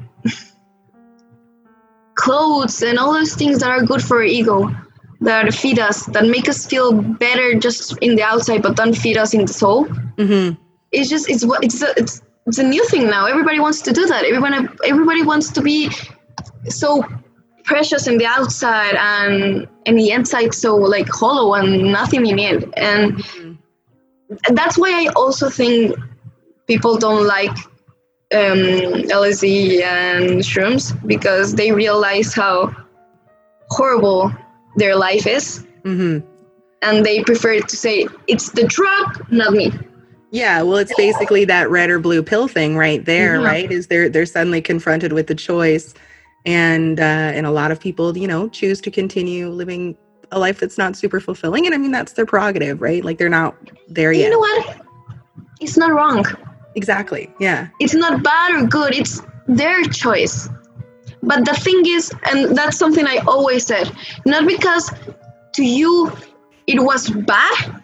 clothes 2.15 2.83
and 2.83 2.99
all 2.99 3.13
those 3.13 3.35
things 3.35 3.61
that 3.61 3.71
are 3.71 3.85
good 3.85 4.03
for 4.03 4.19
our 4.19 4.25
ego 4.25 4.75
that 5.21 5.53
feed 5.55 5.79
us 5.79 6.07
that 6.07 6.27
make 6.27 6.49
us 6.49 6.67
feel 6.67 6.93
better 6.93 7.55
just 7.55 7.97
in 7.99 8.17
the 8.17 8.23
outside 8.23 8.63
but 8.63 8.77
don't 8.77 8.97
feed 8.97 9.17
us 9.17 9.35
in 9.35 9.45
the 9.45 9.53
soul. 9.53 9.85
Hmm 9.85 10.53
it's 10.93 11.09
just 11.09 11.29
it's 11.29 11.45
what 11.45 11.63
it's 11.63 11.83
it's 11.83 12.23
it's 12.51 12.59
a 12.59 12.65
new 12.65 12.85
thing 12.87 13.07
now. 13.09 13.27
Everybody 13.27 13.61
wants 13.61 13.81
to 13.83 13.93
do 13.93 14.07
that. 14.07 14.25
Everyone 14.25 14.55
everybody 14.85 15.23
wants 15.23 15.53
to 15.53 15.63
be 15.63 15.89
so 16.69 17.05
precious 17.63 18.09
in 18.09 18.19
the 18.19 18.27
outside 18.27 18.97
and 18.97 19.69
in 19.87 19.95
the 19.95 20.11
inside 20.11 20.53
so 20.53 20.75
like 20.75 21.09
hollow 21.09 21.55
and 21.55 21.93
nothing 21.93 22.27
in 22.27 22.39
it. 22.41 22.69
And 22.77 23.05
Mhm. 23.19 23.59
that's 24.59 24.77
why 24.77 24.91
i 25.03 25.05
also 25.23 25.49
think 25.49 25.97
people 26.67 26.95
don't 27.07 27.27
like 27.37 27.57
um, 28.41 28.61
lsd 29.21 29.83
and 29.83 30.25
shrooms 30.51 30.85
because 31.13 31.55
they 31.55 31.71
realize 31.85 32.31
how 32.43 32.55
horrible 33.77 34.33
their 34.81 34.95
life 34.97 35.27
is. 35.39 35.47
Hmm 35.85 36.19
and 36.83 37.05
they 37.05 37.23
prefer 37.23 37.61
to 37.61 37.77
say 37.77 38.07
it's 38.27 38.51
the 38.53 38.65
drug 38.77 39.07
not 39.31 39.53
me 39.53 39.67
yeah 40.31 40.63
well 40.63 40.77
it's 40.79 40.95
basically 40.95 41.45
that 41.45 41.71
red 41.71 41.91
or 41.91 41.99
blue 41.99 42.23
pill 42.23 42.49
thing 42.49 42.77
right 42.77 43.05
there 43.05 43.39
Mhm. 43.39 43.45
right? 43.45 43.71
Is 43.73 43.87
they're 43.89 44.09
they're 44.09 44.27
suddenly 44.27 44.61
confronted 44.63 45.13
with 45.13 45.27
the 45.27 45.35
choice. 45.35 45.95
And 46.47 46.99
uh 47.01 47.03
and 47.37 47.47
a 47.47 47.51
lot 47.51 47.71
of 47.71 47.81
people 47.81 48.17
you 48.17 48.27
know 48.27 48.49
choose 48.49 48.81
to 48.83 48.91
continue 48.91 49.49
living 49.51 49.97
a 50.33 50.39
life 50.39 50.61
that's 50.61 50.79
not 50.79 50.97
super 50.97 51.21
fulfilling. 51.21 51.67
And 51.67 51.75
i 51.75 51.79
mean 51.79 51.91
that's 51.91 52.13
their 52.13 52.27
prerogative 52.27 52.81
right? 52.81 53.05
Like 53.05 53.19
they're 53.19 53.29
not 53.29 53.57
there 53.89 54.13
you 54.13 54.21
yet. 54.21 54.27
You 54.27 54.31
know 54.33 54.39
what? 54.39 54.81
It's 55.61 55.77
not 55.77 55.93
wrong. 55.93 56.25
Exactly. 56.77 57.31
Yeah. 57.41 57.69
It's 57.81 57.95
not 57.95 58.23
bad 58.23 58.53
or 58.53 58.67
good. 58.67 58.95
It's 58.95 59.21
their 59.49 59.83
choice. 59.85 60.49
But 61.23 61.45
the 61.45 61.55
thing 61.55 61.83
is 61.87 62.11
and 62.31 62.57
that's 62.57 62.79
something 62.79 63.07
i 63.07 63.19
always 63.27 63.67
said 63.67 63.91
not 64.25 64.47
because 64.47 64.91
to 65.53 65.65
you 65.65 66.11
it 66.67 66.81
was 66.81 67.11
bad 67.11 67.80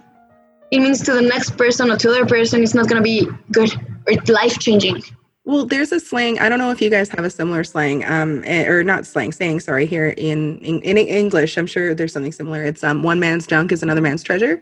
it 0.70 0.80
means 0.80 1.02
to 1.02 1.12
the 1.12 1.22
next 1.22 1.56
person 1.56 1.90
or 1.90 1.96
to 1.96 2.08
the 2.08 2.14
other 2.14 2.26
person 2.26 2.62
it's 2.62 2.74
not 2.74 2.88
going 2.88 2.96
to 2.96 3.02
be 3.02 3.26
good 3.52 3.72
or 4.06 4.14
life 4.32 4.58
changing 4.58 5.02
Well, 5.44 5.64
there's 5.64 5.92
a 5.92 6.00
slang. 6.00 6.40
I 6.40 6.48
don't 6.48 6.58
know 6.58 6.72
if 6.72 6.82
you 6.82 6.90
guys 6.90 7.08
have 7.10 7.24
a 7.24 7.30
similar 7.30 7.62
slang, 7.62 8.04
um, 8.04 8.42
eh, 8.44 8.66
or 8.66 8.82
not 8.82 9.06
slang, 9.06 9.30
saying 9.30 9.60
sorry 9.60 9.86
here 9.86 10.08
in, 10.16 10.58
in 10.58 10.82
in 10.82 10.96
English. 10.98 11.56
I'm 11.56 11.68
sure 11.68 11.94
there's 11.94 12.12
something 12.12 12.32
similar. 12.32 12.64
It's 12.64 12.82
um, 12.82 13.04
one 13.04 13.20
man's 13.20 13.46
junk 13.46 13.70
is 13.70 13.80
another 13.80 14.00
man's 14.00 14.24
treasure. 14.24 14.60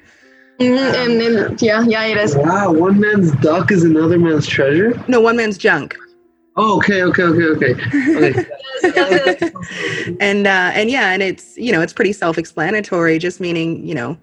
Mhm, 0.61 0.95
and, 1.03 1.13
and 1.23 1.63
yeah 1.63 1.83
yeah 1.89 2.05
it 2.05 2.17
is 2.17 2.37
Wow, 2.37 2.71
one 2.73 3.01
man's 3.01 3.33
duck 3.41 3.73
is 3.73 3.83
another 3.83 4.19
man's 4.19 4.47
treasure. 4.47 4.93
No, 5.09 5.21
one 5.21 5.37
man's 5.37 5.57
junk. 5.59 5.97
Oh, 6.57 6.77
okay, 6.77 7.03
okay, 7.03 7.25
okay, 7.33 7.49
okay. 7.55 7.73
okay. 8.15 9.51
and 10.21 10.47
uh, 10.47 10.71
and 10.79 10.91
yeah, 10.91 11.13
and 11.15 11.23
it's 11.23 11.57
you 11.57 11.73
know 11.73 11.81
it's 11.81 11.93
pretty 11.93 12.13
self-explanatory. 12.13 13.19
Just 13.19 13.41
meaning 13.41 13.85
you 13.87 13.95
know, 13.95 14.17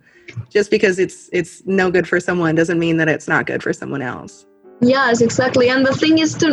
just 0.50 0.70
because 0.72 1.00
it's 1.00 1.30
it's 1.32 1.64
no 1.66 1.92
good 1.92 2.08
for 2.08 2.20
someone 2.20 2.56
doesn't 2.56 2.80
mean 2.80 2.98
that 2.98 3.08
it's 3.08 3.28
not 3.28 3.46
good 3.46 3.62
for 3.64 3.74
someone 3.74 4.02
else. 4.02 4.46
yes 4.82 5.22
exactly 5.22 5.70
and 5.70 5.86
the 5.86 5.94
thing 5.94 6.18
is 6.20 6.34
to 6.34 6.48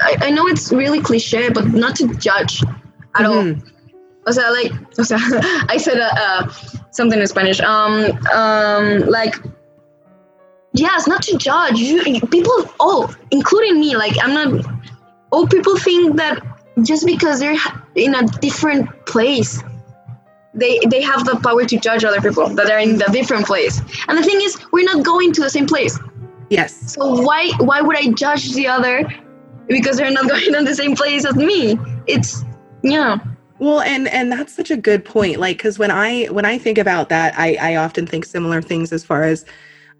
I, 0.00 0.16
I 0.26 0.30
know 0.30 0.46
it's 0.46 0.72
really 0.72 1.00
cliche 1.00 1.50
but 1.50 1.66
not 1.68 1.96
to 1.96 2.08
judge 2.14 2.62
at 3.14 3.24
all 3.26 3.42
Mhm. 3.44 3.72
O 4.28 4.32
sea, 4.32 4.50
like, 4.50 4.72
o 4.98 5.04
sea, 5.04 5.16
I 5.68 5.76
said 5.76 5.98
uh, 6.00 6.10
uh, 6.18 6.52
something 6.90 7.20
in 7.20 7.26
Spanish. 7.28 7.60
Um, 7.60 8.10
um, 8.34 9.06
like, 9.06 9.36
yes, 10.74 11.06
not 11.06 11.22
to 11.22 11.38
judge. 11.38 11.78
You, 11.78 12.02
people, 12.26 12.68
oh, 12.80 13.14
including 13.30 13.78
me. 13.78 13.96
Like, 13.96 14.16
I'm 14.20 14.34
not. 14.34 14.66
Oh, 15.30 15.46
people 15.46 15.76
think 15.76 16.16
that 16.16 16.42
just 16.82 17.06
because 17.06 17.38
they're 17.38 17.56
in 17.94 18.16
a 18.16 18.26
different 18.40 18.90
place, 19.06 19.62
they 20.56 20.80
they 20.90 21.02
have 21.02 21.24
the 21.24 21.36
power 21.36 21.64
to 21.64 21.78
judge 21.78 22.04
other 22.04 22.20
people 22.20 22.48
that 22.48 22.70
are 22.70 22.78
in 22.78 22.98
the 22.98 23.08
different 23.12 23.46
place. 23.46 23.80
And 24.08 24.18
the 24.18 24.22
thing 24.22 24.40
is, 24.40 24.58
we're 24.72 24.84
not 24.84 25.04
going 25.04 25.32
to 25.34 25.42
the 25.42 25.50
same 25.50 25.66
place. 25.66 25.98
Yes. 26.50 26.94
So 26.94 27.22
why 27.22 27.52
why 27.58 27.80
would 27.80 27.96
I 27.96 28.10
judge 28.12 28.52
the 28.54 28.66
other 28.66 29.08
because 29.68 29.98
they're 29.98 30.10
not 30.10 30.28
going 30.28 30.52
to 30.52 30.64
the 30.64 30.74
same 30.74 30.96
place 30.96 31.24
as 31.24 31.36
me? 31.36 31.78
It's 32.06 32.44
yeah. 32.82 33.18
Well, 33.58 33.80
and 33.80 34.08
and 34.08 34.32
that's 34.32 34.54
such 34.54 34.70
a 34.70 34.76
good 34.76 35.04
point. 35.04 35.38
Like, 35.38 35.58
because 35.58 35.78
when 35.78 35.90
I 35.90 36.26
when 36.26 36.44
I 36.44 36.58
think 36.58 36.78
about 36.78 37.08
that, 37.10 37.34
I 37.38 37.56
I 37.60 37.76
often 37.76 38.06
think 38.06 38.24
similar 38.24 38.60
things 38.62 38.92
as 38.92 39.04
far 39.04 39.24
as, 39.24 39.44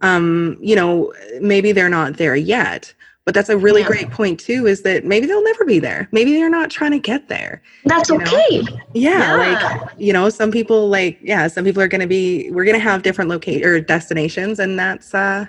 um, 0.00 0.56
you 0.60 0.76
know, 0.76 1.12
maybe 1.40 1.72
they're 1.72 1.88
not 1.88 2.16
there 2.16 2.36
yet. 2.36 2.92
But 3.26 3.34
that's 3.34 3.48
a 3.48 3.58
really 3.58 3.80
Yeah. 3.82 3.88
great 3.88 4.10
point 4.10 4.38
too. 4.38 4.66
Is 4.68 4.82
that 4.82 5.04
maybe 5.04 5.26
they'll 5.26 5.42
never 5.42 5.64
be 5.64 5.80
there. 5.80 6.08
Maybe 6.12 6.32
they're 6.32 6.48
not 6.48 6.70
trying 6.70 6.92
to 6.92 7.00
get 7.00 7.28
there. 7.28 7.60
That's 7.84 8.08
okay. 8.10 8.62
Yeah, 8.94 9.18
Yeah. 9.18 9.34
like 9.34 9.80
you 9.98 10.12
know, 10.12 10.28
some 10.30 10.52
people 10.52 10.88
like 10.88 11.18
yeah, 11.20 11.48
some 11.48 11.64
people 11.64 11.82
are 11.82 11.88
going 11.88 12.00
to 12.00 12.06
be. 12.06 12.48
We're 12.52 12.64
going 12.64 12.76
to 12.76 12.82
have 12.82 13.02
different 13.02 13.28
locate 13.28 13.66
or 13.66 13.80
destinations, 13.80 14.60
and 14.60 14.78
that's 14.78 15.12
uh 15.12 15.46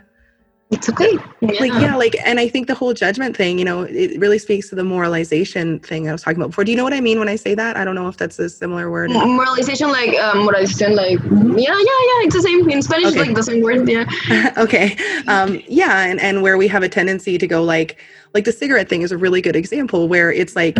It's 0.69 0.89
okay. 0.89 1.17
like 1.41 1.71
yeah 1.79 1.95
like 1.95 2.15
and 2.25 2.41
i 2.41 2.47
think 2.49 2.67
the 2.67 2.73
whole 2.75 2.93
judgment 2.93 3.37
thing 3.37 3.57
you 3.57 3.63
know 3.63 3.83
it 3.83 4.19
really 4.19 4.37
speaks 4.37 4.67
to 4.69 4.75
the 4.75 4.83
moralization 4.83 5.79
thing 5.79 6.09
i 6.09 6.11
was 6.11 6.21
talking 6.23 6.37
about 6.41 6.49
before 6.49 6.65
do 6.65 6.71
you 6.71 6.77
know 6.77 6.83
what 6.83 6.93
i 6.93 6.99
mean 6.99 7.19
when 7.19 7.29
i 7.29 7.37
say 7.37 7.55
that 7.55 7.77
i 7.77 7.85
don't 7.85 7.95
know 7.95 8.09
if 8.09 8.17
that's 8.17 8.37
a 8.37 8.49
similar 8.49 8.91
word 8.91 9.09
moralization 9.11 9.89
like 9.91 10.13
um 10.19 10.39
moralization 10.39 10.93
like 10.93 11.19
yeah 11.23 11.71
yeah 11.71 11.99
yeah 12.09 12.25
it's 12.25 12.35
the 12.35 12.41
same 12.41 12.69
in 12.69 12.81
spanish 12.81 13.07
Okay. 13.13 13.19
like 13.27 13.33
the 13.35 13.43
same 13.43 13.61
word 13.61 13.87
yeah 13.87 14.53
okay 14.57 14.97
um 15.27 15.61
yeah 15.69 16.01
and 16.05 16.19
and 16.19 16.41
where 16.41 16.57
we 16.57 16.67
have 16.67 16.83
a 16.83 16.89
tendency 16.89 17.37
to 17.37 17.47
go 17.47 17.63
like 17.63 17.97
like 18.33 18.43
the 18.43 18.51
cigarette 18.51 18.89
thing 18.89 19.03
is 19.03 19.11
a 19.13 19.17
really 19.17 19.41
good 19.41 19.55
example 19.55 20.09
where 20.09 20.33
it's 20.33 20.55
like 20.55 20.77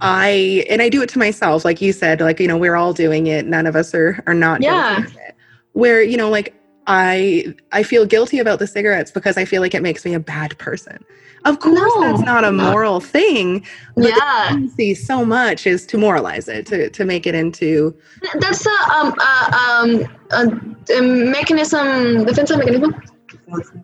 i 0.00 0.64
and 0.68 0.82
i 0.82 0.88
do 0.88 1.00
it 1.02 1.08
to 1.10 1.20
myself 1.20 1.64
like 1.64 1.80
you 1.80 1.92
said 1.92 2.20
like 2.20 2.40
you 2.40 2.48
know 2.48 2.56
we're 2.58 2.74
all 2.74 2.92
doing 2.92 3.28
it 3.28 3.46
none 3.46 3.66
of 3.66 3.76
us 3.76 3.94
are 3.94 4.20
are 4.26 4.34
not 4.34 4.60
Yeah. 4.60 4.96
guilty 4.96 5.06
of 5.12 5.16
it. 5.28 5.34
where 5.72 6.02
you 6.02 6.16
know 6.16 6.28
like 6.30 6.52
i 6.86 7.44
i 7.72 7.82
feel 7.82 8.04
guilty 8.06 8.38
about 8.38 8.58
the 8.58 8.66
cigarettes 8.66 9.10
because 9.10 9.36
i 9.36 9.44
feel 9.44 9.60
like 9.62 9.74
it 9.74 9.82
makes 9.82 10.04
me 10.04 10.14
a 10.14 10.20
bad 10.20 10.56
person. 10.58 11.04
Of 11.46 11.60
course 11.60 11.78
No. 11.78 12.00
that's 12.00 12.22
not 12.22 12.42
a 12.44 12.52
moral 12.52 13.00
thing 13.00 13.66
but 13.96 14.08
yeah. 14.16 14.56
see, 14.76 14.94
so 14.94 15.24
much 15.26 15.66
is 15.66 15.84
to 15.86 15.98
moralize 15.98 16.48
it 16.48 16.64
to 16.66 16.88
to 16.90 17.04
make 17.04 17.26
it 17.26 17.34
into 17.34 17.94
that's 18.40 18.64
a 18.66 18.70
um 18.70 19.14
uh, 19.18 19.76
um 19.80 20.16
a, 20.32 20.96
a 20.98 21.02
mechanism 21.02 22.24
defense 22.24 22.50
mechanism? 22.50 22.94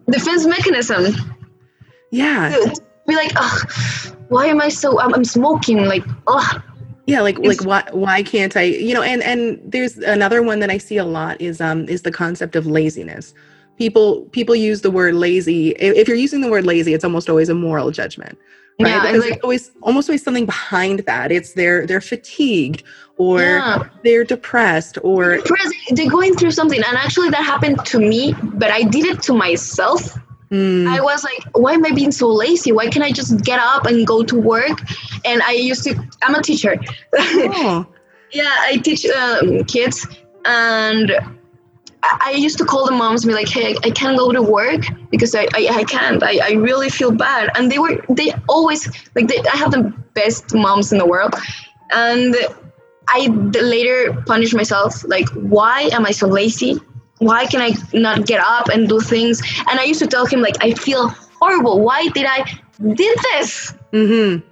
Defense 0.09 0.47
mechanism. 0.47 1.15
Yeah. 2.11 2.49
To 2.51 2.81
be 3.07 3.15
like 3.15 3.33
Ugh, 3.37 3.69
why 4.29 4.47
am 4.47 4.61
i 4.61 4.69
so 4.69 4.99
i'm, 5.01 5.13
I'm 5.15 5.25
smoking 5.25 5.85
like 5.85 6.05
oh 6.29 6.63
yeah 7.11 7.21
like 7.21 7.39
like 7.39 7.65
why 7.65 7.83
why 7.93 8.23
can't 8.23 8.57
i 8.57 8.63
you 8.63 8.95
know 8.95 9.03
and 9.03 9.23
and 9.23 9.61
there's 9.65 9.99
another 9.99 10.43
one 10.43 10.61
that 10.61 10.71
i 10.71 10.79
see 10.79 10.97
a 10.97 11.05
lot 11.05 11.41
is 11.41 11.61
um 11.61 11.89
is 11.89 12.03
the 12.03 12.13
concept 12.13 12.57
of 12.57 12.67
laziness. 12.67 13.35
People 13.77 14.23
people 14.27 14.55
use 14.55 14.83
the 14.83 14.91
word 14.91 15.15
lazy. 15.15 15.71
If, 15.71 16.07
you're 16.07 16.17
using 16.17 16.43
the 16.43 16.51
word 16.51 16.67
lazy 16.67 16.93
it's 16.93 17.05
almost 17.05 17.31
always 17.31 17.49
a 17.49 17.55
moral 17.55 17.91
judgment 17.91 18.39
right? 18.79 18.91
Yeah 18.91 19.01
because 19.01 19.21
like 19.21 19.31
there's 19.31 19.43
always 19.43 19.71
almost 19.83 20.09
always 20.09 20.23
something 20.23 20.47
behind 20.47 21.01
that. 21.01 21.33
It's 21.33 21.55
they're 21.55 21.87
they're 21.87 22.01
fatigued 22.01 22.83
or 23.17 23.41
yeah. 23.41 23.89
they're 24.05 24.25
depressed 24.25 24.99
or 25.03 25.41
they're 25.91 26.11
going 26.11 26.35
through 26.35 26.53
something. 26.53 26.83
And 26.83 26.97
actually 26.97 27.31
that 27.31 27.45
happened 27.45 27.85
to 27.87 27.99
me 27.99 28.35
but 28.61 28.71
i 28.71 28.83
did 28.83 29.05
it 29.07 29.23
to 29.23 29.33
myself 29.33 30.19
mm, 30.51 30.87
I 30.87 31.01
was 31.01 31.25
like, 31.25 31.45
why 31.55 31.73
am 31.73 31.85
I 31.85 31.93
being 31.93 32.13
so 32.13 32.29
lazy? 32.29 32.73
Why 32.73 32.89
can't 32.89 33.05
I 33.05 33.13
just 33.13 33.45
get 33.45 33.61
up 33.61 33.87
and 33.87 34.07
go 34.07 34.23
to 34.23 34.41
work? 34.41 34.81
And 35.25 35.43
I 35.43 35.53
used 35.53 35.85
to, 35.85 35.95
I'm 36.23 36.35
a 36.35 36.43
teacher. 36.43 36.79
oh, 37.17 37.87
yeah, 38.33 38.55
I 38.61 38.77
teach 38.79 39.07
um, 39.07 39.65
kids. 39.65 40.07
And 40.45 41.11
I 41.11 41.31
I 42.03 42.31
used 42.33 42.59
to 42.59 42.65
call 42.65 42.87
the 42.87 42.93
moms 42.93 43.25
and 43.25 43.31
be 43.31 43.35
like, 43.35 43.49
hey, 43.49 43.77
I 43.85 43.91
can't 43.91 44.17
go 44.17 44.33
to 44.33 44.43
work 44.43 44.83
because 45.11 45.35
I, 45.35 45.47
I, 45.55 45.69
I 45.71 45.85
can't. 45.85 46.23
I, 46.23 46.39
I 46.43 46.53
really 46.53 46.89
feel 46.89 47.11
bad. 47.11 47.51
And 47.55 47.71
they 47.71 47.79
were, 47.79 48.03
they 48.09 48.33
always, 48.49 48.89
like, 49.15 49.29
they, 49.29 49.39
I 49.53 49.57
have 49.57 49.71
the 49.71 49.93
best 50.15 50.55
moms 50.55 50.93
in 50.93 50.99
the 50.99 51.07
world. 51.07 51.35
And 51.93 52.35
I 53.09 53.27
later 53.27 54.15
punished 54.27 54.55
myself, 54.55 55.05
like, 55.07 55.29
why 55.31 55.91
am 55.93 56.07
I 56.07 56.13
so 56.13 56.27
lazy? 56.27 56.81
Why 57.21 57.47
can 57.47 57.61
I 57.61 57.73
not 57.93 58.27
get 58.27 58.41
up 58.41 58.69
and 58.69 58.89
do 58.89 59.01
things? 59.01 59.41
And 59.71 59.79
I 59.81 59.85
used 59.85 60.01
to 60.01 60.07
tell 60.07 60.27
him, 60.27 60.41
like, 60.41 60.57
I 60.61 60.75
feel 60.75 61.09
horrible. 61.41 61.81
Why 61.81 62.09
did 62.09 62.27
I 62.27 62.45
did 62.95 63.19
this? 63.33 63.73
mm-hmm. 63.93 64.47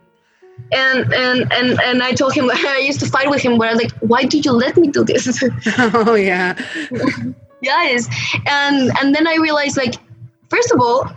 and 0.72 1.14
and 1.14 1.52
and 1.52 1.80
and 1.80 2.02
I 2.02 2.12
told 2.12 2.34
him 2.34 2.46
like 2.46 2.64
I 2.64 2.78
used 2.78 3.00
to 3.00 3.06
fight 3.06 3.30
with 3.30 3.42
him, 3.42 3.58
where 3.58 3.68
I 3.68 3.72
was 3.72 3.82
like, 3.82 3.92
why 4.00 4.24
did 4.24 4.44
you 4.44 4.52
let 4.52 4.76
me 4.76 4.88
do 4.88 5.04
this? 5.04 5.42
oh 5.78 6.14
yeah. 6.14 6.58
yes, 7.62 8.08
and 8.46 8.90
and 8.98 9.14
then 9.14 9.26
I 9.26 9.36
realized 9.36 9.76
like, 9.76 9.94
first 10.48 10.72
of 10.72 10.80
all, 10.80 11.08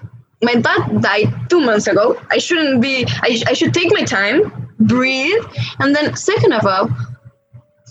my 0.43 0.55
dad 0.55 1.01
died 1.01 1.49
two 1.49 1.59
months 1.59 1.87
ago. 1.87 2.19
I 2.29 2.37
shouldn't 2.37 2.81
be. 2.81 3.05
I, 3.21 3.41
I 3.47 3.53
should 3.53 3.73
take 3.73 3.91
my 3.91 4.03
time, 4.03 4.73
breathe, 4.79 5.43
and 5.79 5.95
then 5.95 6.15
second 6.15 6.53
of 6.53 6.65
all, 6.65 6.89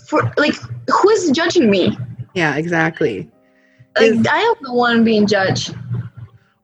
for 0.07 0.31
like, 0.37 0.55
who 0.89 1.09
is 1.09 1.31
judging 1.31 1.69
me? 1.69 1.97
Yeah, 2.33 2.55
exactly. 2.55 3.29
Like, 3.97 4.11
Is- 4.11 4.27
I 4.27 4.39
am 4.39 4.55
the 4.61 4.73
one 4.73 5.03
being 5.03 5.27
judged. 5.27 5.75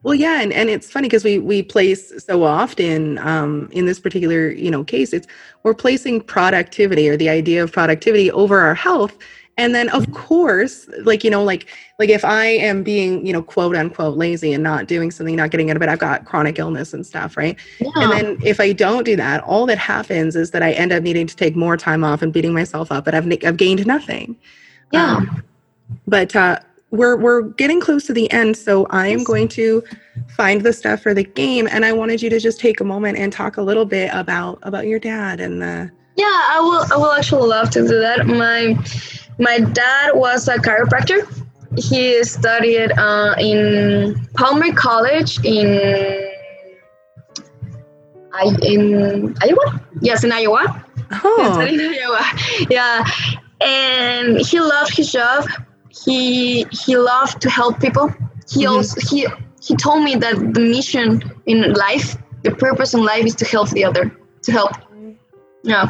Well, 0.04 0.14
yeah, 0.14 0.40
and, 0.40 0.52
and 0.52 0.70
it's 0.70 0.90
funny 0.90 1.08
because 1.08 1.24
we 1.24 1.38
we 1.38 1.62
place 1.62 2.24
so 2.24 2.44
often 2.44 3.18
um, 3.18 3.68
in 3.72 3.86
this 3.86 3.98
particular 3.98 4.48
you 4.48 4.70
know 4.70 4.84
case, 4.84 5.12
it's 5.12 5.26
we're 5.64 5.74
placing 5.74 6.20
productivity 6.22 7.08
or 7.08 7.16
the 7.16 7.28
idea 7.28 7.62
of 7.62 7.72
productivity 7.72 8.30
over 8.30 8.60
our 8.60 8.74
health, 8.74 9.18
and 9.58 9.74
then 9.74 9.88
of 9.88 10.10
course, 10.12 10.88
like 11.02 11.24
you 11.24 11.30
know, 11.30 11.42
like 11.42 11.66
like 11.98 12.10
if 12.10 12.24
I 12.24 12.46
am 12.46 12.84
being 12.84 13.26
you 13.26 13.32
know 13.32 13.42
quote 13.42 13.74
unquote 13.74 14.16
lazy 14.16 14.52
and 14.52 14.62
not 14.62 14.86
doing 14.86 15.10
something, 15.10 15.34
not 15.34 15.50
getting 15.50 15.68
out 15.68 15.76
of 15.76 15.80
bed, 15.80 15.88
I've 15.88 15.98
got 15.98 16.24
chronic 16.24 16.60
illness 16.60 16.94
and 16.94 17.04
stuff, 17.04 17.36
right? 17.36 17.58
Yeah. 17.80 17.90
And 17.96 18.12
then 18.12 18.38
if 18.44 18.60
I 18.60 18.72
don't 18.72 19.04
do 19.04 19.16
that, 19.16 19.42
all 19.42 19.66
that 19.66 19.78
happens 19.78 20.36
is 20.36 20.52
that 20.52 20.62
I 20.62 20.72
end 20.72 20.92
up 20.92 21.02
needing 21.02 21.26
to 21.26 21.34
take 21.34 21.56
more 21.56 21.76
time 21.76 22.04
off 22.04 22.22
and 22.22 22.32
beating 22.32 22.54
myself 22.54 22.92
up, 22.92 23.04
but 23.04 23.16
I've 23.16 23.26
I've 23.44 23.56
gained 23.56 23.84
nothing. 23.84 24.36
yeah. 24.92 25.16
Um, 25.16 25.42
but 26.06 26.36
uh, 26.36 26.60
we're 26.90 27.16
we're 27.16 27.42
getting 27.42 27.80
close 27.80 28.06
to 28.06 28.12
the 28.12 28.30
end, 28.32 28.56
so 28.56 28.86
I 28.90 29.08
am 29.08 29.24
going 29.24 29.48
to 29.48 29.82
find 30.36 30.62
the 30.62 30.72
stuff 30.72 31.00
for 31.02 31.12
the 31.12 31.24
game, 31.24 31.68
and 31.70 31.84
I 31.84 31.92
wanted 31.92 32.22
you 32.22 32.30
to 32.30 32.40
just 32.40 32.60
take 32.60 32.80
a 32.80 32.84
moment 32.84 33.18
and 33.18 33.32
talk 33.32 33.56
a 33.56 33.62
little 33.62 33.84
bit 33.84 34.10
about 34.12 34.58
about 34.62 34.86
your 34.86 34.98
dad 34.98 35.40
and 35.40 35.60
the. 35.60 35.90
Yeah, 36.16 36.26
I 36.26 36.60
will. 36.60 36.92
I 36.92 36.96
will 36.96 37.12
actually 37.12 37.46
love 37.46 37.70
to 37.70 37.86
do 37.86 37.98
that. 38.00 38.26
My 38.26 38.76
my 39.38 39.60
dad 39.60 40.12
was 40.14 40.48
a 40.48 40.56
chiropractor. 40.56 41.26
He 41.76 42.24
studied 42.24 42.92
uh, 42.92 43.34
in 43.38 44.26
Palmer 44.34 44.72
College 44.72 45.44
in 45.44 46.28
I 48.32 48.56
in 48.62 49.36
Iowa. 49.42 49.84
Yes, 50.00 50.24
in 50.24 50.32
Iowa. 50.32 50.84
Oh, 51.24 51.52
studied 51.54 51.80
in 51.80 51.94
Iowa. 52.02 52.24
Yeah, 52.70 53.04
and 53.60 54.38
he 54.38 54.60
loved 54.60 54.96
his 54.96 55.12
job. 55.12 55.46
He 56.04 56.66
he 56.70 56.96
loved 56.96 57.40
to 57.42 57.50
help 57.50 57.80
people. 57.80 58.06
He 58.50 58.64
Mhm. 58.64 58.70
also 58.72 59.00
he 59.10 59.26
he 59.66 59.74
told 59.76 60.02
me 60.04 60.14
that 60.16 60.36
the 60.54 60.60
mission 60.60 61.22
in 61.46 61.72
life, 61.74 62.16
the 62.44 62.52
purpose 62.52 62.94
in 62.94 63.02
life, 63.04 63.24
is 63.26 63.34
to 63.36 63.44
help 63.44 63.68
the 63.70 63.84
other, 63.84 64.04
to 64.44 64.52
help. 64.52 64.72
Yeah. 65.62 65.86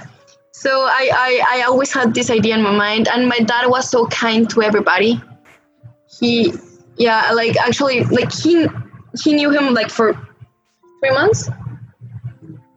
So 0.53 0.71
I, 0.71 1.11
I, 1.15 1.59
I 1.59 1.63
always 1.69 1.93
had 1.93 2.15
this 2.15 2.31
idea 2.31 2.57
in 2.57 2.63
my 2.63 2.73
mind, 2.73 3.07
and 3.07 3.29
my 3.29 3.39
dad 3.39 3.69
was 3.69 3.89
so 3.89 4.07
kind 4.07 4.49
to 4.51 4.63
everybody. 4.63 5.21
He, 6.19 6.53
yeah, 6.97 7.31
like 7.33 7.57
actually, 7.59 8.03
like 8.05 8.33
he, 8.33 8.67
he 9.23 9.35
knew 9.35 9.51
him 9.51 9.73
like 9.75 9.89
for 9.91 10.15
three 11.01 11.11
months, 11.13 11.49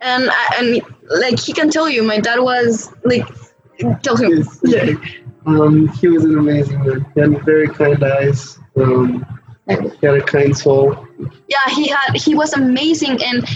and 0.02 0.30
I- 0.30 0.56
and 0.60 0.82
like 1.24 1.40
he 1.40 1.54
can 1.54 1.70
tell 1.72 1.90
you, 1.90 2.04
my 2.04 2.20
dad 2.20 2.40
was 2.42 2.92
like, 3.04 3.26
tell 4.04 4.16
him, 4.16 4.44
Yes. 4.64 4.90
Um, 5.46 5.88
he 5.88 6.08
was 6.08 6.24
an 6.24 6.38
amazing 6.38 6.80
man. 6.86 7.06
He 7.14 7.22
had 7.22 7.44
very 7.44 7.68
kind 7.68 8.04
eyes. 8.04 8.60
Um, 8.76 9.26
he 9.68 10.06
had 10.06 10.16
a 10.16 10.22
kind 10.22 10.56
soul. 10.56 11.08
yeah, 11.48 11.58
he 11.70 11.88
had, 11.88 12.16
he 12.16 12.36
was 12.36 12.54
amazing, 12.54 13.22
and 13.24 13.48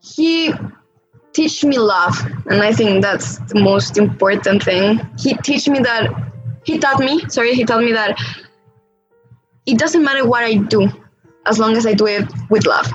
he 0.00 0.52
teach 1.32 1.64
me 1.64 1.78
love, 1.78 2.14
and 2.46 2.62
I 2.62 2.72
think 2.72 3.02
that's 3.02 3.38
the 3.38 3.60
most 3.60 3.98
important 3.98 4.62
thing. 4.62 5.06
He 5.18 5.34
teach 5.34 5.68
me 5.68 5.80
that, 5.80 6.10
he 6.64 6.78
taught 6.78 7.00
me, 7.00 7.28
sorry, 7.28 7.54
he 7.54 7.64
taught 7.64 7.84
me 7.84 7.92
that 7.92 8.18
it 9.66 9.78
doesn't 9.78 10.02
matter 10.02 10.26
what 10.26 10.44
I 10.44 10.54
do, 10.54 10.88
as 11.46 11.58
long 11.58 11.76
as 11.76 11.86
I 11.86 11.92
do 11.92 12.06
it 12.06 12.24
with 12.50 12.66
love. 12.66 12.90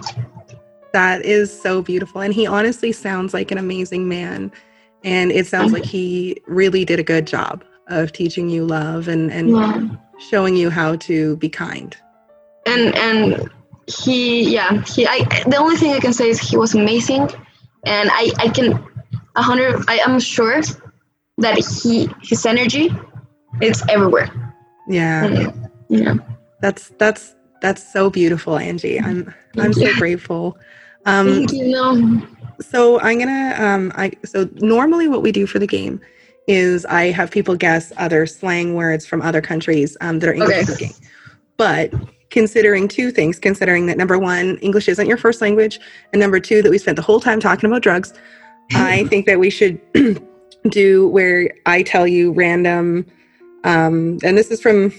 that 0.93 1.23
is 1.23 1.61
so 1.61 1.81
beautiful, 1.81 2.21
and 2.21 2.33
he 2.33 2.45
honestly 2.47 2.91
sounds 2.91 3.33
like 3.33 3.51
an 3.51 3.57
amazing 3.57 4.09
man, 4.09 4.51
and 5.03 5.31
it 5.31 5.47
sounds 5.47 5.73
like 5.73 5.85
he 5.85 6.41
really 6.47 6.85
did 6.85 6.99
a 6.99 7.03
good 7.03 7.27
job 7.27 7.63
of 7.87 8.11
teaching 8.13 8.49
you 8.49 8.65
love 8.65 9.07
and 9.07 9.31
and 9.31 9.49
Yeah. 9.51 9.81
showing 10.29 10.55
you 10.55 10.69
how 10.69 10.95
to 10.97 11.37
be 11.37 11.49
kind. 11.49 11.95
and 12.67 12.95
and 12.95 13.49
he 13.87 14.43
yeah 14.53 14.81
he 14.83 15.07
I 15.07 15.23
the 15.47 15.57
only 15.57 15.75
thing 15.77 15.93
I 15.93 15.99
can 15.99 16.13
say 16.13 16.29
is 16.29 16.39
he 16.39 16.57
was 16.57 16.75
amazing, 16.75 17.29
and 17.85 18.09
I 18.13 18.31
I 18.39 18.47
can 18.49 18.83
a 19.35 19.41
hundred 19.41 19.83
I 19.87 19.97
am 20.07 20.19
sure 20.19 20.61
that 21.39 21.57
he 21.57 22.09
his 22.21 22.45
energy 22.45 22.93
it's 23.61 23.81
everywhere. 23.89 24.29
Yeah. 24.87 25.25
And, 25.25 25.69
yeah. 25.89 26.15
That's 26.61 26.89
that's 26.99 27.35
that's 27.61 27.91
so 27.93 28.09
beautiful, 28.09 28.57
Angie. 28.57 28.99
I'm 28.99 29.33
I'm 29.57 29.73
so 29.73 29.81
Yeah. 29.81 29.93
grateful. 29.97 30.57
Um, 31.05 31.27
Thank 31.47 31.51
you. 31.53 32.27
So 32.61 32.99
I'm 33.01 33.19
gonna 33.19 33.55
um, 33.57 33.91
I 33.95 34.11
so 34.23 34.49
normally 34.55 35.07
what 35.07 35.21
we 35.21 35.31
do 35.31 35.45
for 35.47 35.59
the 35.59 35.67
game 35.67 35.99
is 36.47 36.85
I 36.85 37.05
have 37.11 37.31
people 37.31 37.55
guess 37.55 37.91
other 37.97 38.25
slang 38.25 38.75
words 38.75 39.05
from 39.05 39.21
other 39.21 39.41
countries 39.41 39.95
um, 40.01 40.19
that 40.19 40.29
are 40.29 40.33
English 40.33 40.57
Okay. 40.57 40.65
speaking. 40.65 40.93
But 41.57 41.93
considering 42.29 42.87
two 42.87 43.11
things, 43.11 43.37
considering 43.39 43.85
that 43.87 43.97
number 43.97 44.17
one, 44.17 44.57
English 44.57 44.87
isn't 44.87 45.07
your 45.07 45.17
first 45.17 45.41
language, 45.41 45.79
and 46.13 46.19
number 46.19 46.39
two, 46.39 46.61
that 46.63 46.71
we 46.71 46.77
spent 46.77 46.95
the 46.95 47.01
whole 47.01 47.19
time 47.19 47.39
talking 47.39 47.69
about 47.69 47.81
drugs, 47.83 48.13
I 48.71 49.03
think 49.05 49.25
that 49.27 49.39
we 49.39 49.49
should 49.49 49.79
do 50.69 51.07
where 51.09 51.51
I 51.65 51.83
tell 51.83 52.07
you 52.07 52.31
random, 52.31 53.05
um, 53.63 54.17
and 54.23 54.37
this 54.37 54.49
is 54.49 54.61
from 54.61 54.91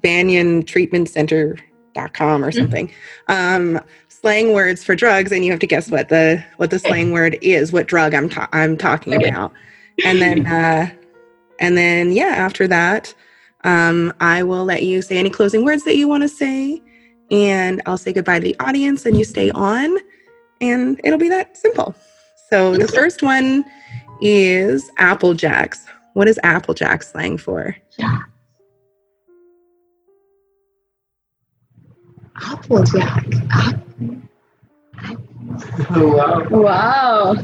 banyantreatmentcenter.com 0.00 2.44
or 2.44 2.52
something. 2.52 2.90
Um, 3.28 3.80
slang 4.22 4.52
words 4.52 4.84
for 4.84 4.94
drugs, 4.94 5.32
and 5.32 5.44
you 5.44 5.50
have 5.50 5.60
to 5.60 5.66
guess 5.66 5.90
what 5.90 6.08
the 6.08 6.42
what 6.56 6.70
the 6.70 6.78
slang 6.78 7.12
word 7.12 7.36
is, 7.42 7.72
what 7.72 7.86
drug 7.86 8.14
I'm 8.14 8.28
ta- 8.28 8.48
I'm 8.52 8.76
talking 8.76 9.14
about, 9.14 9.52
and 10.04 10.22
then 10.22 10.46
uh, 10.58 10.90
and 11.58 11.76
then 11.76 12.12
yeah, 12.12 12.34
after 12.36 12.66
that, 12.68 13.12
um, 13.64 14.12
I 14.20 14.42
will 14.42 14.64
let 14.64 14.84
you 14.84 15.02
say 15.02 15.18
any 15.18 15.30
closing 15.30 15.64
words 15.64 15.84
that 15.84 15.96
you 15.96 16.08
want 16.08 16.22
to 16.22 16.28
say, 16.28 16.80
and 17.30 17.82
I'll 17.86 17.98
say 17.98 18.12
goodbye 18.12 18.38
to 18.38 18.44
the 18.44 18.56
audience, 18.60 19.04
and 19.04 19.18
you 19.18 19.24
stay 19.24 19.50
on, 19.50 19.98
and 20.60 21.00
it'll 21.04 21.18
be 21.18 21.28
that 21.28 21.56
simple. 21.56 21.94
So 22.48 22.76
the 22.76 22.88
first 22.88 23.22
one 23.22 23.64
is 24.20 24.90
Apple 24.98 25.34
Jacks. 25.34 25.86
What 26.12 26.28
is 26.28 26.38
Apple 26.42 26.74
Jack 26.74 27.02
slang 27.02 27.38
for? 27.38 27.76
Applejack. 32.44 33.24
Oh, 35.90 36.16
wow. 36.16 36.46
Wow. 36.50 37.36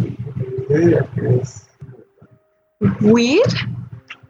Weed. 3.00 3.46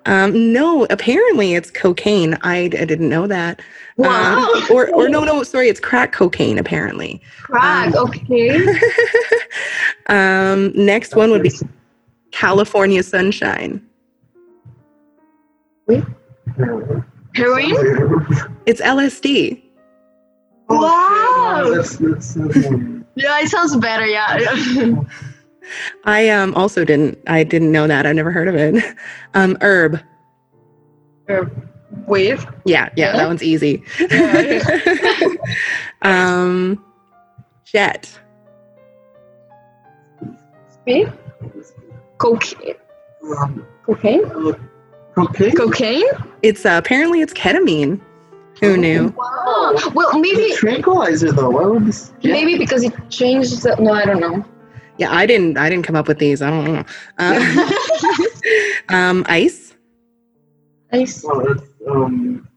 Um, 0.06 0.52
no, 0.52 0.86
apparently 0.88 1.54
it's 1.54 1.70
cocaine. 1.70 2.38
I, 2.42 2.60
I 2.60 2.68
didn't 2.68 3.10
know 3.10 3.26
that. 3.26 3.60
Wow. 3.98 4.50
Um, 4.54 4.64
or, 4.70 4.88
or 4.94 5.08
no, 5.08 5.22
no, 5.22 5.42
sorry, 5.42 5.68
it's 5.68 5.80
crack 5.80 6.12
cocaine, 6.12 6.58
apparently. 6.58 7.20
Crack. 7.42 7.94
um, 7.94 8.08
okay. 8.08 8.66
um, 10.06 10.72
next 10.74 11.14
one 11.14 11.30
would 11.30 11.42
be 11.42 11.52
California 12.30 13.02
Sunshine. 13.02 13.84
Heroin. 17.34 17.70
It's 18.66 18.80
LSD. 18.80 19.62
Wow. 20.68 21.72
That's, 21.74 21.96
that's, 21.96 22.34
that's. 22.34 22.56
Yeah, 23.14 23.40
it 23.40 23.48
sounds 23.48 23.76
better. 23.76 24.06
Yeah. 24.06 24.64
I 26.04 26.28
um, 26.30 26.54
also 26.54 26.84
didn't. 26.84 27.18
I 27.26 27.44
didn't 27.44 27.72
know 27.72 27.86
that. 27.86 28.06
I've 28.06 28.16
never 28.16 28.30
heard 28.30 28.48
of 28.48 28.54
it. 28.54 28.82
Um, 29.34 29.58
herb. 29.60 30.00
Weed. 32.06 32.38
Yeah, 32.64 32.88
yeah, 32.96 33.12
that 33.12 33.26
one's 33.26 33.42
easy. 33.42 33.84
um, 36.02 36.82
jet. 37.66 38.10
Speed. 40.72 41.12
Cocaine. 42.16 42.74
Um, 43.38 43.66
Cocaine. 43.84 44.24
uh, 44.24 44.54
cocaine? 45.14 45.54
Cocaine. 45.54 46.06
It's 46.42 46.64
uh, 46.64 46.80
apparently 46.82 47.20
it's 47.20 47.34
ketamine. 47.34 48.00
Who 48.60 48.76
knew? 48.76 49.08
Wow. 49.16 49.74
Well, 49.94 50.12
The 50.12 50.18
maybe 50.18 50.52
tranquilizer, 50.56 51.32
though. 51.32 51.50
Why 51.50 51.64
would 51.66 51.86
this? 51.86 52.12
maybe 52.24 52.58
because 52.58 52.82
it 52.84 52.92
changed. 53.10 53.62
The, 53.62 53.76
no, 53.78 53.92
I 53.92 54.04
don't 54.04 54.20
know. 54.20 54.44
Yeah, 54.98 55.12
I 55.14 55.26
didn't. 55.26 55.56
I 55.58 55.68
didn't 55.70 55.84
come 55.84 55.94
up 55.96 56.08
with 56.08 56.18
these. 56.18 56.42
I 56.42 56.50
don't 56.50 56.64
know. 56.74 56.84
Uh, 57.18 57.70
um, 58.88 59.24
ice. 59.28 59.74
Ice. 60.92 61.24
Oh, 61.24 61.44
that's, 61.46 61.68
um, 61.88 62.48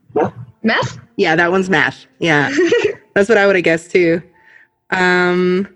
Meth. 0.64 0.98
Yeah, 1.16 1.36
that 1.36 1.50
one's 1.52 1.70
math. 1.70 2.06
Yeah, 2.18 2.52
that's 3.14 3.28
what 3.28 3.38
I 3.38 3.46
would 3.46 3.54
have 3.56 3.64
guessed 3.64 3.90
too. 3.90 4.22
Um, 4.90 5.68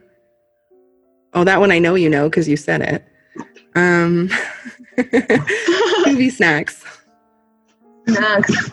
Oh, 1.35 1.45
that 1.45 1.61
one 1.61 1.71
I 1.71 1.79
know 1.79 1.95
you 1.97 2.09
know 2.09 2.31
because 2.31 2.49
you 2.49 2.57
said 2.57 2.81
it. 2.81 3.05
Um, 3.75 4.31
Scooby 4.97 6.33
snacks. 6.33 6.83
Snacks. 8.09 8.71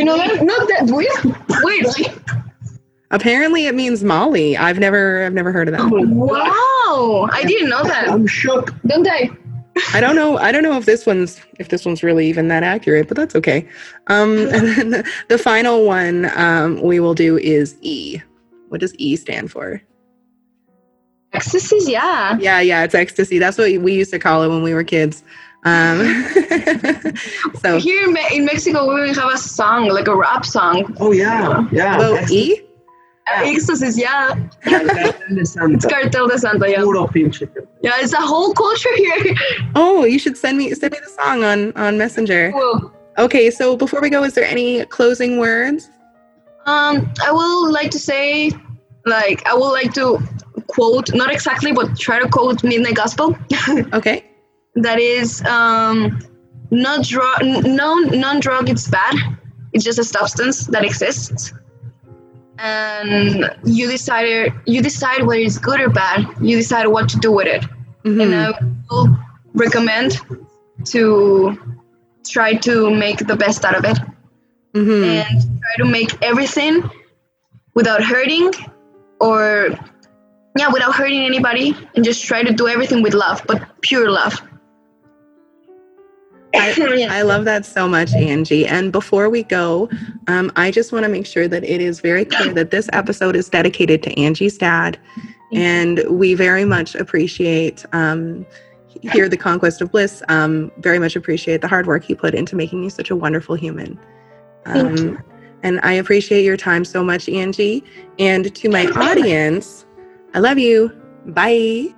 You 0.00 0.06
know 0.06 0.16
that? 0.16 0.42
Not 0.42 0.66
that 0.68 0.86
weird. 0.86 1.36
Wait. 1.62 2.08
Apparently, 3.10 3.66
it 3.66 3.74
means 3.74 4.02
Molly. 4.02 4.56
I've 4.56 4.78
never, 4.78 5.26
I've 5.26 5.34
never 5.34 5.52
heard 5.52 5.68
of 5.68 5.72
that. 5.76 5.90
Wow. 5.90 7.28
I 7.30 7.44
didn't 7.44 7.68
know 7.68 7.82
that. 7.82 8.08
I'm 8.08 8.26
shook. 8.26 8.72
Don't 8.86 9.06
I? 9.06 9.28
I 9.92 10.00
don't 10.00 10.16
know. 10.16 10.38
I 10.38 10.52
don't 10.52 10.62
know 10.62 10.78
if 10.78 10.86
this 10.86 11.04
one's, 11.04 11.38
if 11.58 11.68
this 11.68 11.84
one's 11.84 12.02
really 12.02 12.26
even 12.28 12.48
that 12.48 12.62
accurate, 12.62 13.08
but 13.08 13.16
that's 13.18 13.36
okay. 13.36 13.68
Um, 14.06 14.38
and 14.54 14.68
then 14.68 14.90
the, 14.90 15.10
the 15.28 15.36
final 15.36 15.84
one 15.84 16.30
um, 16.34 16.80
we 16.80 16.98
will 16.98 17.14
do 17.14 17.36
is 17.36 17.76
E. 17.82 18.22
What 18.68 18.80
does 18.80 18.94
E 18.94 19.16
stand 19.16 19.50
for? 19.50 19.82
Ecstasies, 21.34 21.90
yeah. 21.90 22.38
Yeah, 22.40 22.60
yeah, 22.60 22.84
it's 22.84 22.94
ecstasy. 22.94 23.38
That's 23.38 23.58
what 23.58 23.66
we 23.82 23.92
used 23.92 24.12
to 24.12 24.18
call 24.18 24.42
it 24.44 24.48
when 24.48 24.62
we 24.62 24.72
were 24.72 24.82
kids. 24.82 25.22
Um, 25.64 25.98
so, 27.62 27.78
Here 27.78 28.04
in, 28.04 28.14
Me- 28.14 28.28
in 28.32 28.44
Mexico, 28.46 28.92
we 28.94 29.08
have 29.08 29.32
a 29.32 29.36
song, 29.36 29.88
like 29.88 30.08
a 30.08 30.16
rap 30.16 30.46
song. 30.46 30.96
Oh 31.00 31.12
yeah, 31.12 31.66
yeah. 31.70 31.98
well, 31.98 32.32
E. 32.32 32.62
Ecstasies, 33.32 33.96
yeah. 33.96 34.34
yeah, 34.66 34.82
that's 34.82 35.22
in 35.28 35.36
the 35.36 35.46
Santa. 35.46 35.88
Cartel 35.90 36.26
de 36.26 36.38
Santa, 36.38 36.68
yeah. 36.68 36.80
Puro 36.80 37.06
pinche. 37.06 37.48
Yeah, 37.82 37.92
it's 37.98 38.12
a 38.12 38.20
whole 38.20 38.52
culture 38.54 38.94
here. 38.96 39.34
Oh, 39.76 40.04
you 40.04 40.18
should 40.18 40.36
send 40.36 40.58
me 40.58 40.74
send 40.74 40.92
me 40.92 40.98
the 40.98 41.10
song 41.10 41.44
on 41.44 41.72
on 41.76 41.96
Messenger. 41.96 42.52
Cool. 42.52 42.92
Okay, 43.18 43.50
so 43.50 43.76
before 43.76 44.00
we 44.00 44.10
go, 44.10 44.24
is 44.24 44.34
there 44.34 44.44
any 44.44 44.84
closing 44.86 45.38
words? 45.38 45.90
Um, 46.66 47.12
I 47.24 47.30
would 47.30 47.70
like 47.70 47.90
to 47.92 47.98
say, 47.98 48.50
like, 49.04 49.46
I 49.46 49.54
would 49.54 49.70
like 49.70 49.92
to 49.94 50.18
quote, 50.68 51.12
not 51.14 51.30
exactly, 51.30 51.72
but 51.72 51.98
try 51.98 52.20
to 52.20 52.28
quote 52.28 52.62
Midnight 52.64 52.94
Gospel. 52.94 53.36
Okay. 53.92 54.24
That 54.74 54.98
is, 54.98 55.44
um, 55.44 56.18
not 56.70 57.04
drug, 57.04 57.42
no, 57.42 57.94
non-drug. 57.98 58.68
It's 58.70 58.88
bad. 58.88 59.14
It's 59.72 59.84
just 59.84 59.98
a 59.98 60.04
substance 60.04 60.66
that 60.66 60.84
exists, 60.84 61.52
and 62.58 63.50
you 63.64 63.88
decide 63.90 64.52
you 64.66 64.82
decide 64.82 65.26
whether 65.26 65.40
it's 65.40 65.58
good 65.58 65.80
or 65.80 65.88
bad. 65.90 66.26
You 66.40 66.56
decide 66.56 66.86
what 66.88 67.08
to 67.10 67.18
do 67.18 67.32
with 67.32 67.46
it. 67.46 67.64
Mhm. 68.04 68.22
and 68.22 68.34
I 68.34 68.52
will 68.90 69.14
recommend 69.52 70.18
to 70.86 71.58
try 72.26 72.54
to 72.54 72.90
make 72.90 73.18
the 73.26 73.36
best 73.36 73.62
out 73.62 73.76
of 73.76 73.84
it 73.84 73.98
Mhm. 74.74 75.04
and 75.04 75.38
try 75.60 75.74
to 75.78 75.84
make 75.84 76.10
everything 76.22 76.88
without 77.74 78.02
hurting 78.02 78.52
or 79.20 79.68
yeah 80.56 80.68
without 80.72 80.94
hurting 80.94 81.22
anybody 81.26 81.76
and 81.94 82.02
just 82.02 82.24
try 82.24 82.42
to 82.42 82.52
do 82.54 82.68
everything 82.68 83.02
with 83.02 83.12
love 83.12 83.42
but 83.46 83.60
pure 83.82 84.10
love 84.10 84.40
I, 86.54 87.08
I 87.10 87.22
love 87.22 87.44
that 87.44 87.64
so 87.64 87.88
much, 87.88 88.12
Angie. 88.14 88.66
And 88.66 88.92
before 88.92 89.28
we 89.30 89.42
go, 89.42 89.88
um, 90.26 90.50
I 90.56 90.70
just 90.70 90.92
want 90.92 91.04
to 91.04 91.08
make 91.08 91.26
sure 91.26 91.48
that 91.48 91.64
it 91.64 91.80
is 91.80 92.00
very 92.00 92.24
clear 92.24 92.52
that 92.54 92.70
this 92.70 92.88
episode 92.92 93.36
is 93.36 93.48
dedicated 93.48 94.02
to 94.04 94.20
Angie's 94.20 94.58
dad. 94.58 94.98
And 95.52 96.04
we 96.08 96.34
very 96.34 96.64
much 96.64 96.94
appreciate 96.94 97.84
um, 97.92 98.46
here 99.02 99.28
the 99.28 99.36
conquest 99.36 99.80
of 99.80 99.90
bliss. 99.90 100.22
Um, 100.28 100.70
very 100.78 100.98
much 100.98 101.16
appreciate 101.16 101.60
the 101.60 101.68
hard 101.68 101.86
work 101.86 102.04
he 102.04 102.14
put 102.14 102.34
into 102.34 102.56
making 102.56 102.84
you 102.84 102.90
such 102.90 103.10
a 103.10 103.16
wonderful 103.16 103.54
human. 103.54 103.98
Um, 104.66 105.22
and 105.62 105.80
I 105.82 105.92
appreciate 105.94 106.44
your 106.44 106.56
time 106.56 106.84
so 106.84 107.02
much, 107.02 107.28
Angie. 107.28 107.84
And 108.18 108.54
to 108.54 108.68
my 108.68 108.86
audience, 108.96 109.86
I 110.34 110.38
love 110.38 110.58
you. 110.58 110.92
Bye. 111.26 111.94